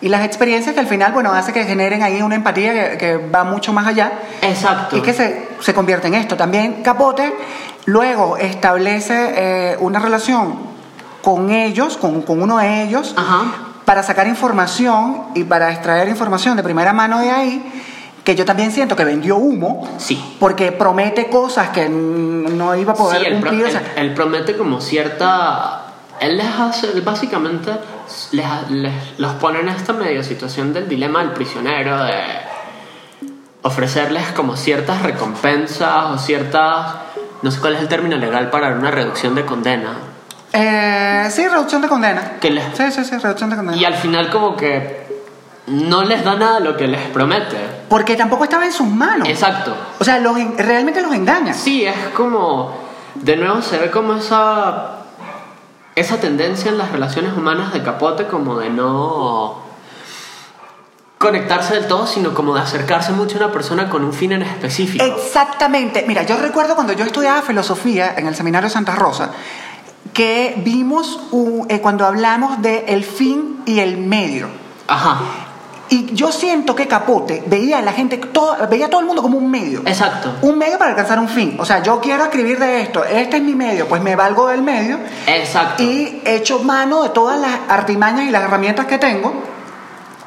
y 0.02 0.10
las 0.10 0.26
experiencias 0.26 0.74
que 0.74 0.80
al 0.82 0.88
final, 0.88 1.12
bueno, 1.12 1.32
hace 1.32 1.54
que 1.54 1.64
generen 1.64 2.02
ahí 2.04 2.22
una 2.22 2.36
empatía 2.36 2.74
que, 2.92 2.98
que 2.98 3.18
va 3.18 3.44
mucho 3.44 3.72
más 3.72 3.86
allá 3.88 4.12
Exacto. 4.42 4.98
y 4.98 5.02
que 5.02 5.14
se, 5.14 5.48
se 5.60 5.74
convierte 5.74 6.08
en 6.08 6.16
esto. 6.16 6.36
También 6.36 6.82
Capote 6.84 7.34
luego 7.86 8.38
establece 8.38 9.14
eh, 9.36 9.78
una 9.80 10.00
relación 10.00 10.56
con 11.22 11.52
ellos, 11.52 11.98
con, 11.98 12.24
con 12.24 12.42
uno 12.42 12.58
de 12.58 12.84
ellos, 12.84 13.16
para 13.86 14.02
sacar 14.02 14.26
información 14.28 15.24
y 15.36 15.44
para 15.44 15.72
extraer 15.72 16.08
información 16.10 16.58
de 16.58 16.64
primera 16.64 16.94
mano 16.94 17.20
de 17.20 17.30
ahí, 17.30 17.72
que 18.24 18.36
yo 18.36 18.46
también 18.46 18.72
siento 18.72 18.96
que 18.96 19.04
vendió 19.06 19.38
humo, 19.38 19.88
Sí. 19.98 20.36
porque 20.40 20.72
promete 20.72 21.28
cosas 21.28 21.70
que 21.70 21.90
no 21.90 22.76
iba 22.76 22.94
a 22.94 22.96
poder 22.96 23.20
Sí, 23.22 23.26
él, 23.28 23.40
pro- 23.40 23.50
cumplir. 23.52 23.66
o 23.66 23.70
él- 23.80 23.86
él 23.98 24.14
promete 24.14 24.58
como 24.58 24.82
cierta... 24.82 25.86
Él 26.20 26.38
les 26.38 26.46
hace, 26.48 26.88
él 26.92 27.02
básicamente 27.02 27.72
les, 28.32 28.46
les- 28.70 29.20
los 29.20 29.34
pone 29.34 29.60
en 29.60 29.70
esta 29.70 29.94
medio 29.94 30.24
situación 30.24 30.74
del 30.74 30.88
dilema 30.88 31.20
del 31.20 31.32
prisionero, 31.32 32.04
de 32.04 32.14
ofrecerles 33.64 34.28
como 34.36 34.56
ciertas 34.58 35.02
recompensas 35.04 36.06
o 36.06 36.18
ciertas 36.18 36.94
no 37.42 37.52
sé 37.52 37.60
cuál 37.60 37.76
es 37.76 37.82
el 37.82 37.88
término 37.88 38.18
legal 38.18 38.50
para 38.50 38.70
una 38.76 38.92
reducción 38.92 39.34
de 39.36 39.46
condena. 39.46 39.94
Eh, 40.54 41.28
sí, 41.32 41.48
reducción 41.48 41.82
de 41.82 41.88
condena. 41.88 42.34
Que 42.40 42.52
les- 42.52 42.66
Sí, 42.78 42.92
sí, 42.92 43.04
sí, 43.04 43.18
reducción 43.18 43.50
de 43.50 43.56
condena. 43.56 43.78
Y 43.78 43.86
al 43.86 43.96
final 43.96 44.30
como 44.30 44.56
que 44.56 45.02
no 45.68 46.04
les 46.04 46.24
da 46.24 46.36
nada 46.36 46.60
lo 46.60 46.76
que 46.78 46.88
les 46.88 47.02
promete. 47.10 47.58
Porque 47.90 48.16
tampoco 48.16 48.44
estaba 48.44 48.66
en 48.66 48.72
sus 48.74 48.88
manos. 48.88 49.28
Exacto. 49.28 49.76
O 50.00 50.04
sea, 50.04 50.20
los 50.20 50.38
en- 50.38 50.56
realmente 50.58 51.02
los 51.02 51.14
engaña. 51.14 51.54
Sí, 51.54 51.84
es 51.86 51.96
como, 52.16 52.78
de 53.16 53.36
nuevo 53.38 53.62
se 53.62 53.78
ve 53.80 53.90
como 53.90 54.14
esa, 54.16 55.01
esa 55.96 56.18
tendencia 56.20 56.72
en 56.72 56.78
las 56.78 56.92
relaciones 56.92 57.34
humanas 57.36 57.74
de 57.74 57.84
capote 57.84 58.28
como 58.28 58.58
de 58.58 58.70
no 58.70 59.60
conectarse 61.18 61.76
del 61.76 61.88
todo, 61.88 62.08
sino 62.08 62.34
como 62.34 62.56
de 62.56 62.62
acercarse 62.62 63.12
mucho 63.12 63.36
a 63.38 63.46
una 63.46 63.54
persona 63.54 63.90
con 63.90 64.04
un 64.04 64.12
fin 64.14 64.32
en 64.32 64.42
específico. 64.42 65.04
Exactamente. 65.04 66.04
Mira, 66.08 66.24
yo 66.24 66.38
recuerdo 66.38 66.74
cuando 66.76 66.94
yo 66.94 67.06
estudiaba 67.06 67.42
filosofía 67.44 68.16
en 68.18 68.26
el 68.28 68.36
seminario 68.36 68.70
Santa 68.70 68.96
Rosa, 68.96 69.32
que 70.14 70.56
vimos 70.66 71.20
un- 71.32 71.68
eh, 71.70 71.80
cuando 71.80 72.06
hablamos 72.08 72.62
de 72.62 72.86
el 72.88 73.04
fin 73.04 73.62
y 73.68 73.80
el 73.80 73.98
medio. 73.98 74.48
Ajá. 74.88 75.20
Y 75.94 76.06
yo 76.14 76.32
siento 76.32 76.74
que 76.74 76.88
Capote 76.88 77.44
veía 77.48 77.80
a 77.80 77.82
la 77.82 77.92
gente, 77.92 78.16
todo, 78.16 78.56
veía 78.70 78.86
a 78.86 78.90
todo 78.90 79.02
el 79.02 79.08
mundo 79.08 79.22
como 79.22 79.38
un 79.38 79.52
medio. 79.52 79.82
Exacto. 79.82 80.34
Un 80.42 80.58
medio 80.58 80.78
para 80.78 80.92
alcanzar 80.92 81.20
un 81.20 81.28
fin. 81.28 81.58
O 81.60 81.66
sea, 81.66 81.84
yo 81.84 82.00
quiero 82.00 82.24
escribir 82.24 82.60
de 82.60 82.80
esto, 82.80 83.04
este 83.04 83.38
es 83.38 83.44
mi 83.44 83.56
medio, 83.56 83.90
pues 83.90 84.02
me 84.02 84.16
valgo 84.16 84.48
del 84.48 84.62
medio 84.62 84.98
Exacto. 85.28 85.84
y 85.84 86.22
echo 86.24 86.60
mano 86.60 87.04
de 87.04 87.10
todas 87.10 87.38
las 87.42 87.52
artimañas 87.68 88.24
y 88.24 88.32
las 88.32 88.42
herramientas 88.44 88.86
que 88.86 89.00
tengo 89.00 89.34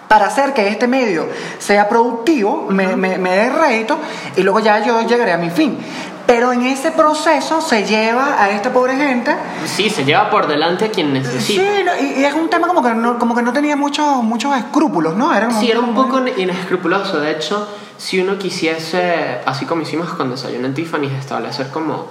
para 0.06 0.26
hacer 0.26 0.52
que 0.52 0.68
este 0.68 0.86
medio 0.86 1.26
sea 1.58 1.88
productivo, 1.88 2.66
me, 2.68 2.94
me, 2.94 3.16
me 3.16 3.30
dé 3.30 3.48
rédito 3.48 3.98
y 4.36 4.42
luego 4.42 4.60
ya 4.60 4.84
yo 4.84 5.00
llegaré 5.00 5.32
a 5.32 5.38
mi 5.38 5.48
fin. 5.48 5.78
Pero 6.26 6.52
en 6.52 6.62
ese 6.62 6.90
proceso 6.90 7.60
se 7.60 7.84
lleva 7.84 8.42
a 8.42 8.50
esta 8.50 8.72
pobre 8.72 8.96
gente. 8.96 9.34
Sí, 9.66 9.90
se 9.90 10.04
lleva 10.04 10.30
por 10.30 10.46
delante 10.46 10.86
a 10.86 10.90
quien 10.90 11.08
Sí, 11.08 11.12
necesita. 11.12 11.62
no, 11.84 11.92
y, 12.02 12.20
y 12.20 12.24
es 12.24 12.32
un 12.34 12.48
tema 12.48 12.66
como 12.66 12.82
que 12.82 12.94
no, 12.94 13.18
como 13.18 13.34
que 13.34 13.42
no 13.42 13.52
tenía 13.52 13.76
muchos, 13.76 14.22
muchos 14.22 14.56
escrúpulos, 14.56 15.14
¿no? 15.16 15.34
Era 15.34 15.50
Sí, 15.50 15.70
era 15.70 15.80
un 15.80 15.92
muy- 15.92 16.04
poco 16.04 16.26
inescrupuloso. 16.36 17.20
De 17.20 17.30
hecho, 17.32 17.68
si 17.98 18.20
uno 18.20 18.38
quisiese, 18.38 19.40
así 19.44 19.66
como 19.66 19.82
hicimos 19.82 20.08
con 20.14 20.30
Desayuno 20.30 20.66
en 20.66 20.72
Tiffany, 20.74 21.06
establecer 21.08 21.68
como 21.70 22.06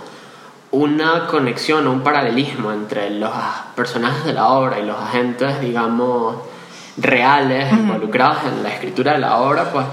una 0.72 1.26
conexión 1.28 1.88
o 1.88 1.92
un 1.92 2.02
paralelismo 2.02 2.72
entre 2.72 3.10
los 3.12 3.32
personajes 3.76 4.26
de 4.26 4.34
la 4.34 4.48
obra 4.50 4.80
y 4.80 4.86
los 4.86 5.00
agentes, 5.00 5.60
digamos, 5.60 6.36
reales 6.98 7.72
involucrados 7.74 8.38
en 8.46 8.62
la 8.64 8.70
escritura 8.70 9.14
de 9.14 9.20
la 9.20 9.38
obra, 9.38 9.72
pues 9.72 9.86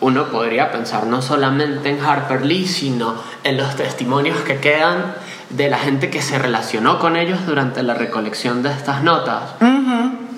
uno 0.00 0.24
podría 0.26 0.70
pensar 0.72 1.06
no 1.06 1.22
solamente 1.22 1.88
en 1.90 2.04
Harper 2.04 2.44
Lee, 2.44 2.66
sino 2.66 3.14
en 3.44 3.56
los 3.56 3.76
testimonios 3.76 4.38
que 4.40 4.58
quedan 4.58 5.14
de 5.50 5.70
la 5.70 5.78
gente 5.78 6.10
que 6.10 6.20
se 6.22 6.38
relacionó 6.38 6.98
con 6.98 7.16
ellos 7.16 7.46
durante 7.46 7.82
la 7.82 7.94
recolección 7.94 8.62
de 8.62 8.70
estas 8.70 9.02
notas. 9.02 9.54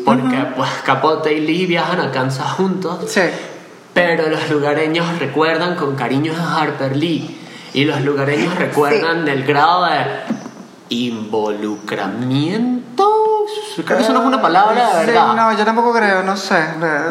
Porque 0.05 0.37
pues 0.57 0.71
Capote 0.85 1.33
y 1.35 1.41
Lee 1.41 1.67
viajan 1.67 2.01
a 2.01 2.11
Kansas 2.13 2.53
juntos, 2.53 3.11
Sí. 3.11 3.23
pero 3.93 4.29
los 4.29 4.49
lugareños 4.51 5.19
recuerdan 5.19 5.75
con 5.77 5.97
cariño 5.97 6.33
a 6.39 6.61
Harper 6.63 6.97
Lee 6.97 7.37
y 7.75 7.85
los 7.85 8.01
lugareños 8.03 8.55
recuerdan 8.57 9.25
del 9.25 9.43
grado 9.45 9.85
de 9.87 10.05
involucramiento. 10.91 13.28
Creo 13.85 13.99
que 13.99 14.03
eso 14.05 14.13
no 14.13 14.21
es 14.21 14.27
una 14.27 14.43
palabra 14.43 14.91
Sí, 15.01 15.07
verdad. 15.07 15.35
no, 15.35 15.57
yo 15.57 15.65
tampoco 15.65 15.93
creo, 15.93 16.23
no 16.23 16.37
sé. 16.37 16.57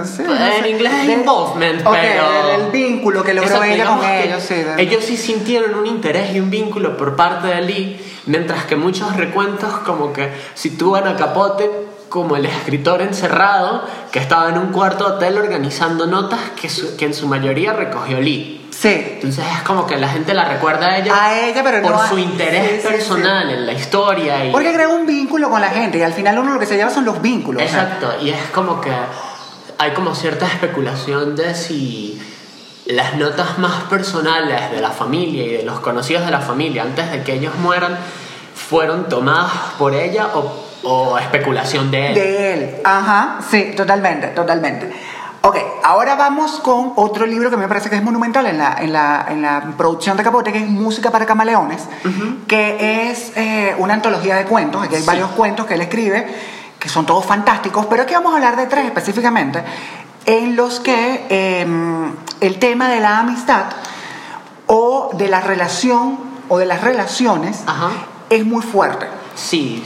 sí, 0.05 0.23
no 0.25 0.35
En 0.35 0.63
sé. 0.63 0.69
inglés 0.69 0.93
es 1.03 1.09
involvement, 1.09 1.85
Ok, 1.87 1.95
pero... 2.01 2.25
el 2.65 2.71
vínculo 2.71 3.23
que 3.23 3.33
logró 3.33 3.47
Exacto, 3.49 3.73
ella 3.73 3.85
con 3.85 4.03
ellos, 4.05 4.43
sí. 4.43 4.53
de- 4.55 4.81
Ellos 4.81 5.03
sí 5.03 5.15
sintieron 5.17 5.75
un 5.75 5.87
interés 5.87 6.33
y 6.35 6.39
un 6.39 6.49
vínculo 6.49 6.97
por 6.97 7.15
parte 7.15 7.47
de 7.47 7.61
Lee, 7.61 8.01
mientras 8.25 8.65
que 8.65 8.75
muchos 8.75 9.15
recuentos 9.15 9.73
como 9.85 10.11
que 10.13 10.31
sitúan 10.55 11.07
a 11.07 11.15
Capote 11.15 11.69
como 12.09 12.35
el 12.35 12.45
escritor 12.45 13.01
encerrado 13.01 13.83
que 14.11 14.19
estaba 14.19 14.49
en 14.49 14.57
un 14.57 14.67
cuarto 14.71 15.05
hotel 15.07 15.37
organizando 15.37 16.05
notas 16.07 16.39
que, 16.59 16.69
su- 16.69 16.95
que 16.97 17.05
en 17.05 17.13
su 17.13 17.27
mayoría 17.27 17.73
recogió 17.73 18.19
Lee. 18.19 18.66
Sí. 18.79 18.89
Entonces 19.15 19.43
es 19.55 19.61
como 19.63 19.87
que 19.87 19.97
la 19.97 20.07
gente 20.09 20.33
la 20.35 20.45
recuerda 20.45 20.87
a 20.87 20.97
ella, 20.99 21.11
A 21.19 21.39
ella, 21.39 21.63
pero 21.63 21.81
por 21.81 21.91
no 21.91 22.01
a- 22.01 22.07
su 22.09 22.17
interés 22.19 22.81
sí, 22.81 22.81
sí, 22.81 22.87
personal 22.87 23.49
en 23.49 23.65
la 23.65 23.73
historia. 23.73 24.45
Y... 24.45 24.51
Porque 24.51 24.71
crea 24.73 24.87
un 24.89 25.05
vínculo 25.07 25.49
con 25.49 25.59
la 25.61 25.69
gente 25.69 25.97
y 25.97 26.03
al 26.03 26.13
final 26.13 26.37
uno 26.37 26.53
lo 26.53 26.59
que 26.59 26.67
se 26.67 26.75
lleva 26.75 26.89
son 26.91 27.05
los 27.05 27.19
vínculos. 27.21 27.63
o 27.63 27.67
sea, 27.67 27.83
Exacto, 27.83 28.13
y 28.21 28.29
es 28.29 28.41
como 28.53 28.79
que 28.79 28.91
hay 29.79 29.91
como 29.91 30.13
cierta 30.13 30.45
especulación 30.45 31.35
de 31.35 31.55
si 31.55 32.21
las 32.85 33.15
notas 33.15 33.57
más 33.57 33.83
personales 33.85 34.71
de 34.71 34.79
la 34.79 34.91
familia 34.91 35.43
y 35.43 35.49
de 35.57 35.63
los 35.63 35.79
conocidos 35.79 36.25
de 36.25 36.31
la 36.31 36.39
familia 36.41 36.83
antes 36.83 37.11
de 37.11 37.23
que 37.23 37.33
ellos 37.33 37.55
mueran 37.55 37.97
fueron 38.55 39.09
tomadas 39.09 39.51
por 39.77 39.93
ella 39.93 40.27
o, 40.35 40.65
o 40.83 41.17
especulación 41.17 41.89
de 41.91 42.07
él. 42.09 42.13
De 42.13 42.53
él. 42.53 42.75
Ajá, 42.83 43.39
sí, 43.49 43.73
totalmente, 43.75 44.27
totalmente. 44.27 44.91
Ok, 45.41 45.55
ahora 45.83 46.15
vamos 46.15 46.59
con 46.59 46.93
otro 46.95 47.25
libro 47.25 47.49
que 47.49 47.57
me 47.57 47.67
parece 47.67 47.89
que 47.89 47.95
es 47.95 48.03
monumental 48.03 48.45
en 48.47 48.57
la, 48.57 48.75
en 48.79 48.91
la, 48.91 49.25
en 49.29 49.41
la 49.41 49.61
producción 49.77 50.17
de 50.17 50.23
Capote, 50.23 50.51
que 50.51 50.59
es 50.59 50.67
Música 50.69 51.09
para 51.11 51.25
Camaleones, 51.25 51.83
que 52.47 53.09
es 53.09 53.31
eh, 53.37 53.75
una 53.77 53.93
antología 53.93 54.35
de 54.35 54.43
cuentos. 54.45 54.83
Aquí 54.83 54.95
hay 54.95 55.01
Sí. 55.01 55.07
varios 55.07 55.29
cuentos 55.31 55.65
que 55.65 55.75
él 55.75 55.81
escribe, 55.81 56.27
que 56.79 56.89
son 56.89 57.05
todos 57.05 57.25
fantásticos, 57.25 57.85
pero 57.85 58.03
aquí 58.03 58.13
vamos 58.13 58.33
a 58.33 58.35
hablar 58.35 58.57
de 58.57 58.65
tres 58.65 58.85
específicamente, 58.85 59.63
en 60.25 60.55
los 60.57 60.79
que 60.81 61.25
eh, 61.29 61.65
el 62.41 62.59
tema 62.59 62.89
de 62.89 62.99
la 62.99 63.19
amistad 63.19 63.65
o 64.65 65.11
de 65.13 65.29
la 65.29 65.39
relación 65.39 66.19
o 66.49 66.57
de 66.57 66.65
las 66.65 66.81
relaciones 66.81 67.63
Ajá. 67.65 67.89
es 68.29 68.45
muy 68.45 68.61
fuerte. 68.63 69.07
Sí. 69.35 69.83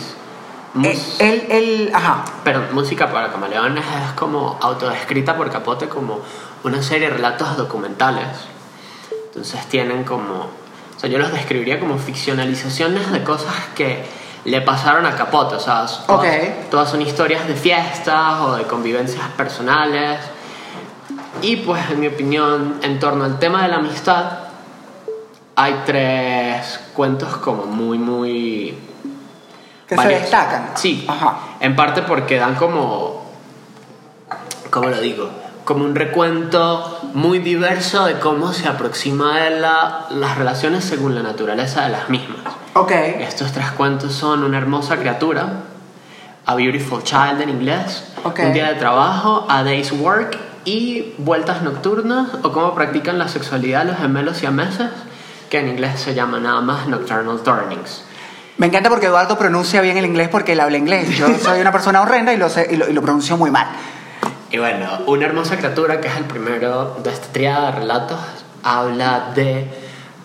Eh, 0.84 1.00
Él, 1.20 1.46
él, 1.50 1.92
ajá, 1.94 2.24
Pero 2.44 2.62
música 2.72 3.12
para 3.12 3.32
camaleones 3.32 3.84
es 3.84 4.14
como 4.14 4.58
autodescrita 4.62 5.36
por 5.36 5.50
Capote 5.52 5.90
como 5.90 6.20
una 6.64 6.82
serie 6.82 7.10
de 7.10 7.16
relatos 7.16 7.58
documentales. 7.58 8.28
Entonces 9.28 9.66
tienen 9.68 10.04
como, 10.04 10.34
o 10.96 11.00
sea, 11.00 11.10
yo 11.10 11.18
los 11.18 11.32
describiría 11.32 11.80
como 11.80 11.98
ficcionalizaciones 11.98 13.12
de 13.12 13.24
cosas 13.24 13.54
que 13.76 14.04
le 14.46 14.62
pasaron 14.62 15.06
a 15.06 15.16
Capote, 15.16 15.56
o 15.56 15.60
sea, 15.60 15.86
todas, 15.86 16.00
Ok. 16.08 16.26
todas 16.70 16.90
son 16.90 17.02
historias 17.02 17.48
de 17.48 17.56
fiestas 17.56 18.40
o 18.42 18.56
de 18.56 18.64
convivencias 18.64 19.28
personales. 19.38 20.20
Y 21.42 21.58
pues 21.58 21.82
en 21.90 22.00
mi 22.00 22.08
opinión, 22.08 22.80
en 22.82 23.00
torno 23.00 23.24
al 23.24 23.40
tema 23.40 23.64
de 23.64 23.70
la 23.70 23.78
amistad, 23.78 24.40
hay 25.56 25.82
tres 25.86 26.80
cuentos 26.94 27.38
como 27.38 27.66
muy, 27.66 27.98
muy 27.98 28.78
que 29.92 29.98
Varios. 29.98 30.14
se 30.20 30.22
destacan. 30.22 30.70
Sí, 30.76 31.04
Ajá. 31.06 31.38
en 31.60 31.76
parte 31.76 32.02
porque 32.04 32.38
dan 32.38 32.56
como, 32.56 33.26
¿cómo 34.70 34.88
lo 34.88 35.02
digo? 35.02 35.30
Como 35.66 35.84
un 35.84 35.96
recuento 35.96 37.10
muy 37.14 37.40
diverso 37.40 38.06
de 38.06 38.18
cómo 38.18 38.54
se 38.54 38.70
aproxima 38.70 39.38
de 39.40 39.60
la- 39.60 40.06
las 40.12 40.38
relaciones 40.38 40.86
según 40.86 41.14
la 41.14 41.24
naturaleza 41.24 41.84
de 41.84 41.90
las 41.90 42.08
mismas. 42.10 42.40
Ok. 42.74 42.92
Estos 42.92 43.52
tres 43.52 43.70
cuentos 43.72 44.14
son 44.14 44.46
Una 44.46 44.58
hermosa 44.60 44.96
criatura, 44.96 45.46
A 46.46 46.56
Beautiful 46.56 47.04
Child 47.04 47.42
en 47.42 47.50
inglés, 47.50 48.06
Ok. 48.24 48.40
Un 48.46 48.54
día 48.54 48.70
de 48.70 48.76
trabajo, 48.76 49.46
A 49.50 49.62
Day's 49.64 49.92
Work 49.92 50.38
y 50.64 51.16
Vueltas 51.18 51.64
nocturnas 51.64 52.30
o 52.44 52.54
cómo 52.54 52.74
practican 52.76 53.20
la 53.20 53.28
sexualidad 53.28 53.84
los 53.86 53.98
gemelos 53.98 54.42
y 54.42 54.46
a 54.46 54.52
meses, 54.52 54.90
que 55.50 55.60
en 55.60 55.68
inglés 55.68 56.00
se 56.00 56.14
llama 56.14 56.40
nada 56.40 56.62
más 56.62 56.88
Nocturnal 56.88 57.42
Turnings. 57.42 58.04
Me 58.58 58.68
encanta 58.68 58.90
porque 58.90 59.08
Eduardo 59.08 59.38
pronuncia 59.38 59.82
bien 59.82 59.98
el 59.98 60.06
inglés 60.06 60.30
porque 60.30 60.52
él 60.54 60.60
habla 60.60 60.78
inglés. 60.78 61.18
Yo 61.18 61.28
soy 61.44 61.62
una 61.62 61.72
persona 61.72 62.02
horrenda 62.02 62.34
y 62.34 62.38
lo, 62.38 62.50
sé, 62.50 62.68
y 62.72 62.76
lo, 62.76 62.90
y 62.90 62.94
lo 62.94 63.02
pronuncio 63.02 63.38
muy 63.38 63.50
mal. 63.52 63.68
Y 64.52 64.58
bueno, 64.58 64.86
Una 65.08 65.26
hermosa 65.26 65.58
criatura, 65.58 66.02
que 66.02 66.10
es 66.10 66.16
el 66.18 66.26
primero 66.26 66.98
de 67.04 67.10
esta 67.12 67.28
triada 67.32 67.72
de 67.72 67.80
relatos, 67.80 68.20
habla 68.64 69.32
de 69.34 69.66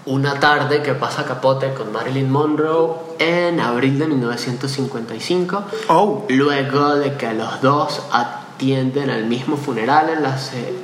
una 0.04 0.38
tarde 0.40 0.82
que 0.82 0.94
pasa 0.94 1.24
Capote 1.24 1.72
con 1.74 1.92
Marilyn 1.92 2.30
Monroe 2.30 2.94
en 3.18 3.60
abril 3.60 3.98
de 3.98 4.06
1955, 4.08 5.64
Oh. 5.88 6.24
luego 6.28 6.96
de 6.96 7.14
que 7.14 7.32
los 7.34 7.60
dos 7.60 8.02
atienden 8.12 9.10
al 9.10 9.24
mismo 9.26 9.56
funeral 9.56 10.10
en 10.10 10.22
la, 10.22 10.36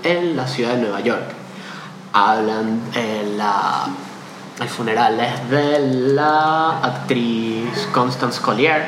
en 0.04 0.36
la 0.36 0.46
ciudad 0.46 0.74
de 0.74 0.82
Nueva 0.82 1.00
York. 1.00 1.22
Hablan 2.12 2.80
en 2.94 3.38
la... 3.38 3.86
El 4.62 4.68
funeral 4.68 5.18
es 5.18 5.50
de 5.50 5.80
la 6.14 6.78
actriz 6.82 7.88
Constance 7.92 8.40
Collier, 8.40 8.84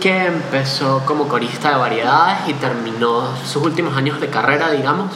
que 0.00 0.26
empezó 0.26 1.02
como 1.04 1.26
corista 1.26 1.70
de 1.70 1.76
variedades 1.76 2.38
y 2.46 2.52
terminó 2.54 3.36
sus 3.44 3.56
últimos 3.64 3.96
años 3.96 4.20
de 4.20 4.28
carrera, 4.28 4.70
digamos, 4.70 5.10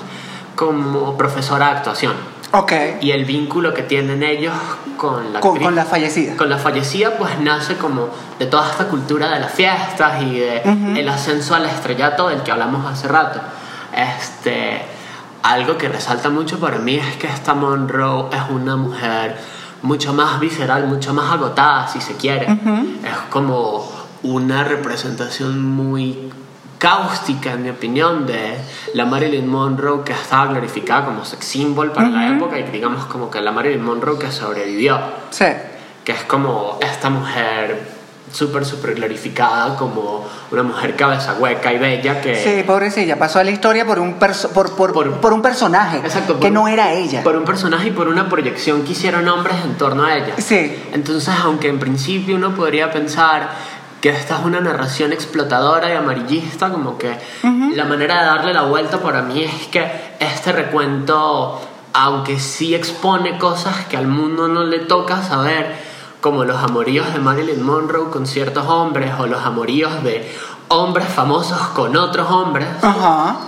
como 0.56 1.16
profesora 1.16 1.66
de 1.66 1.72
actuación. 1.76 2.14
Ok. 2.50 2.72
Y 3.02 3.12
el 3.12 3.24
vínculo 3.24 3.72
que 3.72 3.82
tienen 3.84 4.24
ellos 4.24 4.52
con 4.96 5.32
la 5.32 5.38
Con, 5.38 5.54
actriz- 5.56 5.62
con 5.64 5.74
la 5.76 5.84
fallecida. 5.84 6.36
con 6.36 6.50
la 6.50 6.58
fallecida 6.58 7.12
pues 7.16 7.38
nace 7.38 7.76
como 7.76 8.08
de 8.40 8.46
toda 8.46 8.68
esta 8.68 8.88
cultura 8.88 9.28
de 9.30 9.38
las 9.40 9.52
fiestas 9.52 10.22
y 10.22 10.40
de 10.40 10.62
el 10.98 11.08
ascenso 11.08 11.54
al 11.54 11.66
estrellato 11.66 12.28
del 12.28 12.42
que 12.42 12.50
hablamos 12.50 12.84
hace 12.90 13.06
rato. 13.06 13.40
Este, 13.96 14.82
algo 15.42 15.76
que 15.76 15.88
resalta 15.88 16.30
mucho 16.30 16.58
para 16.58 16.78
mí 16.78 16.96
es 16.96 17.16
que 17.16 17.26
esta 17.26 17.54
Monroe 17.54 18.28
es 18.32 18.42
una 18.50 18.76
mujer 18.76 19.36
mucho 19.82 20.12
más 20.12 20.38
visceral, 20.40 20.86
mucho 20.86 21.12
más 21.12 21.32
agotada, 21.32 21.88
si 21.88 22.00
se 22.00 22.14
quiere. 22.14 22.46
Es 22.46 23.16
como 23.30 23.90
una 24.22 24.64
representación 24.64 25.64
muy 25.64 26.30
cáustica, 26.78 27.52
en 27.52 27.62
mi 27.62 27.70
opinión, 27.70 28.26
de 28.26 28.56
la 28.94 29.04
Marilyn 29.04 29.48
Monroe 29.48 30.04
que 30.04 30.12
estaba 30.12 30.46
glorificada 30.46 31.06
como 31.06 31.24
sex 31.24 31.44
symbol 31.44 31.92
para 31.92 32.08
la 32.08 32.36
época 32.36 32.58
y 32.58 32.64
digamos 32.64 33.04
como 33.06 33.30
que 33.30 33.40
la 33.40 33.52
Marilyn 33.52 33.84
Monroe 33.84 34.18
que 34.18 34.30
sobrevivió. 34.30 34.98
Sí. 35.30 35.46
Que 36.04 36.12
es 36.12 36.22
como 36.24 36.78
esta 36.80 37.10
mujer 37.10 38.01
súper, 38.32 38.64
súper 38.64 38.94
glorificada 38.94 39.76
como 39.76 40.26
una 40.50 40.62
mujer 40.62 40.96
cabeza 40.96 41.34
hueca 41.38 41.72
y 41.72 41.78
bella 41.78 42.20
que... 42.20 42.34
Sí, 42.34 42.62
pobrecilla, 42.66 43.18
pasó 43.18 43.38
a 43.38 43.44
la 43.44 43.50
historia 43.50 43.86
por 43.86 43.98
un, 43.98 44.18
perso- 44.18 44.48
por, 44.50 44.74
por, 44.74 44.92
por, 45.20 45.32
un 45.32 45.42
personaje 45.42 45.98
Exacto, 45.98 46.34
que 46.40 46.46
por- 46.48 46.52
no 46.52 46.66
era 46.66 46.92
ella. 46.92 47.22
Por 47.22 47.36
un 47.36 47.44
personaje 47.44 47.88
y 47.88 47.90
por 47.90 48.08
una 48.08 48.28
proyección 48.28 48.82
que 48.84 48.92
hicieron 48.92 49.28
hombres 49.28 49.56
en 49.64 49.76
torno 49.76 50.04
a 50.04 50.16
ella. 50.16 50.34
Sí. 50.38 50.82
Entonces, 50.92 51.32
aunque 51.44 51.68
en 51.68 51.78
principio 51.78 52.36
uno 52.36 52.54
podría 52.54 52.90
pensar 52.90 53.50
que 54.00 54.08
esta 54.08 54.38
es 54.38 54.44
una 54.44 54.60
narración 54.60 55.12
explotadora 55.12 55.88
y 55.88 55.92
amarillista, 55.92 56.70
como 56.70 56.98
que 56.98 57.12
la 57.76 57.84
manera 57.84 58.18
de 58.20 58.26
darle 58.26 58.52
la 58.54 58.62
vuelta 58.62 58.98
para 58.98 59.22
mí 59.22 59.44
es 59.44 59.68
que 59.68 59.84
este 60.18 60.50
recuento, 60.52 61.60
aunque 61.92 62.40
sí 62.40 62.74
expone 62.74 63.38
cosas 63.38 63.84
que 63.86 63.96
al 63.96 64.08
mundo 64.08 64.48
no 64.48 64.64
le 64.64 64.80
toca 64.80 65.22
saber, 65.22 65.91
como 66.22 66.44
los 66.44 66.56
amoríos 66.56 67.12
de 67.12 67.18
Marilyn 67.18 67.62
Monroe 67.62 68.08
con 68.08 68.26
ciertos 68.26 68.66
hombres 68.68 69.12
o 69.18 69.26
los 69.26 69.44
amoríos 69.44 70.02
de 70.04 70.26
hombres 70.68 71.06
famosos 71.08 71.58
con 71.74 71.94
otros 71.96 72.30
hombres, 72.30 72.66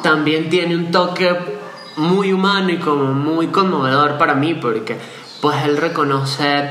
también 0.03 0.51
tiene 0.51 0.75
un 0.77 0.91
toque 0.91 1.35
muy 1.97 2.33
humano 2.33 2.69
y 2.71 2.79
como 2.79 3.05
muy 3.15 3.47
conmovedor 3.47 4.19
para 4.19 4.35
mí 4.35 4.55
porque 4.55 4.99
pues 5.41 5.57
él 5.65 5.77
reconoce 5.79 6.71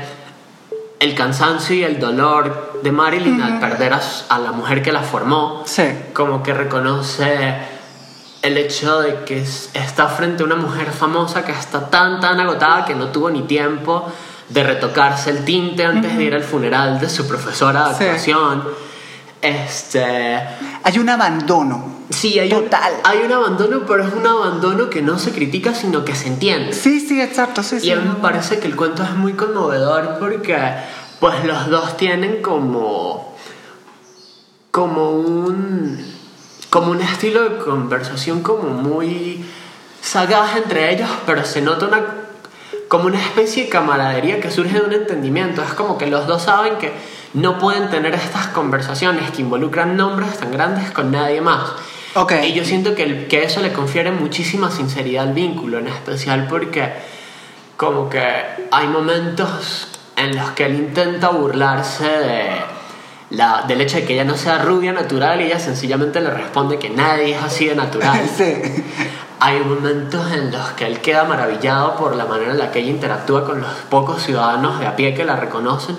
el 1.00 1.14
cansancio 1.14 1.74
y 1.74 1.82
el 1.84 1.98
dolor 1.98 2.80
de 2.82 2.92
Marilyn 2.92 3.40
al 3.42 3.58
perder 3.58 3.94
a, 3.94 4.38
la 4.38 4.52
mujer 4.52 4.82
que 4.82 4.92
la 4.92 5.02
formó. 5.02 5.62
Sí. 5.64 5.84
Como 6.12 6.42
que 6.42 6.52
reconoce 6.52 7.56
el 8.42 8.58
hecho 8.58 9.00
de 9.00 9.24
que 9.24 9.40
es- 9.40 9.70
está 9.72 10.08
frente 10.08 10.42
a 10.42 10.46
una 10.46 10.56
mujer 10.56 10.90
famosa 10.92 11.44
que 11.44 11.52
está 11.52 11.88
tan, 11.88 12.20
tan 12.20 12.38
agotada 12.40 12.84
que 12.84 12.94
no 12.94 13.06
tuvo 13.08 13.30
ni 13.30 13.42
tiempo 13.42 14.06
de 14.48 14.62
retocarse 14.62 15.30
el 15.30 15.44
tinte 15.44 15.84
antes 15.84 16.16
de 16.16 16.24
ir 16.24 16.34
al 16.34 16.42
funeral 16.42 17.00
de 17.00 17.08
su 17.08 17.26
profesora 17.26 17.88
de 17.88 17.94
Sí. 17.94 18.04
actuación. 18.04 18.64
Este. 19.40 20.40
Hay 20.82 20.98
un 20.98 21.08
abandono. 21.08 21.92
Sí, 22.10 22.38
hay 22.38 22.52
un, 22.52 22.66
hay 23.04 23.18
un 23.24 23.32
abandono, 23.32 23.80
pero 23.86 24.06
es 24.06 24.12
un 24.14 24.26
abandono 24.26 24.90
que 24.90 25.02
no 25.02 25.18
se 25.18 25.32
critica, 25.32 25.74
sino 25.74 26.04
que 26.04 26.14
se 26.14 26.28
entiende. 26.28 26.72
Sí, 26.72 27.00
sí, 27.00 27.20
exacto, 27.20 27.62
sí, 27.62 27.80
sí. 27.80 27.88
Y 27.88 27.90
a 27.92 27.96
mí 27.96 28.06
me 28.08 28.16
parece 28.16 28.58
que 28.58 28.66
el 28.66 28.76
cuento 28.76 29.02
es 29.02 29.10
muy 29.14 29.32
conmovedor 29.34 30.16
porque 30.18 30.56
pues 31.20 31.44
los 31.44 31.68
dos 31.70 31.96
tienen 31.96 32.42
como 32.42 33.34
como 34.70 35.10
un 35.12 36.04
como 36.70 36.90
un 36.90 37.00
estilo 37.00 37.48
de 37.48 37.56
conversación 37.58 38.42
como 38.42 38.64
muy 38.68 39.44
sagaz 40.02 40.56
entre 40.56 40.92
ellos, 40.92 41.08
pero 41.24 41.44
se 41.44 41.60
nota 41.62 41.86
una 41.86 42.02
como 42.96 43.06
una 43.08 43.20
especie 43.20 43.64
de 43.64 43.68
camaradería 43.70 44.38
que 44.40 44.52
surge 44.52 44.78
de 44.78 44.86
un 44.86 44.92
entendimiento. 44.92 45.62
Es 45.64 45.72
como 45.74 45.98
que 45.98 46.06
los 46.06 46.28
dos 46.28 46.42
saben 46.42 46.76
que 46.76 46.92
no 47.32 47.58
pueden 47.58 47.90
tener 47.90 48.14
estas 48.14 48.46
conversaciones 48.48 49.32
que 49.32 49.42
involucran 49.42 49.96
nombres 49.96 50.38
tan 50.38 50.52
grandes 50.52 50.92
con 50.92 51.10
nadie 51.10 51.40
más. 51.40 51.72
Y 52.46 52.52
yo 52.52 52.64
siento 52.64 52.94
que, 52.94 53.02
el- 53.02 53.26
que 53.26 53.42
eso 53.42 53.60
le 53.62 53.72
confiere 53.72 54.12
muchísima 54.12 54.70
sinceridad 54.70 55.24
al 55.26 55.32
vínculo, 55.34 55.78
en 55.78 55.88
especial 55.88 56.46
porque 56.48 56.92
como 57.76 58.08
que 58.08 58.22
hay 58.70 58.86
momentos 58.86 59.88
en 60.16 60.36
los 60.36 60.50
que 60.52 60.66
él 60.66 60.76
intenta 60.76 61.30
burlarse 61.30 62.06
de 62.06 62.50
la, 63.30 63.64
del 63.66 63.80
hecho 63.80 63.96
de 63.96 64.04
que 64.04 64.12
ella 64.14 64.22
no 64.24 64.36
sea 64.36 64.58
rubia 64.58 64.92
natural 64.92 65.40
y 65.40 65.46
ella 65.46 65.58
sencillamente 65.58 66.20
le 66.20 66.30
responde 66.30 66.78
que 66.78 66.90
nadie 66.90 67.34
es 67.34 67.42
así 67.42 67.66
de 67.66 67.74
natural. 67.74 68.20
Hay 69.46 69.60
momentos 69.60 70.32
en 70.32 70.50
los 70.50 70.68
que 70.70 70.86
él 70.86 71.00
queda 71.02 71.24
maravillado 71.24 71.96
por 71.96 72.16
la 72.16 72.24
manera 72.24 72.52
en 72.52 72.58
la 72.58 72.72
que 72.72 72.78
ella 72.78 72.88
interactúa 72.88 73.44
con 73.44 73.60
los 73.60 73.70
pocos 73.90 74.22
ciudadanos 74.22 74.80
de 74.80 74.86
a 74.86 74.96
pie 74.96 75.12
que 75.12 75.22
la 75.22 75.36
reconocen. 75.36 75.98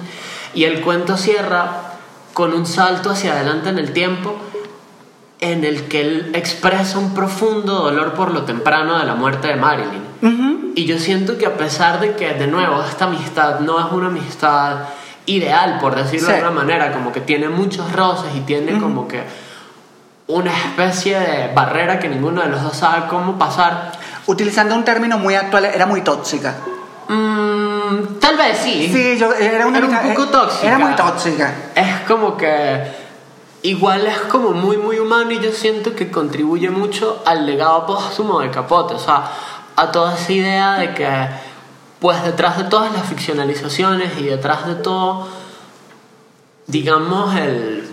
Y 0.56 0.64
el 0.64 0.82
cuento 0.82 1.16
cierra 1.16 1.94
con 2.34 2.56
un 2.56 2.66
salto 2.66 3.12
hacia 3.12 3.34
adelante 3.34 3.70
en 3.70 3.78
el 3.78 3.94
tiempo 3.94 4.36
en 5.42 5.64
el 5.64 5.84
que 5.84 6.02
él 6.02 6.32
expresa 6.34 6.98
un 6.98 7.14
profundo 7.14 7.84
dolor 7.84 8.14
por 8.14 8.32
lo 8.32 8.46
temprano 8.46 8.98
de 8.98 9.06
la 9.06 9.14
muerte 9.14 9.50
de 9.50 9.58
Marilyn. 9.58 10.74
Y 10.76 10.86
yo 10.86 10.98
siento 10.98 11.38
que 11.38 11.46
a 11.46 11.56
pesar 11.56 12.00
de 12.00 12.16
que, 12.16 12.34
de 12.34 12.48
nuevo, 12.48 12.82
esta 12.82 13.06
amistad 13.06 13.60
no 13.60 13.80
es 13.80 13.92
una 13.92 14.08
amistad 14.08 14.78
ideal, 15.28 15.78
por 15.80 15.94
decirlo 15.94 16.30
de 16.30 16.38
alguna 16.38 16.64
manera, 16.64 16.92
como 16.92 17.12
que 17.12 17.22
tiene 17.22 17.48
muchos 17.50 17.92
roces 17.92 18.36
y 18.36 18.40
tiene 18.40 18.80
como 18.80 19.08
que 19.08 19.24
una 20.28 20.52
especie 20.52 21.20
de 21.20 21.54
barrera 21.54 22.00
que 22.00 22.08
ninguno 22.08 22.42
de 22.42 22.50
los 22.50 22.62
dos 22.64 22.76
sabe 22.76 23.08
cómo 23.08 23.38
pasar. 23.38 23.92
Utilizando 24.28 24.74
un 24.76 24.84
término 24.84 25.18
muy 25.20 25.36
actual, 25.36 25.66
era 25.66 25.86
muy 25.86 26.02
tóxica. 26.02 26.56
Mm, 27.08 28.18
tal 28.20 28.38
vez 28.38 28.58
sí. 28.58 28.90
Sí, 28.92 29.18
yo, 29.20 29.32
era 29.34 29.68
una 29.68 29.78
Era 29.78 29.88
un 29.88 30.14
poco 30.16 30.28
tóxica. 30.30 30.68
Era 30.68 30.80
muy 30.80 30.96
tóxica. 30.96 31.54
Es 31.76 32.02
como 32.08 32.36
que 32.36 33.06
igual 33.62 34.06
es 34.06 34.18
como 34.22 34.52
muy 34.52 34.78
muy 34.78 35.00
humano 35.00 35.32
y 35.32 35.40
yo 35.40 35.52
siento 35.52 35.96
que 35.96 36.12
contribuye 36.12 36.70
mucho 36.70 37.24
al 37.26 37.46
legado 37.46 37.86
póstumo 37.88 38.40
de 38.40 38.52
Capote, 38.52 38.94
o 38.94 39.00
sea, 39.00 39.32
a 39.76 39.92
toda 39.92 40.16
esa 40.16 40.32
idea 40.32 40.74
de 40.76 40.94
que 40.94 41.28
pues 42.00 42.24
detrás 42.24 42.58
de 42.58 42.66
todas 42.66 42.94
las 42.94 43.08
ficcionalizaciones 43.08 44.20
y 44.20 44.26
detrás 44.26 44.68
de 44.68 44.76
todo 44.76 45.28
digamos 46.68 47.36
el 47.36 47.90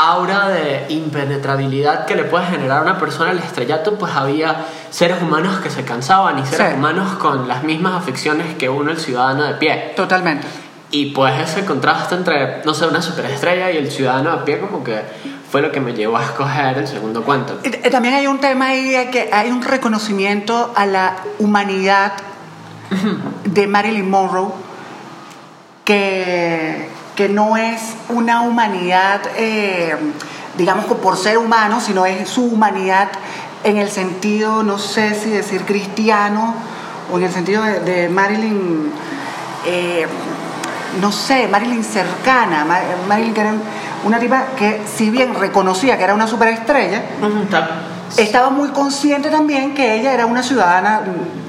aura 0.00 0.48
de 0.48 0.86
impenetrabilidad 0.90 2.06
que 2.06 2.14
le 2.14 2.22
puede 2.24 2.46
generar 2.46 2.78
a 2.78 2.82
una 2.82 2.98
persona 2.98 3.30
al 3.30 3.38
estrellato, 3.38 3.98
pues 3.98 4.14
había 4.14 4.64
seres 4.90 5.20
humanos 5.20 5.58
que 5.60 5.70
se 5.70 5.82
cansaban 5.84 6.38
y 6.38 6.46
seres 6.46 6.68
Sí. 6.68 6.74
humanos 6.76 7.14
con 7.14 7.48
las 7.48 7.64
mismas 7.64 7.94
afecciones 7.94 8.54
que 8.56 8.68
uno, 8.68 8.90
el 8.92 8.98
ciudadano 8.98 9.42
de 9.44 9.54
pie. 9.54 9.92
Totalmente. 9.96 10.46
Y 10.90 11.06
pues 11.06 11.38
ese 11.40 11.64
contraste 11.66 12.14
entre, 12.14 12.62
no 12.64 12.74
sé, 12.74 12.86
una 12.86 13.02
superestrella 13.02 13.70
y 13.72 13.76
el 13.76 13.90
ciudadano 13.90 14.30
de 14.36 14.44
pie 14.44 14.60
como 14.60 14.84
que 14.84 15.02
fue 15.50 15.62
lo 15.62 15.72
que 15.72 15.80
me 15.80 15.92
llevó 15.94 16.16
a 16.18 16.24
escoger 16.24 16.78
el 16.78 16.86
segundo 16.86 17.22
cuento. 17.24 17.54
T- 17.54 17.90
También 17.90 18.14
hay 18.14 18.26
un 18.26 18.38
tema 18.38 18.68
ahí 18.68 18.90
de 18.90 19.10
que 19.10 19.30
hay 19.32 19.50
un 19.50 19.62
reconocimiento 19.62 20.72
a 20.76 20.86
la 20.86 21.16
humanidad 21.40 22.12
de 23.44 23.66
Marilyn 23.66 24.08
Monroe 24.08 24.50
que, 25.84 26.88
que 27.18 27.28
no 27.28 27.56
es 27.56 27.80
una 28.10 28.42
humanidad, 28.42 29.20
eh, 29.36 29.92
digamos, 30.56 30.84
por 30.84 31.16
ser 31.16 31.36
humano, 31.36 31.80
sino 31.80 32.06
es 32.06 32.28
su 32.28 32.44
humanidad 32.44 33.08
en 33.64 33.76
el 33.76 33.90
sentido, 33.90 34.62
no 34.62 34.78
sé 34.78 35.16
si 35.16 35.28
decir 35.30 35.62
cristiano, 35.64 36.54
o 37.12 37.18
en 37.18 37.24
el 37.24 37.32
sentido 37.32 37.64
de, 37.64 37.80
de 37.80 38.08
Marilyn, 38.08 38.92
eh, 39.66 40.06
no 41.00 41.10
sé, 41.10 41.48
Marilyn 41.48 41.82
cercana, 41.82 42.64
Ma- 42.64 42.78
Marilyn 43.08 43.34
que 43.34 43.40
era 43.40 43.52
una 44.04 44.20
tipa 44.20 44.44
que 44.56 44.80
si 44.86 45.10
bien 45.10 45.34
reconocía 45.34 45.98
que 45.98 46.04
era 46.04 46.14
una 46.14 46.28
superestrella, 46.28 47.02
estaba 48.16 48.48
muy 48.50 48.68
consciente 48.68 49.28
también 49.28 49.74
que 49.74 49.96
ella 49.96 50.12
era 50.14 50.24
una 50.24 50.44
ciudadana 50.44 51.00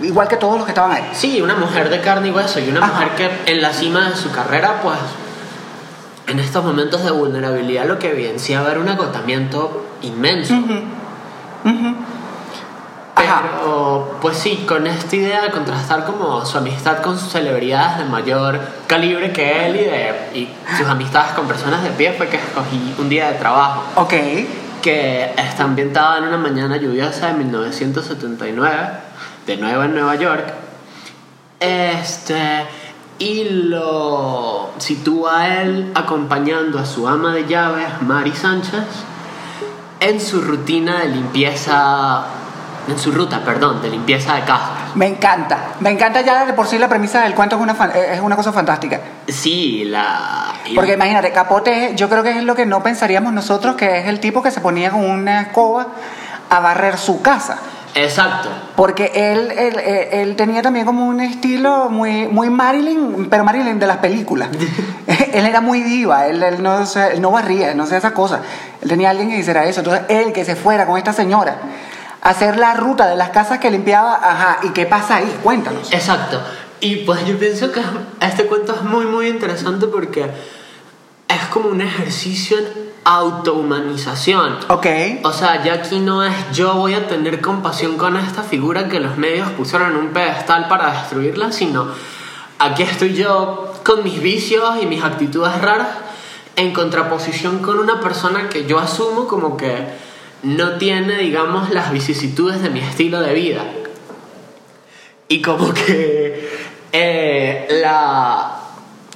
igual 0.01 0.27
que 0.27 0.35
todos 0.37 0.55
los 0.55 0.65
que 0.65 0.71
estaban 0.71 0.91
ahí. 0.93 1.07
Sí, 1.13 1.39
una 1.41 1.53
mujer 1.55 1.91
de 1.91 2.01
carne 2.01 2.29
y 2.29 2.31
hueso 2.31 2.59
y 2.59 2.69
una 2.69 2.81
mujer 2.87 3.09
que 3.15 3.29
en 3.51 3.61
la 3.61 3.71
cima 3.71 4.09
de 4.09 4.15
su 4.15 4.31
carrera, 4.31 4.79
pues 4.81 4.97
en 6.29 6.39
estos 6.39 6.63
momentos 6.63 7.03
de 7.03 7.11
vulnerabilidad 7.11 7.85
lo 7.85 7.97
que 7.99 8.11
evidenciaba 8.11 8.71
era 8.71 8.79
un 8.79 8.89
agotamiento 8.89 9.85
inmenso. 10.01 10.55
Pero, 13.15 14.17
pues 14.21 14.37
sí, 14.37 14.63
con 14.67 14.87
esta 14.87 15.15
idea 15.15 15.41
de 15.41 15.51
contrastar 15.51 16.05
como 16.05 16.45
su 16.45 16.57
amistad 16.57 17.01
con 17.01 17.19
sus 17.19 17.31
celebridades 17.31 17.97
de 17.97 18.05
mayor 18.05 18.59
calibre 18.87 19.33
que 19.33 19.67
él 19.67 19.75
y, 19.75 19.83
de, 19.83 20.39
y 20.39 20.49
sus 20.77 20.87
amistades 20.87 21.33
con 21.33 21.45
personas 21.45 21.83
de 21.83 21.89
pie 21.89 22.13
fue 22.13 22.27
que 22.27 22.37
escogí 22.37 22.95
un 22.97 23.09
día 23.09 23.29
de 23.31 23.33
trabajo. 23.37 23.83
Ok. 23.95 24.13
Que 24.81 25.33
está 25.35 25.63
ambientada 25.63 26.19
en 26.19 26.25
una 26.25 26.37
mañana 26.37 26.77
lluviosa 26.77 27.27
de 27.27 27.33
1979, 27.33 28.77
de 29.45 29.57
nuevo 29.57 29.83
en 29.83 29.93
Nueva 29.93 30.15
York. 30.15 30.53
Este. 31.59 32.65
Y 33.19 33.43
lo 33.49 34.71
sitúa 34.77 35.41
a 35.41 35.61
él 35.61 35.91
acompañando 35.93 36.79
a 36.79 36.85
su 36.85 37.07
ama 37.07 37.33
de 37.33 37.45
llaves, 37.47 37.87
Mari 38.01 38.31
Sánchez, 38.31 38.83
en 39.99 40.21
su 40.21 40.41
rutina 40.41 40.99
de 40.99 41.09
limpieza. 41.09 42.23
En 42.87 42.97
su 42.97 43.11
ruta, 43.11 43.41
perdón, 43.45 43.81
de 43.83 43.89
limpieza 43.89 44.33
de 44.35 44.41
casa. 44.41 44.71
Me 44.95 45.05
encanta, 45.05 45.73
me 45.79 45.91
encanta 45.91 46.21
ya 46.21 46.45
de 46.45 46.53
por 46.53 46.65
sí 46.65 46.79
la 46.79 46.87
premisa 46.89 47.21
del 47.21 47.35
cuento 47.35 47.55
es 47.57 47.61
una, 47.61 47.75
fan- 47.75 47.91
es 47.95 48.19
una 48.19 48.35
cosa 48.35 48.51
fantástica. 48.51 48.99
Sí, 49.27 49.83
la. 49.85 50.53
Porque 50.73 50.93
imagínate, 50.93 51.31
Capote 51.31 51.93
yo 51.95 52.09
creo 52.09 52.23
que 52.23 52.31
es 52.39 52.43
lo 52.43 52.55
que 52.55 52.65
no 52.65 52.81
pensaríamos 52.81 53.31
nosotros, 53.33 53.75
que 53.75 53.99
es 53.99 54.07
el 54.07 54.19
tipo 54.19 54.41
que 54.41 54.49
se 54.49 54.59
ponía 54.61 54.89
con 54.89 55.03
una 55.07 55.41
escoba 55.41 55.87
a 56.49 56.59
barrer 56.61 56.97
su 56.97 57.21
casa. 57.21 57.59
Exacto. 57.95 58.49
Porque 58.75 59.11
él, 59.15 59.51
él, 59.51 59.79
él- 59.79 60.07
él 60.11 60.35
tenía 60.35 60.61
también 60.61 60.85
como 60.85 61.05
un 61.07 61.19
estilo 61.21 61.89
muy, 61.89 62.27
muy 62.27 62.49
Marilyn, 62.49 63.27
pero 63.29 63.43
Marilyn 63.43 63.79
de 63.79 63.87
las 63.87 63.97
películas. 63.97 64.49
él 65.33 65.45
era 65.45 65.59
muy 65.61 65.81
diva, 65.81 66.27
él, 66.27 66.41
él 66.43 66.61
no, 66.63 66.85
se- 66.85 67.13
él 67.13 67.21
no 67.21 67.31
barría, 67.31 67.73
no 67.73 67.83
hacía 67.83 67.97
esas 67.97 68.11
cosas. 68.13 68.41
Él 68.81 68.89
tenía 68.89 69.09
alguien 69.09 69.29
que 69.29 69.37
hiciera 69.37 69.65
eso. 69.65 69.79
Entonces, 69.81 70.03
él 70.09 70.31
que 70.33 70.45
se 70.45 70.55
fuera 70.55 70.85
con 70.85 70.97
esta 70.97 71.13
señora 71.13 71.57
a 72.21 72.29
hacer 72.29 72.57
la 72.57 72.73
ruta 72.75 73.07
de 73.07 73.15
las 73.15 73.29
casas 73.29 73.59
que 73.59 73.71
limpiaba, 73.71 74.15
ajá, 74.15 74.59
¿y 74.63 74.69
qué 74.69 74.85
pasa 74.85 75.17
ahí? 75.17 75.39
Cuéntanos. 75.43 75.91
Exacto. 75.91 76.39
Y 76.81 76.97
pues 76.97 77.25
yo 77.25 77.37
pienso 77.37 77.71
que 77.71 77.81
este 78.21 78.45
cuento 78.45 78.73
es 78.75 78.81
muy, 78.83 79.05
muy 79.05 79.27
interesante 79.27 79.87
porque 79.87 80.23
es 81.27 81.45
como 81.51 81.69
un 81.69 81.81
ejercicio 81.81 82.57
autohumanización. 83.03 84.57
Ok. 84.67 84.85
O 85.23 85.31
sea, 85.31 85.63
ya 85.63 85.73
aquí 85.73 85.99
no 85.99 86.23
es 86.23 86.33
yo 86.53 86.75
voy 86.75 86.93
a 86.93 87.07
tener 87.07 87.41
compasión 87.41 87.97
con 87.97 88.17
esta 88.17 88.43
figura 88.43 88.87
que 88.87 88.99
los 88.99 89.17
medios 89.17 89.49
pusieron 89.51 89.91
en 89.91 89.97
un 89.97 90.07
pedestal 90.09 90.67
para 90.67 90.91
destruirla, 90.91 91.51
sino 91.51 91.87
aquí 92.59 92.83
estoy 92.83 93.13
yo 93.13 93.73
con 93.83 94.03
mis 94.03 94.21
vicios 94.21 94.81
y 94.81 94.85
mis 94.85 95.03
actitudes 95.03 95.59
raras 95.61 95.89
en 96.55 96.73
contraposición 96.73 97.59
con 97.59 97.79
una 97.79 98.01
persona 98.01 98.49
que 98.49 98.65
yo 98.65 98.79
asumo 98.79 99.27
como 99.27 99.55
que 99.55 99.87
no 100.43 100.77
tiene, 100.77 101.17
digamos, 101.17 101.69
las 101.69 101.91
vicisitudes 101.91 102.61
de 102.61 102.69
mi 102.69 102.79
estilo 102.79 103.21
de 103.21 103.33
vida. 103.33 103.63
Y 105.27 105.41
como 105.41 105.73
que 105.73 106.49
eh, 106.91 107.67
la, 107.81 108.58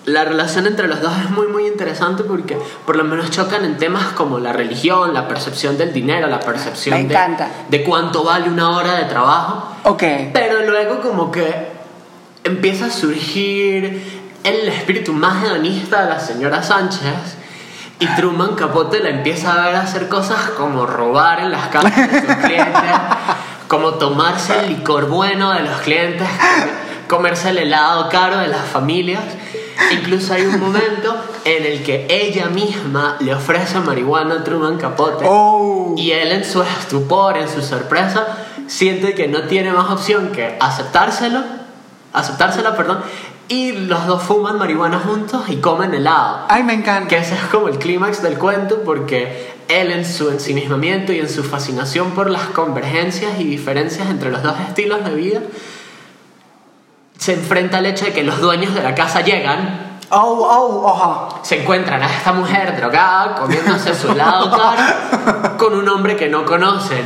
la 0.06 0.26
relación 0.26 0.68
entre 0.68 0.88
los 0.88 1.02
dos 1.02 1.14
es 1.18 1.30
muy 1.30 1.48
muy 1.48 1.66
interesante 1.66 2.24
porque 2.24 2.58
por 2.86 2.96
lo 2.96 3.04
menos 3.04 3.32
chocan 3.32 3.64
en 3.64 3.78
temas 3.78 4.08
como 4.14 4.40
la 4.40 4.52
religión, 4.52 5.14
la 5.14 5.28
percepción 5.28 5.78
del 5.78 5.94
dinero, 5.94 6.28
la 6.28 6.40
percepción 6.40 7.08
de, 7.08 7.18
de 7.70 7.84
cuánto 7.84 8.24
vale 8.24 8.50
una 8.50 8.72
hora 8.72 8.96
de 8.96 9.06
trabajo. 9.06 9.76
Ok. 9.84 10.04
Pero 10.34 10.66
luego 10.66 11.02
como 11.02 11.32
que 11.32 11.72
empieza 12.44 12.88
a 12.88 12.92
surgir 12.92 14.24
el 14.44 14.68
espíritu 14.68 15.14
más 15.14 15.44
hedonista 15.46 16.04
de 16.04 16.10
la 16.10 16.20
señora 16.20 16.62
Sánchez 16.62 17.38
y 18.00 18.08
Truman 18.16 18.56
Capote 18.56 19.00
la 19.00 19.10
empieza 19.10 19.54
a 19.54 19.66
ver 19.66 19.76
hacer 19.76 20.10
cosas 20.10 20.50
como 20.58 20.86
robar 20.86 21.40
en 21.40 21.52
las 21.52 21.68
casas 21.68 21.96
de 22.12 22.22
sus 22.22 22.36
clientes, 22.44 22.92
como 23.70 23.94
tomarse 23.94 24.60
el 24.60 24.70
licor 24.70 25.08
bueno 25.08 25.52
de 25.52 25.62
los 25.62 25.80
clientes, 25.82 26.28
comerse 27.08 27.52
el 27.52 27.60
helado 27.60 28.10
caro 28.10 28.40
de 28.40 28.48
las 28.48 28.66
familias. 28.66 29.22
Incluso 29.92 30.34
hay 30.34 30.46
un 30.46 30.60
momento 30.60 31.16
en 31.46 31.66
el 31.66 31.84
que 31.84 32.08
ella 32.10 32.48
misma 32.48 33.18
le 33.20 33.34
ofrece 33.34 33.80
marihuana 33.80 34.36
a 34.36 34.44
Truman 34.44 34.78
Capote 34.78 35.26
y 35.98 36.12
él 36.12 36.32
en 36.32 36.46
su 36.46 36.62
estupor, 36.62 37.38
en 37.38 37.50
su 37.50 37.62
sorpresa, 37.62 38.26
siente 38.68 39.14
que 39.14 39.28
no 39.28 39.44
tiene 39.44 39.72
más 39.72 39.92
opción 39.92 40.30
que 40.32 40.58
aceptárselo, 40.60 41.42
aceptársela, 42.14 42.76
perdón, 42.76 43.00
y 43.48 43.74
los 43.74 44.08
dos 44.08 44.24
fuman 44.24 44.58
marihuana 44.58 45.00
juntos 45.00 45.44
y 45.50 45.58
comen 45.58 45.94
helado. 45.94 46.46
Ay, 46.48 46.64
me 46.64 46.74
encanta. 46.74 47.08
Que 47.08 47.18
ese 47.18 47.36
es 47.36 47.42
como 47.52 47.68
el 47.68 47.78
clímax 47.78 48.22
del 48.24 48.38
cuento 48.38 48.82
porque 48.84 49.54
él 49.68 49.92
en 49.92 50.06
su 50.06 50.30
ensimismamiento 50.30 51.14
y 51.14 51.20
en 51.20 51.30
su 51.30 51.44
fascinación 51.44 52.12
por 52.12 52.30
las 52.30 52.48
convergencias 52.48 53.40
y 53.40 53.44
diferencias 53.44 54.10
entre 54.10 54.32
los 54.32 54.44
dos 54.44 54.56
estilos 54.68 55.04
de 55.04 55.14
vida, 55.14 55.42
se 57.24 57.34
enfrenta 57.34 57.78
al 57.78 57.86
hecho 57.86 58.04
de 58.06 58.12
que 58.14 58.24
los 58.24 58.40
dueños 58.42 58.74
de 58.76 58.84
la 58.84 58.94
casa 58.94 59.22
llegan 59.22 59.92
Oh, 60.10 60.48
oh, 60.48 60.90
ajá. 60.94 61.42
se 61.44 61.62
encuentran 61.62 62.04
a 62.04 62.06
esta 62.06 62.34
mujer 62.34 62.76
drogada 62.76 63.36
comiéndose 63.36 63.96
su 63.96 64.12
helado 64.12 64.52
caro 64.58 65.58
con 65.58 65.74
un 65.74 65.88
hombre 65.90 66.16
que 66.16 66.28
no 66.30 66.46
conocen. 66.46 67.04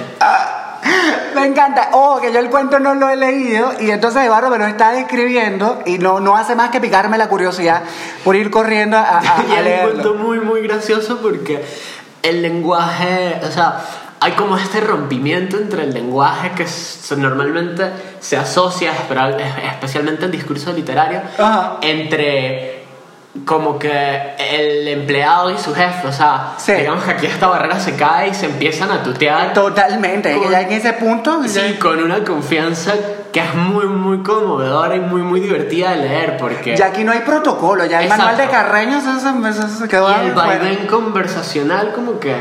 Me 1.35 1.45
encanta. 1.45 1.89
Oh, 1.93 2.19
que 2.19 2.33
yo 2.33 2.39
el 2.39 2.49
cuento 2.49 2.79
no 2.79 2.95
lo 2.95 3.09
he 3.09 3.15
leído 3.15 3.71
y 3.79 3.91
entonces 3.91 4.23
Eduardo 4.23 4.49
me 4.49 4.57
lo 4.57 4.65
está 4.65 4.91
describiendo 4.91 5.81
y 5.85 5.99
no, 5.99 6.19
no 6.19 6.35
hace 6.35 6.55
más 6.55 6.69
que 6.69 6.81
picarme 6.81 7.17
la 7.17 7.29
curiosidad 7.29 7.83
por 8.25 8.35
ir 8.35 8.49
corriendo 8.49 8.97
a, 8.97 9.19
a- 9.19 9.43
y 9.47 9.51
a 9.51 9.53
es 9.53 9.57
un 9.59 9.63
leerlo. 9.63 9.91
cuento 9.93 10.13
muy, 10.15 10.39
muy 10.39 10.61
gracioso 10.63 11.19
porque 11.21 11.63
el 12.23 12.41
lenguaje, 12.41 13.39
o 13.47 13.51
sea, 13.51 13.79
hay 14.19 14.31
como 14.33 14.57
este 14.57 14.79
rompimiento 14.81 15.57
entre 15.57 15.83
el 15.83 15.93
lenguaje 15.93 16.51
que 16.55 16.63
s- 16.63 17.15
normalmente 17.15 17.83
se 18.19 18.35
asocia, 18.37 18.91
especialmente 19.71 20.25
en 20.25 20.31
discurso 20.31 20.73
literario, 20.73 21.21
entre 21.81 22.77
como 23.45 23.77
que 23.77 24.35
el 24.39 24.87
empleado 24.87 25.51
y 25.51 25.57
su 25.59 25.73
jefe, 25.75 26.07
o 26.07 26.11
sea, 26.11 26.53
digamos 26.65 27.03
que 27.03 27.11
aquí 27.11 27.25
esta 27.27 27.45
barrera 27.47 27.79
se 27.79 27.95
cae 27.95 28.29
y 28.29 28.33
se 28.33 28.47
empiezan 28.47 28.89
a 28.89 29.03
tutear. 29.03 29.53
Totalmente, 29.53 30.35
Con- 30.35 30.49
ya 30.49 30.61
en 30.61 30.71
ese 30.71 30.93
punto. 30.93 31.41
Sí, 31.47 31.75
con 31.79 32.01
una 32.03 32.23
confianza 32.23 32.93
que 33.31 33.39
es 33.41 33.53
muy, 33.53 33.85
muy 33.85 34.23
conmovedora 34.23 34.95
y 34.95 35.01
muy, 35.01 35.21
muy 35.21 35.39
divertida 35.39 35.91
de 35.91 35.97
leer 35.97 36.37
porque... 36.37 36.75
Ya 36.75 36.87
aquí 36.87 37.03
no 37.03 37.11
hay 37.11 37.19
protocolo, 37.19 37.85
ya 37.85 37.99
el 37.99 38.05
Exacto. 38.05 38.25
manual 38.25 38.45
de 38.47 38.51
Carreño 38.51 39.01
se, 39.01 39.19
se- 39.19 39.53
se- 39.61 39.77
se 39.77 39.87
quedó 39.87 40.09
Y 40.09 40.25
el 40.27 40.31
vaivén 40.33 40.87
conversacional 40.87 41.91
como 41.93 42.19
que 42.19 42.33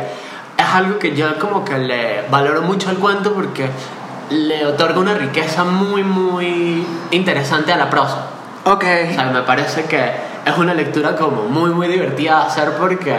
es 0.67 0.75
algo 0.75 0.99
que 0.99 1.15
yo 1.15 1.39
como 1.39 1.65
que 1.65 1.79
le 1.79 2.23
valoro 2.29 2.63
mucho 2.63 2.91
al 2.91 2.97
cuento 2.97 3.33
porque 3.33 3.69
le 4.31 4.67
otorga 4.67 4.99
una 4.99 5.15
riqueza 5.15 5.65
muy, 5.65 6.03
muy 6.03 6.85
interesante 7.13 7.73
a 7.73 7.77
la 7.77 7.89
prosa. 7.89 8.27
Ok. 8.65 8.85
O 9.11 9.15
sea, 9.15 9.31
me 9.33 9.43
parece 9.43 9.85
que 9.85 10.11
es 10.45 10.59
una 10.59 10.75
lectura 10.75 11.17
como 11.17 11.45
muy, 11.45 11.71
muy 11.71 11.89
divertida 11.89 12.41
de 12.41 12.47
hacer 12.47 12.73
porque 12.73 13.15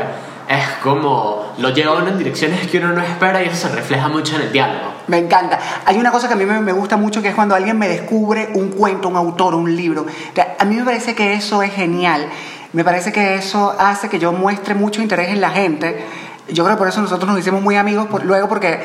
es 0.49 0.67
como 0.83 1.53
lo 1.57 1.69
lleva 1.69 1.93
uno 1.93 2.09
en 2.09 2.17
direcciones 2.17 2.67
que 2.67 2.77
uno 2.77 2.89
no 2.89 3.01
espera 3.01 3.43
y 3.43 3.47
eso 3.47 3.67
se 3.67 3.75
refleja 3.75 4.07
mucho 4.09 4.35
en 4.35 4.43
el 4.43 4.51
diálogo. 4.51 4.93
Me 5.07 5.17
encanta. 5.17 5.59
Hay 5.85 5.97
una 5.97 6.11
cosa 6.11 6.27
que 6.27 6.33
a 6.33 6.37
mí 6.37 6.45
me, 6.45 6.59
me 6.59 6.73
gusta 6.73 6.97
mucho 6.97 7.21
que 7.21 7.29
es 7.29 7.35
cuando 7.35 7.55
alguien 7.55 7.77
me 7.79 7.87
descubre 7.87 8.49
un 8.55 8.69
cuento, 8.69 9.07
un 9.07 9.15
autor, 9.15 9.55
un 9.55 9.73
libro. 9.73 10.01
O 10.01 10.35
sea, 10.35 10.55
A 10.59 10.65
mí 10.65 10.75
me 10.75 10.83
parece 10.83 11.15
que 11.15 11.33
eso 11.33 11.63
es 11.63 11.73
genial. 11.73 12.27
Me 12.73 12.83
parece 12.83 13.13
que 13.13 13.35
eso 13.35 13.73
hace 13.79 14.09
que 14.09 14.19
yo 14.19 14.33
muestre 14.33 14.75
mucho 14.75 15.01
interés 15.01 15.29
en 15.29 15.39
la 15.39 15.51
gente. 15.51 16.05
Yo 16.49 16.63
creo 16.63 16.75
que 16.75 16.79
por 16.79 16.87
eso 16.87 17.01
nosotros 17.01 17.29
nos 17.29 17.39
hicimos 17.39 17.61
muy 17.61 17.75
amigos 17.75 18.07
por- 18.07 18.23
luego 18.25 18.47
porque 18.47 18.79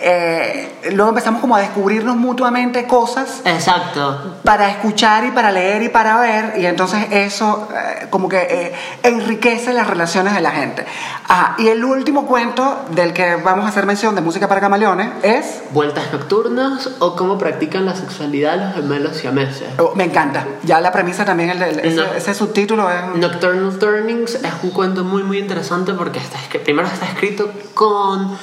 eh, 0.00 0.90
luego 0.92 1.10
empezamos 1.10 1.40
como 1.40 1.54
a 1.56 1.60
descubrirnos 1.60 2.16
mutuamente 2.16 2.86
cosas 2.86 3.40
Exacto. 3.44 4.36
para 4.44 4.68
escuchar 4.70 5.24
y 5.24 5.30
para 5.30 5.50
leer 5.52 5.82
y 5.82 5.88
para 5.88 6.18
ver 6.18 6.54
y 6.58 6.66
entonces 6.66 7.06
eso 7.10 7.68
eh, 7.74 8.06
como 8.10 8.28
que 8.28 8.38
eh, 8.38 8.72
enriquece 9.02 9.72
las 9.72 9.86
relaciones 9.86 10.34
de 10.34 10.40
la 10.40 10.50
gente. 10.50 10.84
Ajá, 11.28 11.54
y 11.58 11.68
el 11.68 11.84
último 11.84 12.26
cuento 12.26 12.84
del 12.90 13.12
que 13.12 13.36
vamos 13.36 13.64
a 13.64 13.68
hacer 13.68 13.86
mención 13.86 14.14
de 14.14 14.20
música 14.20 14.48
para 14.48 14.60
camaleones 14.60 15.08
es 15.22 15.62
Vueltas 15.70 16.12
nocturnas 16.12 16.90
o 16.98 17.16
cómo 17.16 17.38
practican 17.38 17.86
la 17.86 17.94
sexualidad 17.94 18.56
los 18.58 18.74
gemelos 18.74 19.16
siameses. 19.16 19.68
Oh, 19.78 19.92
me 19.94 20.04
encanta. 20.04 20.46
Ya 20.64 20.80
la 20.80 20.92
premisa 20.92 21.24
también, 21.24 21.50
el, 21.50 21.62
el- 21.62 21.78
ese, 21.80 21.96
No. 21.96 22.04
ese 22.14 22.34
subtítulo 22.34 22.90
es... 22.90 23.16
Nocturnal 23.16 23.78
Turnings 23.78 24.34
es 24.34 24.52
un 24.62 24.70
cuento 24.70 25.04
muy 25.04 25.22
muy 25.22 25.38
interesante 25.38 25.92
porque 25.94 26.18
está 26.18 26.38
primero 26.64 26.88
está 26.88 27.06
escrito 27.06 27.50
con 27.74 28.36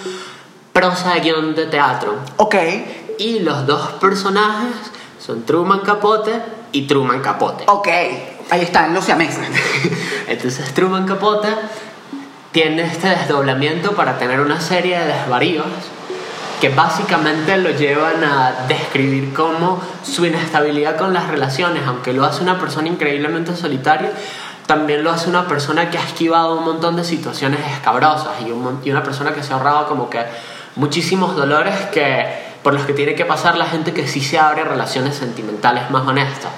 prosa 0.74 1.14
de 1.14 1.20
guion 1.22 1.56
de 1.56 1.66
teatro. 1.66 2.16
Ok. 2.38 2.56
Y 3.18 3.40
los 3.40 3.66
dos 3.68 3.92
personajes 3.94 4.76
son 5.20 5.46
Truman 5.46 5.82
Capote 5.82 6.42
y 6.72 6.88
Truman 6.88 7.22
Capote. 7.22 7.66
Ok. 7.68 7.88
Ahí 8.50 8.62
están 8.62 8.94
los 8.94 9.06
siameses. 9.06 9.48
Entonces 10.28 10.74
Truman 10.74 11.06
Capote 11.06 11.50
tiene 12.52 12.84
este 12.84 13.10
desdoblamiento 13.10 13.94
para 13.94 14.18
tener 14.18 14.40
una 14.40 14.60
serie 14.60 15.00
de 15.00 15.06
desvaríos 15.06 15.66
que 16.60 16.70
básicamente 16.70 17.58
lo 17.58 17.72
llevan 17.72 18.24
a 18.24 18.66
describir 18.68 19.34
como 19.34 19.82
su 20.04 20.28
inestabilidad 20.28 20.96
con 20.96 21.12
las 21.12 21.28
relaciones, 21.28 21.82
aunque 21.88 22.14
lo 22.14 22.24
hace 22.24 22.44
una 22.44 22.60
persona 22.60 22.88
increíblemente 22.88 23.56
solitaria, 23.56 24.12
también 24.68 25.04
lo 25.04 25.10
hace 25.10 25.28
una 25.28 25.48
persona 25.48 25.90
que 25.90 25.98
ha 25.98 26.04
esquivado 26.04 26.60
un 26.60 26.66
montón 26.66 26.96
de 26.96 27.04
situaciones 27.04 27.60
escabrosas 27.72 28.34
y, 28.46 28.52
un 28.52 28.80
y 28.86 28.92
una 28.92 29.02
persona 29.02 29.34
que 29.34 29.42
se 29.42 29.54
ha 29.54 29.56
ahorrado 29.56 29.88
como 29.88 30.08
que 30.08 30.24
muchísimos 30.76 31.36
dolores 31.36 31.76
que, 31.92 32.26
por 32.64 32.74
los 32.74 32.84
que 32.84 32.94
tiene 32.94 33.16
que 33.16 33.26
pasar 33.26 33.58
la 33.58 33.66
gente 33.66 33.94
que 33.94 34.08
sí 34.08 34.22
se 34.22 34.38
abre 34.40 34.62
a 34.62 34.66
relaciones 34.66 35.16
sentimentales 35.16 35.90
más 35.90 36.08
honestas. 36.08 36.52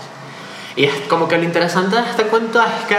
Y 0.75 0.85
es 0.85 0.93
como 1.07 1.27
que 1.27 1.37
lo 1.37 1.43
interesante 1.43 1.95
de 1.95 2.01
este 2.09 2.23
cuento 2.23 2.59
es 2.61 2.85
que, 2.87 2.97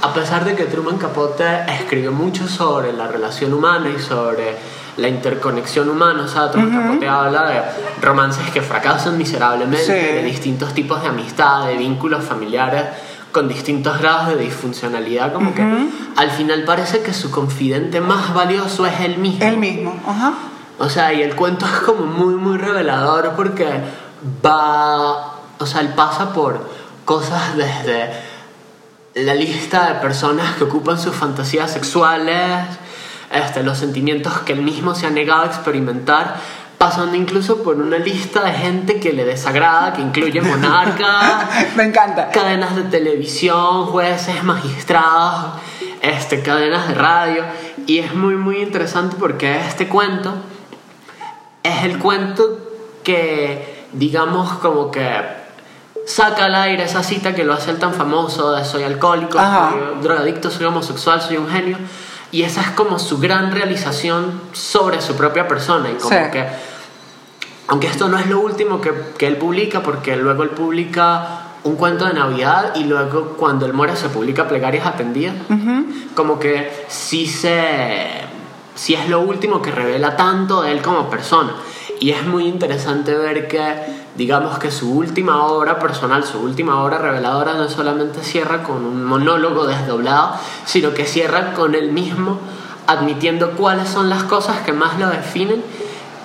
a 0.00 0.12
pesar 0.14 0.44
de 0.44 0.54
que 0.54 0.64
Truman 0.64 0.96
Capote 0.96 1.44
escribió 1.68 2.10
mucho 2.10 2.48
sobre 2.48 2.92
la 2.92 3.06
relación 3.06 3.52
humana 3.52 3.90
y 3.90 4.00
sobre 4.00 4.56
la 4.96 5.08
interconexión 5.08 5.88
humana, 5.88 6.24
o 6.24 6.28
sea, 6.28 6.50
Truman 6.50 6.70
Capote 6.82 7.08
habla 7.08 7.42
de 7.48 7.60
romances 8.00 8.50
que 8.50 8.62
fracasan 8.62 9.18
miserablemente, 9.18 9.84
Sí. 9.84 9.92
de 9.92 10.22
distintos 10.22 10.72
tipos 10.72 11.02
de 11.02 11.08
amistad, 11.08 11.66
de 11.66 11.76
vínculos 11.76 12.24
familiares 12.24 12.84
con 13.32 13.48
distintos 13.48 13.98
grados 13.98 14.28
de 14.28 14.36
disfuncionalidad, 14.36 15.32
como 15.32 15.54
que 15.54 15.64
al 16.16 16.30
final 16.30 16.64
parece 16.64 17.02
que 17.02 17.12
su 17.12 17.30
confidente 17.30 18.00
más 18.00 18.34
valioso 18.34 18.86
es 18.86 19.00
él 19.00 19.18
mismo. 19.18 19.44
Él 19.44 19.56
mismo. 19.56 19.98
Ajá. 20.06 20.34
O 20.78 20.88
sea, 20.88 21.12
y 21.12 21.22
el 21.22 21.34
cuento 21.34 21.64
es 21.66 21.72
como 21.80 22.06
muy, 22.06 22.34
muy 22.34 22.58
revelador 22.58 23.32
porque 23.36 23.66
va, 24.44 25.34
o 25.58 25.66
sea, 25.66 25.80
él 25.80 25.88
pasa 25.88 26.32
por 26.32 26.68
cosas 27.04 27.56
desde 27.56 28.10
la 29.14 29.34
lista 29.34 29.92
de 29.92 30.00
personas 30.00 30.56
que 30.56 30.64
ocupan 30.64 30.98
sus 30.98 31.14
fantasías 31.14 31.70
sexuales, 31.70 32.66
este, 33.32 33.62
los 33.62 33.78
sentimientos 33.78 34.40
que 34.40 34.52
él 34.52 34.62
mismo 34.62 34.94
se 34.94 35.06
ha 35.06 35.10
negado 35.10 35.42
a 35.42 35.46
experimentar, 35.46 36.36
pasando 36.82 37.14
incluso 37.16 37.62
por 37.62 37.76
una 37.76 37.96
lista 37.98 38.42
de 38.42 38.50
gente 38.50 38.98
que 38.98 39.12
le 39.12 39.24
desagrada, 39.24 39.92
que 39.92 40.02
incluye 40.02 40.40
monarca, 40.40 41.48
Me 41.76 41.84
encanta. 41.84 42.28
cadenas 42.30 42.74
de 42.74 42.82
televisión, 42.82 43.86
jueces, 43.86 44.42
magistrados, 44.42 45.52
este, 46.00 46.42
cadenas 46.42 46.88
de 46.88 46.94
radio. 46.94 47.44
Y 47.86 47.98
es 48.00 48.12
muy, 48.16 48.34
muy 48.34 48.56
interesante 48.60 49.14
porque 49.16 49.60
este 49.60 49.86
cuento 49.86 50.34
es 51.62 51.84
el 51.84 52.00
cuento 52.00 52.58
que, 53.04 53.84
digamos, 53.92 54.50
como 54.54 54.90
que 54.90 55.20
saca 56.04 56.46
al 56.46 56.54
aire 56.56 56.82
esa 56.82 57.04
cita 57.04 57.32
que 57.32 57.44
lo 57.44 57.52
hace 57.54 57.70
el 57.70 57.78
tan 57.78 57.94
famoso 57.94 58.50
de 58.56 58.64
soy 58.64 58.82
alcohólico, 58.82 59.38
Ajá. 59.38 59.70
soy 59.70 60.02
drogadicto, 60.02 60.50
soy 60.50 60.64
homosexual, 60.66 61.22
soy 61.22 61.36
un 61.36 61.48
genio. 61.48 61.78
Y 62.32 62.42
esa 62.42 62.60
es 62.62 62.70
como 62.70 62.98
su 62.98 63.18
gran 63.18 63.52
realización 63.52 64.40
sobre 64.52 65.00
su 65.00 65.14
propia 65.14 65.46
persona. 65.46 65.90
Y 65.90 65.94
como 65.94 66.08
Sí. 66.08 66.30
que, 66.32 66.71
aunque 67.72 67.86
esto 67.86 68.06
no 68.06 68.18
es 68.18 68.26
lo 68.26 68.38
último 68.38 68.82
que, 68.82 68.92
que 69.16 69.26
él 69.26 69.38
publica, 69.38 69.82
porque 69.82 70.14
luego 70.14 70.42
él 70.42 70.50
publica 70.50 71.52
un 71.64 71.76
cuento 71.76 72.04
de 72.04 72.12
Navidad 72.12 72.74
y 72.74 72.84
luego 72.84 73.34
cuando 73.38 73.64
él 73.64 73.72
muere 73.72 73.96
se 73.96 74.10
publica 74.10 74.46
Plegarias 74.46 74.84
Atendidas. 74.84 75.36
Como 76.14 76.38
que 76.38 76.84
sí 76.88 77.26
se 77.26 78.08
sí 78.74 78.92
es 78.92 79.08
lo 79.08 79.20
último 79.20 79.62
que 79.62 79.70
revela 79.70 80.16
tanto 80.16 80.60
de 80.60 80.72
él 80.72 80.82
como 80.82 81.08
persona. 81.08 81.54
Y 81.98 82.10
es 82.10 82.26
muy 82.26 82.46
interesante 82.46 83.14
ver 83.14 83.48
que, 83.48 83.74
digamos 84.16 84.58
que 84.58 84.70
su 84.70 84.92
última 84.92 85.46
obra 85.46 85.78
personal, 85.78 86.24
su 86.24 86.40
última 86.40 86.82
obra 86.82 86.98
reveladora, 86.98 87.54
no 87.54 87.70
solamente 87.70 88.22
cierra 88.22 88.64
con 88.64 88.84
un 88.84 89.02
monólogo 89.02 89.66
desdoblado, 89.66 90.34
sino 90.66 90.92
que 90.92 91.06
cierra 91.06 91.54
con 91.54 91.74
él 91.74 91.90
mismo 91.90 92.38
admitiendo 92.86 93.52
cuáles 93.52 93.88
son 93.88 94.10
las 94.10 94.24
cosas 94.24 94.60
que 94.60 94.74
más 94.74 94.98
lo 94.98 95.08
definen 95.08 95.62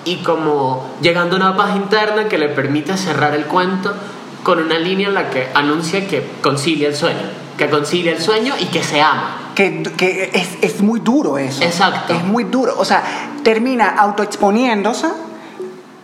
y 0.08 0.16
como 0.22 0.86
llegando 1.02 1.36
a 1.36 1.38
una 1.38 1.56
paz 1.56 1.76
interna 1.76 2.28
que 2.28 2.38
le 2.38 2.48
permite 2.48 2.96
cerrar 2.96 3.34
el 3.34 3.44
cuento 3.44 3.94
con 4.42 4.58
una 4.58 4.78
línea 4.78 5.08
en 5.08 5.14
la 5.14 5.28
que 5.28 5.48
anuncia 5.54 6.06
que 6.06 6.26
concilia 6.40 6.88
el 6.88 6.94
sueño, 6.94 7.28
que 7.58 7.68
concilia 7.68 8.12
el 8.12 8.20
sueño 8.20 8.54
y 8.58 8.66
que 8.66 8.82
se 8.82 9.00
ama. 9.00 9.52
Que, 9.54 9.82
que 9.96 10.30
es, 10.32 10.58
es 10.62 10.80
muy 10.80 11.00
duro 11.00 11.36
eso. 11.36 11.62
Exacto. 11.62 12.14
Es 12.14 12.24
muy 12.24 12.44
duro. 12.44 12.74
O 12.78 12.84
sea, 12.84 13.02
termina 13.42 13.88
autoexponiéndose 13.88 15.08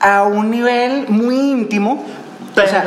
a 0.00 0.24
un 0.24 0.50
nivel 0.50 1.06
muy 1.08 1.36
íntimo. 1.36 2.04
Pero 2.54 2.66
O 2.66 2.70
sea, 2.70 2.84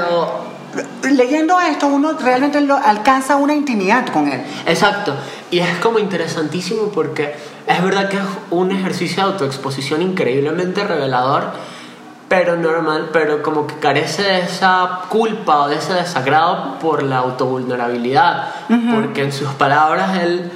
leyendo 1.04 1.60
esto, 1.60 1.88
uno 1.88 2.14
realmente 2.14 2.62
lo- 2.62 2.78
alcanza 2.78 3.36
una 3.38 3.54
intimidad 3.54 4.08
con 4.08 4.28
él. 4.28 4.42
Exacto. 4.66 5.14
Y 5.52 5.60
es 5.60 5.78
como 5.78 6.00
interesantísimo 6.00 6.90
porque 6.90 7.36
es 7.66 7.84
verdad 7.84 8.10
que 8.10 8.18
es 8.18 8.24
un 8.52 8.72
ejercicio 8.72 9.24
de 9.26 9.32
autoexposición 9.34 10.02
increíblemente 10.02 10.84
revelador, 10.84 11.52
pero 12.28 12.58
normal, 12.58 13.10
pero 13.14 13.42
como 13.42 13.66
que 13.68 13.76
carece 13.80 14.22
de 14.24 14.40
esa 14.42 15.02
culpa 15.10 15.60
o 15.62 15.68
de 15.70 15.78
ese 15.78 15.94
desagrado 15.94 16.78
por 16.80 17.02
la 17.04 17.20
autovulnerabilidad. 17.20 18.50
Porque 18.94 19.24
en 19.24 19.32
sus 19.32 19.50
palabras 19.54 20.18
él 20.18 20.52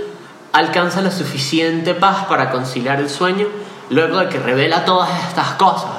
alcanza 0.52 1.02
la 1.02 1.12
suficiente 1.12 1.94
paz 1.94 2.26
para 2.28 2.52
conciliar 2.52 3.00
el 3.00 3.10
sueño 3.10 3.48
luego 3.90 4.18
de 4.20 4.28
que 4.28 4.38
revela 4.40 4.84
todas 4.84 5.10
estas 5.30 5.52
cosas. 5.52 5.90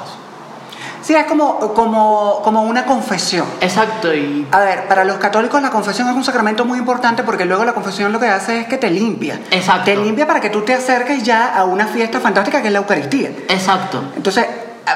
Sí, 1.03 1.13
es 1.13 1.25
como, 1.25 1.59
como, 1.73 2.41
como 2.43 2.63
una 2.63 2.85
confesión. 2.85 3.45
Exacto, 3.59 4.13
y 4.13 4.47
A 4.51 4.59
ver, 4.59 4.87
para 4.87 5.03
los 5.03 5.17
católicos 5.17 5.61
la 5.61 5.69
confesión 5.69 6.07
es 6.09 6.15
un 6.15 6.23
sacramento 6.23 6.63
muy 6.65 6.79
importante 6.79 7.23
porque 7.23 7.45
luego 7.45 7.65
la 7.65 7.73
confesión 7.73 8.11
lo 8.13 8.19
que 8.19 8.27
hace 8.27 8.61
es 8.61 8.67
que 8.67 8.77
te 8.77 8.89
limpia. 8.89 9.39
Exacto. 9.51 9.85
Te 9.85 9.97
limpia 9.97 10.25
para 10.25 10.39
que 10.39 10.49
tú 10.49 10.61
te 10.61 10.73
acerques 10.73 11.23
ya 11.23 11.53
a 11.53 11.65
una 11.65 11.87
fiesta 11.87 12.19
fantástica 12.19 12.61
que 12.61 12.67
es 12.67 12.73
la 12.73 12.79
Eucaristía. 12.79 13.29
exacto. 13.49 14.01
Entonces, 14.15 14.45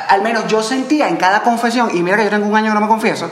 al 0.10 0.22
menos 0.22 0.48
yo 0.48 0.64
sentía 0.64 1.08
en 1.08 1.18
cada 1.18 1.44
confesión, 1.44 1.90
y 1.94 2.02
mira 2.02 2.18
que 2.18 2.24
yo 2.24 2.30
tengo 2.30 2.48
un 2.48 2.56
año 2.56 2.70
que 2.70 2.76
no 2.76 2.82
me 2.82 2.88
confieso, 2.88 3.30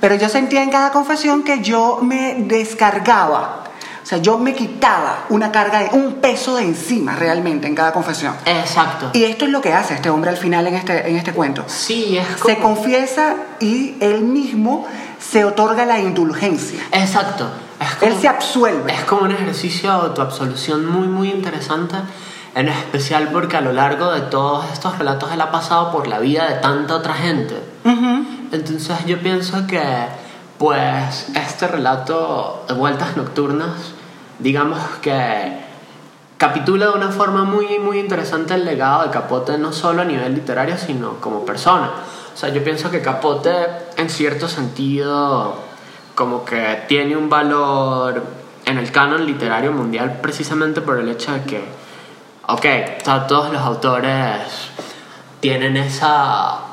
pero 0.00 0.14
yo 0.14 0.28
sentía 0.28 0.62
en 0.62 0.70
cada 0.70 0.90
confesión 0.90 1.42
que 1.42 1.60
yo 1.60 2.00
me 2.02 2.34
descargaba. 2.40 3.65
O 4.06 4.08
sea, 4.08 4.18
yo 4.18 4.38
me 4.38 4.54
quitaba 4.54 5.24
una 5.30 5.50
carga, 5.50 5.88
un 5.90 6.14
peso 6.20 6.54
de 6.54 6.62
encima 6.62 7.16
realmente 7.16 7.66
en 7.66 7.74
cada 7.74 7.90
confesión. 7.92 8.34
Exacto. 8.44 9.10
Y 9.12 9.24
esto 9.24 9.46
es 9.46 9.50
lo 9.50 9.60
que 9.60 9.72
hace 9.72 9.94
este 9.94 10.10
hombre 10.10 10.30
al 10.30 10.36
final 10.36 10.64
en 10.68 10.76
este, 10.76 11.10
en 11.10 11.16
este 11.16 11.32
cuento. 11.32 11.64
Sí, 11.66 12.16
es 12.16 12.24
Se 12.46 12.56
como... 12.58 12.76
confiesa 12.76 13.34
y 13.58 13.96
él 13.98 14.20
mismo 14.20 14.86
se 15.18 15.44
otorga 15.44 15.84
la 15.86 15.98
indulgencia. 15.98 16.78
Exacto. 16.92 17.48
Es 17.80 17.96
como- 17.96 18.12
Él 18.12 18.20
se 18.20 18.28
absuelve. 18.28 18.92
Es 18.94 19.00
como 19.06 19.22
un 19.22 19.32
ejercicio 19.32 19.90
de 19.90 19.96
autoabsolución 19.96 20.86
muy, 20.86 21.08
muy 21.08 21.28
interesante, 21.32 21.96
en 22.54 22.68
especial 22.68 23.30
porque 23.32 23.56
a 23.56 23.60
lo 23.60 23.72
largo 23.72 24.12
de 24.12 24.20
todos 24.20 24.66
estos 24.72 24.96
relatos 25.00 25.32
él 25.32 25.40
ha 25.40 25.50
pasado 25.50 25.90
por 25.90 26.06
la 26.06 26.20
vida 26.20 26.46
de 26.48 26.54
tanta 26.60 26.94
otra 26.94 27.14
gente. 27.14 27.56
Entonces 28.52 29.04
yo 29.04 29.18
pienso 29.18 29.66
que, 29.66 29.82
pues, 30.58 31.26
este 31.34 31.66
relato 31.66 32.64
de 32.68 32.74
Vueltas 32.74 33.16
Nocturnas, 33.16 33.94
digamos 34.38 34.78
que 35.02 35.66
capitula 36.36 36.86
de 36.86 36.92
una 36.92 37.08
forma 37.08 37.44
muy, 37.44 37.78
muy 37.78 37.98
interesante 37.98 38.54
el 38.54 38.64
legado 38.64 39.04
de 39.04 39.10
Capote, 39.10 39.56
no 39.58 39.72
solo 39.72 40.02
a 40.02 40.04
nivel 40.04 40.34
literario, 40.34 40.76
sino 40.76 41.20
como 41.20 41.44
persona. 41.44 41.90
O 42.34 42.36
sea, 42.36 42.50
yo 42.50 42.62
pienso 42.62 42.90
que 42.90 43.00
Capote, 43.00 43.54
en 43.96 44.10
cierto 44.10 44.46
sentido, 44.48 45.56
como 46.14 46.44
que 46.44 46.84
tiene 46.86 47.16
un 47.16 47.30
valor 47.30 48.22
en 48.64 48.78
el 48.78 48.90
canon 48.90 49.24
literario 49.24 49.72
mundial 49.72 50.18
precisamente 50.20 50.80
por 50.80 50.98
el 50.98 51.08
hecho 51.08 51.32
de 51.32 51.42
que, 51.44 51.64
ok, 52.48 53.02
todos 53.28 53.52
los 53.52 53.62
autores 53.62 54.70
tienen 55.40 55.76
esa 55.76 56.65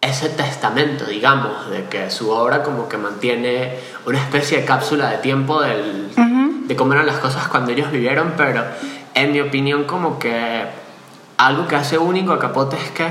ese 0.00 0.30
testamento, 0.30 1.04
digamos, 1.04 1.70
de 1.70 1.84
que 1.84 2.10
su 2.10 2.30
obra 2.30 2.62
como 2.62 2.88
que 2.88 2.96
mantiene 2.96 3.78
una 4.06 4.18
especie 4.18 4.60
de 4.60 4.64
cápsula 4.64 5.10
de 5.10 5.18
tiempo 5.18 5.60
del, 5.60 6.10
de 6.66 6.76
cómo 6.76 6.94
eran 6.94 7.06
las 7.06 7.18
cosas 7.18 7.48
cuando 7.48 7.72
ellos 7.72 7.90
vivieron, 7.90 8.34
pero 8.36 8.64
en 9.14 9.32
mi 9.32 9.40
opinión 9.40 9.84
como 9.84 10.18
que 10.18 10.64
algo 11.36 11.66
que 11.66 11.76
hace 11.76 11.98
único 11.98 12.32
a 12.32 12.38
Capote 12.38 12.76
es 12.76 12.90
que 12.90 13.08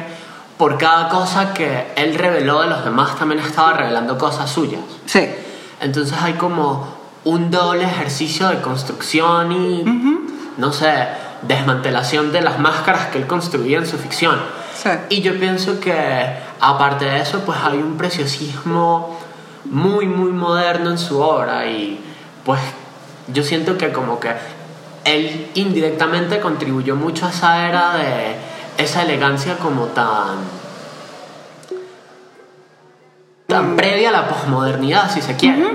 por 0.58 0.78
cada 0.78 1.10
cosa 1.10 1.54
que 1.54 1.88
él 1.96 2.16
reveló 2.16 2.62
de 2.62 2.68
los 2.68 2.84
demás 2.84 3.18
también 3.18 3.40
estaba 3.40 3.74
revelando 3.74 4.18
cosas 4.18 4.52
suyas. 4.52 4.82
Sí. 5.06 5.30
Entonces 5.80 6.18
hay 6.22 6.34
como 6.34 7.00
un 7.24 7.52
doble 7.52 7.86
ejercicio 7.86 8.50
de 8.50 8.62
construcción 8.62 9.52
y, 9.52 9.84
no 10.58 10.74
sé, 10.74 11.08
desmantelación 11.44 12.32
de 12.32 12.42
las 12.42 12.60
máscaras 12.60 13.08
que 13.08 13.20
él 13.20 13.28
construía 13.28 13.78
en 13.78 13.86
su 13.86 13.98
ficción. 13.98 14.38
Sí. 14.76 14.90
Y 15.10 15.22
yo 15.22 15.40
pienso 15.40 15.80
que, 15.80 16.49
aparte 16.62 17.06
de 17.06 17.20
eso, 17.22 17.42
pues 17.46 17.58
hay 17.64 17.78
un 17.78 17.98
preciosismo 17.98 19.18
muy, 19.66 20.06
muy 20.08 20.32
moderno 20.32 20.90
en 20.92 20.98
su 20.98 21.20
obra 21.22 21.66
y 21.68 22.00
pues 22.46 22.60
yo 23.28 23.44
siento 23.44 23.78
que 23.78 23.92
como 23.92 24.20
que 24.20 24.32
él 25.06 25.50
indirectamente 25.54 26.40
contribuyó 26.40 26.96
mucho 26.96 27.26
a 27.26 27.30
esa 27.30 27.68
era 27.68 27.94
de 27.98 28.36
esa 28.78 29.04
elegancia 29.04 29.58
como 29.58 29.86
tan 29.88 30.38
tan 33.48 33.76
previa 33.76 34.10
a 34.10 34.12
la 34.12 34.28
posmodernidad 34.28 35.12
si 35.12 35.22
se 35.22 35.36
quiere. 35.36 35.68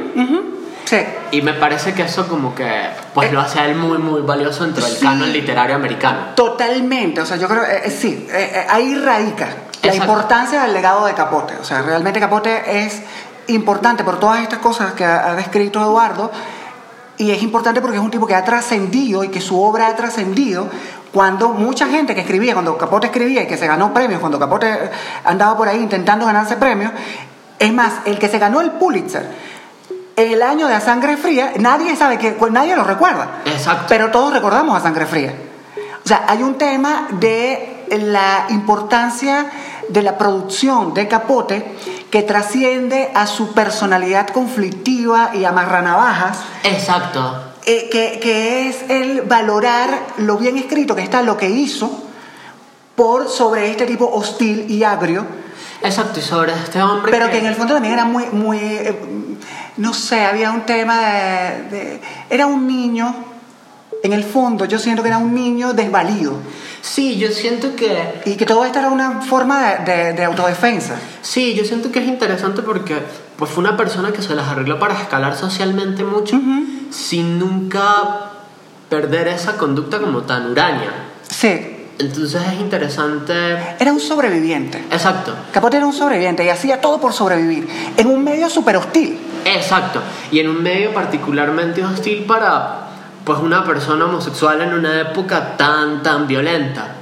Sí. 0.85 0.99
y 1.31 1.41
me 1.41 1.55
parece 1.55 1.95
que 1.95 2.03
eso 2.03 2.29
como 2.29 2.55
que 2.55 2.69
pues 3.15 3.33
lo 3.33 3.41
hace 3.41 3.59
a 3.59 3.67
él 3.67 3.75
muy 3.75 3.97
muy 3.97 4.21
valioso 4.21 4.65
dentro 4.65 4.85
del 4.85 4.93
Sí. 4.95 5.03
canon 5.03 5.33
literario 5.33 5.75
americano. 5.75 6.19
Totalmente, 6.37 7.23
o 7.23 7.27
sea, 7.27 7.39
yo 7.39 7.49
creo, 7.49 7.63
eh, 7.65 7.83
eh, 7.87 7.91
sí, 7.91 8.27
eh, 8.31 8.51
eh, 8.55 8.67
ahí 8.69 8.95
radica 8.95 9.49
la 9.85 9.93
Exacto. 9.93 10.13
importancia 10.13 10.63
del 10.63 10.73
legado 10.73 11.07
de 11.07 11.15
Capote. 11.15 11.55
O 11.61 11.65
sea, 11.65 11.83
realmente 11.83 12.21
Capote 12.21 12.85
es 12.85 13.03
importante 13.49 14.05
por 14.05 14.19
todas 14.19 14.41
estas 14.41 14.59
cosas 14.59 14.93
que 14.93 15.05
ha, 15.05 15.35
descrito 15.35 15.81
Eduardo 15.81 16.31
y 17.17 17.31
es 17.31 17.43
importante 17.43 17.81
porque 17.81 17.97
es 17.97 18.03
un 18.03 18.11
tipo 18.11 18.27
que 18.27 18.35
ha 18.35 18.45
trascendido 18.45 19.23
y 19.23 19.29
que 19.29 19.41
su 19.41 19.61
obra 19.61 19.89
ha 19.89 19.97
trascendido 19.97 20.69
cuando 21.13 21.51
mucha 21.51 21.87
gente 21.87 22.15
que 22.15 22.23
escribía, 22.23 22.55
cuando 22.55 22.77
Capote 22.77 23.07
escribía 23.07 23.43
y 23.43 23.47
que 23.47 23.57
se 23.57 23.67
ganó 23.67 23.95
premios, 23.95 24.21
cuando 24.21 24.39
Capote 24.39 24.91
andaba 25.25 25.57
por 25.57 25.69
ahí 25.69 25.79
intentando 25.79 26.27
ganarse 26.27 26.57
premios, 26.57 26.91
es 27.59 27.73
más, 27.73 27.93
el 28.05 28.19
que 28.19 28.29
se 28.29 28.39
ganó 28.39 28.61
el 28.61 28.73
Pulitzer 28.73 29.31
en 30.17 30.33
el 30.33 30.43
año 30.43 30.69
de 30.69 30.75
A 30.75 30.81
Sangre 30.81 31.17
Fría, 31.17 31.53
nadie 31.59 31.97
sabe 31.97 32.19
que, 32.19 32.33
pues 32.33 32.53
nadie 32.53 32.77
lo 32.77 32.85
recuerda. 32.85 33.41
Exacto. 33.45 33.87
Pero 33.89 34.11
todos 34.11 34.33
recordamos 34.33 34.77
a 34.77 34.81
Sangre 34.81 35.07
Fría. 35.07 35.35
O 36.05 36.09
sea, 36.09 36.25
hay 36.29 36.43
un 36.43 36.57
tema 36.57 37.09
de 37.13 37.74
la 37.91 38.47
importancia 38.51 39.47
de 39.89 40.03
la 40.03 40.17
producción 40.19 40.95
de 40.95 41.09
Capote 41.09 41.65
que 42.11 42.23
trasciende 42.23 43.11
a 43.15 43.27
su 43.27 43.53
personalidad 43.53 44.29
conflictiva 44.29 45.31
y 45.35 45.45
amarranavajas, 45.45 46.39
exacto. 46.63 47.43
Eh, 47.67 47.89
que, 47.91 48.21
que 48.21 48.69
es 48.69 48.85
el 48.91 49.23
valorar 49.23 49.89
lo 50.19 50.37
bien 50.37 50.57
escrito 50.59 50.95
que 50.95 51.03
está 51.03 51.23
lo 51.23 51.37
que 51.37 51.49
hizo 51.49 52.03
por 52.95 53.29
sobre 53.29 53.71
este 53.71 53.87
tipo 53.87 54.09
hostil 54.13 54.67
y 54.71 54.85
agrio, 54.85 55.27
exacto 55.83 56.21
y 56.21 56.23
sobre 56.23 56.53
este 56.53 56.81
hombre 56.83 57.11
pero 57.11 57.31
que 57.31 57.39
en 57.39 57.47
el 57.47 57.55
fondo 57.55 57.75
también 57.75 57.95
era 57.95 58.05
muy, 58.05 58.27
muy 58.27 58.59
eh, 58.59 59.01
no 59.79 59.93
sé, 59.95 60.25
había 60.25 60.51
un 60.53 60.63
tema 60.67 61.01
de, 61.01 61.63
de- 61.71 62.01
era 62.31 62.47
un 62.47 62.67
niño 62.67 63.15
en 64.05 64.13
el 64.13 64.23
fondo 64.23 64.67
yo 64.67 64.79
siento 64.79 65.03
que 65.03 65.09
era 65.09 65.19
un 65.19 65.35
niño 65.35 65.73
desvalido. 65.73 66.35
Sí, 66.83 67.17
yo 67.17 67.31
siento 67.33 67.75
que... 67.75 68.21
Y 68.27 68.37
que 68.37 68.45
todo 68.45 68.65
esto 68.65 68.79
era 68.79 68.91
una 68.91 69.23
forma 69.23 69.73
de, 69.79 69.93
de- 69.93 70.13
de 70.13 70.25
autodefensa. 70.25 70.97
Sí, 71.23 71.55
yo 71.55 71.65
siento 71.65 71.91
que 71.91 71.99
es 72.01 72.07
interesante 72.07 72.63
porque 72.63 72.99
pues 73.37 73.51
fue 73.51 73.65
una 73.65 73.77
persona 73.77 74.13
que 74.13 74.21
se 74.23 74.35
las 74.35 74.47
arregló 74.49 74.79
para 74.79 74.95
escalar 74.95 75.35
socialmente 75.35 76.05
mucho 76.05 76.39
sin 76.91 77.39
nunca 77.39 78.31
perder 78.91 79.29
esa 79.29 79.57
conducta 79.57 79.99
como 79.99 80.23
tan 80.23 80.51
huraña. 80.51 80.93
Sí. 81.29 81.71
Entonces 81.99 82.43
es 82.53 82.61
interesante... 82.61 83.33
Era 83.81 83.93
un 83.93 84.01
sobreviviente. 84.01 84.79
Exacto. 84.91 85.35
Capote 85.53 85.79
era 85.79 85.87
un 85.87 85.93
sobreviviente 85.93 86.45
y 86.45 86.49
hacía 86.49 86.81
todo 86.81 87.01
por 87.01 87.13
sobrevivir. 87.13 87.67
En 87.97 88.09
un 88.09 88.23
medio 88.23 88.51
súper 88.51 88.77
hostil. 88.77 89.19
Exacto. 89.45 90.01
Y 90.31 90.41
en 90.41 90.49
un 90.49 90.63
medio 90.63 90.93
particularmente 90.93 91.85
hostil 91.85 92.25
para 92.25 92.81
pues 93.25 93.39
una 93.39 93.65
persona 93.65 94.05
homosexual 94.05 94.61
en 94.61 94.75
una 94.75 95.01
época 95.01 95.57
tan 95.57 96.03
tan 96.03 96.27
violenta. 96.27 96.97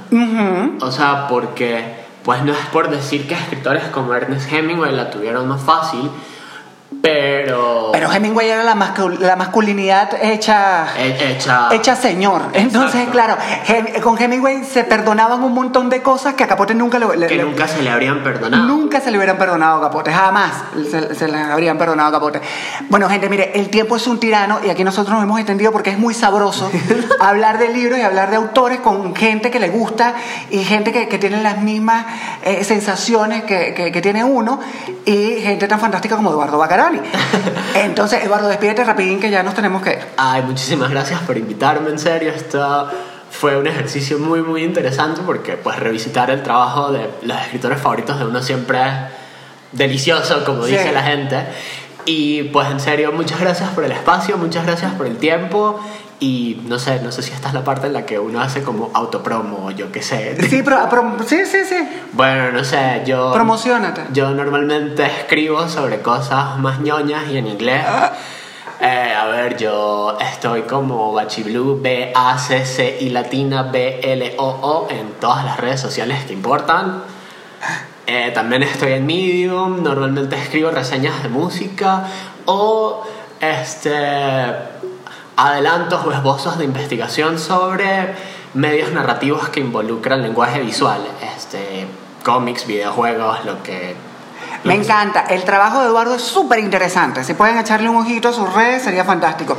O 0.81 0.91
sea, 0.91 1.27
porque 1.27 2.03
pues 2.23 2.43
no 2.43 2.53
es 2.53 2.65
por 2.71 2.89
decir 2.89 3.27
que 3.27 3.33
escritores 3.33 3.83
como 3.85 4.13
Ernest 4.13 4.51
Hemingway 4.51 4.95
la 4.95 5.09
tuvieron 5.09 5.47
más 5.47 5.61
fácil, 5.61 6.09
pero 7.13 7.89
Pero 7.91 8.09
Hemingway 8.09 8.49
era 8.49 8.63
la, 8.63 8.75
mascul- 8.75 9.19
la 9.19 9.35
masculinidad 9.35 10.11
hecha... 10.21 10.85
he- 10.97 11.31
hecha 11.33 11.67
Hecha 11.73 11.97
señor. 11.97 12.43
Entonces, 12.53 13.09
claro, 13.11 13.35
Hem- 13.67 13.99
con 13.99 14.17
Hemingway 14.17 14.63
se 14.63 14.85
perdonaban 14.85 15.43
un 15.43 15.53
montón 15.53 15.89
de 15.89 16.01
cosas 16.01 16.35
que 16.35 16.45
a 16.45 16.47
Capote 16.47 16.73
nunca 16.73 16.99
le, 16.99 17.17
le- 17.17 17.27
que 17.27 17.35
le- 17.35 17.43
nunca 17.43 17.67
se 17.67 17.83
le 17.83 17.89
habrían 17.89 18.23
perdonado. 18.23 18.63
Nunca 18.63 19.01
se 19.01 19.11
le 19.11 19.17
hubieran 19.17 19.37
perdonado 19.37 19.79
a 19.79 19.81
Capote, 19.81 20.13
jamás 20.13 20.51
se, 20.89 21.13
se 21.13 21.27
le 21.27 21.37
habrían 21.37 21.77
perdonado 21.77 22.07
a 22.07 22.11
Capote. 22.13 22.39
Bueno, 22.89 23.09
gente, 23.09 23.27
mire, 23.27 23.51
el 23.53 23.69
tiempo 23.69 23.97
es 23.97 24.07
un 24.07 24.17
tirano 24.21 24.59
y 24.65 24.69
aquí 24.69 24.85
nosotros 24.85 25.13
nos 25.13 25.23
hemos 25.23 25.37
extendido 25.39 25.73
porque 25.73 25.89
es 25.89 25.99
muy 25.99 26.13
sabroso 26.13 26.71
hablar 27.19 27.57
de 27.57 27.67
libros 27.67 27.99
y 27.99 28.01
hablar 28.01 28.29
de 28.29 28.37
autores 28.37 28.79
con 28.79 29.13
gente 29.13 29.51
que 29.51 29.59
le 29.59 29.67
gusta 29.67 30.13
y 30.49 30.63
gente 30.63 30.93
que, 30.93 31.09
que 31.09 31.17
tiene 31.19 31.43
las 31.43 31.57
mismas 31.57 32.05
eh, 32.43 32.63
sensaciones 32.63 33.43
que, 33.43 33.73
que- 33.73 33.91
que 33.91 34.01
tiene 34.01 34.23
uno 34.23 34.61
y 35.05 35.41
gente 35.41 35.67
tan 35.67 35.81
fantástica 35.81 36.15
como 36.15 36.29
Eduardo 36.31 36.57
Entonces, 37.75 38.23
Eduardo, 38.23 38.47
despídete 38.47 38.83
rapidín 38.83 39.19
que 39.19 39.29
ya 39.29 39.43
nos 39.43 39.53
tenemos 39.53 39.81
que 39.81 39.91
ir. 39.93 39.99
Ay, 40.17 40.41
muchísimas 40.43 40.89
gracias 40.89 41.19
por 41.21 41.37
invitarme, 41.37 41.89
en 41.89 41.99
serio. 41.99 42.31
Esto 42.31 42.89
fue 43.31 43.57
un 43.57 43.67
ejercicio 43.67 44.19
muy, 44.19 44.41
muy 44.41 44.63
interesante 44.63 45.21
porque 45.25 45.53
pues 45.53 45.77
revisitar 45.79 46.29
el 46.29 46.43
trabajo 46.43 46.91
de 46.91 47.09
los 47.23 47.37
escritores 47.41 47.79
favoritos 47.81 48.19
de 48.19 48.25
uno 48.25 48.41
siempre 48.41 48.79
es 48.81 48.93
delicioso, 49.71 50.43
como 50.45 50.65
Sí. 50.65 50.71
dice 50.73 50.91
la 50.91 51.03
gente. 51.03 51.45
Y 52.05 52.43
pues 52.43 52.69
en 52.69 52.79
serio, 52.79 53.11
muchas 53.13 53.39
gracias 53.39 53.69
por 53.69 53.83
el 53.85 53.91
espacio, 53.91 54.37
muchas 54.37 54.65
gracias 54.65 54.91
por 54.93 55.07
el 55.07 55.17
tiempo. 55.17 55.79
Y 56.23 56.61
no 56.67 56.79
sé, 56.79 57.01
no 57.01 57.11
sé 57.11 57.21
si 57.21 57.33
esta 57.33 57.49
es 57.49 57.53
la 57.53 57.65
parte 57.65 57.87
en 57.87 57.91
la 57.91 58.05
que 58.05 58.17
uno 58.17 58.39
hace 58.39 58.63
como 58.63 58.91
autopromo 58.93 59.65
o 59.65 59.71
yo 59.71 59.91
qué 59.91 60.01
sé. 60.01 60.37
Sí, 60.49 60.61
pero, 60.63 60.87
pero- 60.89 61.17
sí, 61.27 61.45
sí, 61.45 61.65
sí. 61.67 61.75
Bueno, 62.13 62.53
no 62.53 62.63
sé, 62.63 63.01
yo... 63.05 63.33
Promocionate. 63.33 64.03
Yo 64.13 64.29
normalmente 64.29 65.05
escribo 65.05 65.67
sobre 65.67 66.01
cosas 66.01 66.57
más 66.59 66.79
ñoñas 66.79 67.27
y 67.29 67.37
en 67.39 67.47
inglés. 67.47 67.83
Eh, 68.79 69.13
a 69.13 69.25
ver, 69.25 69.57
yo 69.57 70.17
estoy 70.17 70.61
como 70.61 71.11
Bachiblu, 71.11 71.81
B-A-C-C 71.81 72.99
y 73.01 73.09
latina 73.09 73.63
B-L-O-O 73.63 74.87
en 74.91 75.11
todas 75.19 75.43
las 75.43 75.59
redes 75.59 75.81
sociales 75.81 76.23
que 76.25 76.31
importan. 76.31 77.03
Eh, 78.07 78.31
también 78.33 78.63
estoy 78.63 78.93
en 78.93 79.05
Medium, 79.05 79.83
normalmente 79.83 80.37
escribo 80.37 80.71
reseñas 80.71 81.21
de 81.21 81.27
música 81.27 82.05
o 82.45 83.03
este 83.41 84.72
adelantos 85.35 86.05
o 86.05 86.11
esbozos 86.11 86.57
de 86.57 86.65
investigación 86.65 87.39
sobre 87.39 88.15
medios 88.53 88.91
narrativos 88.91 89.49
que 89.49 89.59
involucran 89.59 90.21
lenguaje 90.21 90.59
visual, 90.61 91.01
este 91.35 91.87
cómics, 92.23 92.65
videojuegos, 92.65 93.43
lo 93.45 93.61
que 93.63 93.95
Me 94.63 94.75
encanta. 94.75 95.25
El 95.29 95.43
trabajo 95.43 95.81
de 95.81 95.87
Eduardo 95.87 96.15
es 96.15 96.21
súper 96.21 96.59
interesante. 96.59 97.23
Si 97.23 97.33
pueden 97.33 97.57
echarle 97.57 97.89
un 97.89 97.97
ojito 97.97 98.29
a 98.29 98.33
sus 98.33 98.51
redes, 98.53 98.83
sería 98.83 99.03
fantástico. 99.03 99.57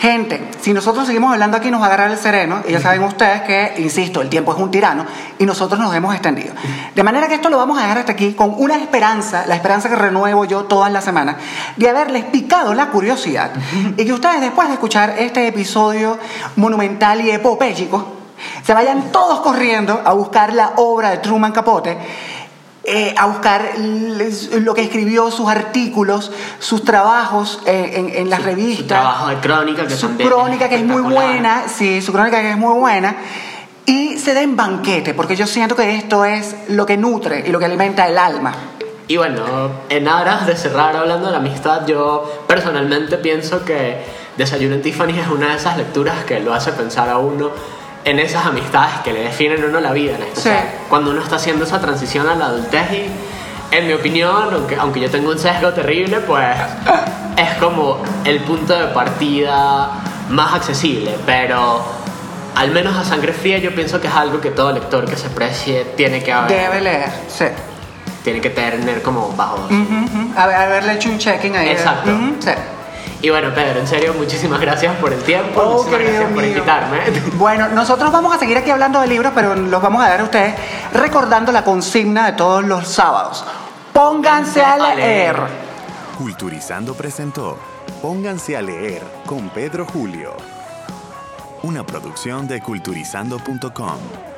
Gente, 0.00 0.40
si 0.62 0.72
nosotros 0.72 1.06
seguimos 1.06 1.30
hablando 1.30 1.58
aquí, 1.58 1.70
nos 1.70 1.78
va 1.78 1.84
a 1.84 1.88
agarrar 1.88 2.10
el 2.10 2.16
sereno. 2.16 2.62
Y 2.66 2.72
ya 2.72 2.80
saben 2.82 3.02
ustedes 3.02 3.42
que, 3.42 3.74
insisto, 3.82 4.22
el 4.22 4.30
tiempo 4.30 4.54
es 4.54 4.58
un 4.58 4.70
tirano 4.70 5.04
y 5.38 5.44
nosotros 5.44 5.78
nos 5.78 5.94
hemos 5.94 6.14
extendido. 6.14 6.54
De 6.94 7.02
manera 7.02 7.28
que 7.28 7.34
esto 7.34 7.50
lo 7.50 7.58
vamos 7.58 7.78
a 7.78 7.82
dejar 7.82 7.98
hasta 7.98 8.12
aquí 8.12 8.32
con 8.32 8.54
una 8.56 8.76
esperanza, 8.76 9.44
la 9.46 9.56
esperanza 9.56 9.90
que 9.90 9.96
renuevo 9.96 10.46
yo 10.46 10.64
todas 10.64 10.90
las 10.90 11.04
semanas, 11.04 11.36
de 11.76 11.88
haberles 11.90 12.24
picado 12.24 12.72
la 12.72 12.88
curiosidad 12.88 13.50
y 13.96 14.06
que 14.06 14.12
ustedes, 14.12 14.40
después 14.40 14.68
de 14.68 14.74
escuchar 14.74 15.16
este 15.18 15.46
episodio 15.46 16.18
monumental 16.56 17.20
y 17.20 17.30
epopéyico, 17.30 18.16
se 18.62 18.72
vayan 18.72 19.12
todos 19.12 19.40
corriendo 19.40 20.00
a 20.02 20.14
buscar 20.14 20.54
la 20.54 20.72
obra 20.76 21.10
de 21.10 21.18
Truman 21.18 21.52
Capote 21.52 21.98
eh, 22.84 23.14
a 23.16 23.26
buscar 23.26 23.72
lo 23.78 24.74
que 24.74 24.82
escribió, 24.82 25.30
sus 25.30 25.48
artículos, 25.48 26.32
sus 26.58 26.82
trabajos 26.82 27.60
eh, 27.66 27.92
en, 27.94 28.08
en 28.08 28.30
las 28.30 28.42
revistas. 28.42 28.86
trabajo 28.86 29.28
de 29.28 29.36
crónica 29.36 29.86
que 29.86 29.94
su 29.94 30.16
crónica 30.16 30.68
que 30.68 30.76
es 30.76 30.84
muy 30.84 31.02
buena, 31.02 31.64
sí, 31.68 32.00
su 32.00 32.12
crónica 32.12 32.40
que 32.40 32.50
es 32.50 32.56
muy 32.56 32.78
buena. 32.78 33.16
Y 33.86 34.18
se 34.18 34.34
den 34.34 34.56
banquete, 34.56 35.14
porque 35.14 35.36
yo 35.36 35.46
siento 35.46 35.74
que 35.74 35.96
esto 35.96 36.24
es 36.24 36.54
lo 36.68 36.86
que 36.86 36.96
nutre 36.96 37.44
y 37.46 37.50
lo 37.50 37.58
que 37.58 37.64
alimenta 37.64 38.06
el 38.06 38.16
alma. 38.16 38.54
Y 39.08 39.16
bueno, 39.16 39.42
en 39.88 40.06
aras 40.06 40.46
de 40.46 40.56
cerrar 40.56 40.94
hablando 40.94 41.26
de 41.26 41.32
la 41.32 41.38
amistad, 41.38 41.86
yo 41.86 42.44
personalmente 42.46 43.18
pienso 43.18 43.64
que 43.64 44.04
Desayuno 44.36 44.76
en 44.76 44.82
Tiffany 44.82 45.18
es 45.18 45.28
una 45.28 45.50
de 45.50 45.56
esas 45.56 45.76
lecturas 45.76 46.24
que 46.24 46.40
lo 46.40 46.54
hace 46.54 46.72
pensar 46.72 47.08
a 47.08 47.18
uno 47.18 47.50
en 48.04 48.18
esas 48.18 48.46
amistades 48.46 48.94
que 49.04 49.12
le 49.12 49.20
definen 49.24 49.62
a 49.62 49.66
uno 49.66 49.80
la 49.80 49.92
vida. 49.92 50.16
¿no? 50.18 50.26
O 50.32 50.40
sea, 50.40 50.60
Sí. 50.60 50.66
cuando 50.88 51.10
uno 51.10 51.22
está 51.22 51.36
haciendo 51.36 51.64
esa 51.64 51.80
transición 51.80 52.28
a 52.28 52.34
la 52.34 52.46
adultez 52.46 52.90
y, 52.92 53.10
en 53.76 53.86
mi 53.86 53.92
opinión, 53.92 54.48
aunque, 54.52 54.76
aunque 54.76 55.00
yo 55.00 55.10
tengo 55.10 55.30
un 55.30 55.38
sesgo 55.38 55.72
terrible, 55.72 56.20
pues 56.20 56.46
es 57.36 57.54
como 57.60 58.02
el 58.24 58.40
punto 58.40 58.72
de 58.78 58.86
partida 58.86 59.90
más 60.30 60.54
accesible, 60.54 61.14
pero 61.26 61.82
al 62.56 62.70
menos 62.72 62.96
a 62.96 63.04
sangre 63.04 63.32
fría 63.32 63.58
yo 63.58 63.74
pienso 63.74 64.00
que 64.00 64.08
es 64.08 64.14
algo 64.14 64.40
que 64.40 64.50
todo 64.50 64.72
lector 64.72 65.04
que 65.04 65.16
se 65.16 65.28
precie 65.30 65.84
tiene 65.96 66.22
que 66.22 66.32
haber, 66.32 66.50
Debe 66.50 66.80
leer, 66.80 67.10
sí. 67.28 67.44
tiene 68.24 68.40
que 68.40 68.50
tener 68.50 69.02
como 69.02 69.28
bajo. 69.36 69.68
A 70.36 70.46
ver, 70.46 70.56
haberle 70.56 70.94
hecho 70.94 71.08
un 71.10 71.18
checking 71.18 71.56
ahí. 71.56 71.68
Exacto. 71.68 72.10
Sí. 72.40 72.50
Y 73.22 73.28
bueno, 73.28 73.54
Pedro, 73.54 73.80
en 73.80 73.86
serio, 73.86 74.14
muchísimas 74.14 74.60
gracias 74.60 74.96
por 74.96 75.12
el 75.12 75.22
tiempo, 75.22 75.60
Oh, 75.60 75.82
muchísimas 75.84 76.00
gracias 76.00 76.32
por 76.32 76.44
invitarme. 76.44 76.98
Bueno, 77.34 77.68
nosotros 77.68 78.10
vamos 78.10 78.34
a 78.34 78.38
seguir 78.38 78.56
aquí 78.56 78.70
hablando 78.70 79.00
de 79.00 79.08
libros, 79.08 79.32
pero 79.34 79.54
los 79.54 79.82
vamos 79.82 80.02
a 80.02 80.08
dar 80.08 80.20
a 80.20 80.24
ustedes 80.24 80.54
recordando 80.92 81.52
la 81.52 81.62
consigna 81.62 82.26
de 82.26 82.32
todos 82.32 82.64
los 82.64 82.88
sábados. 82.88 83.44
Pónganse 83.92 84.62
a 84.62 84.94
leer. 84.94 85.36
Culturizando 86.16 86.94
presentó 86.94 87.58
Pónganse 88.00 88.56
a 88.56 88.62
leer 88.62 89.02
con 89.26 89.50
Pedro 89.50 89.84
Julio. 89.84 90.34
Una 91.62 91.84
producción 91.84 92.48
de 92.48 92.62
culturizando.com. 92.62 94.29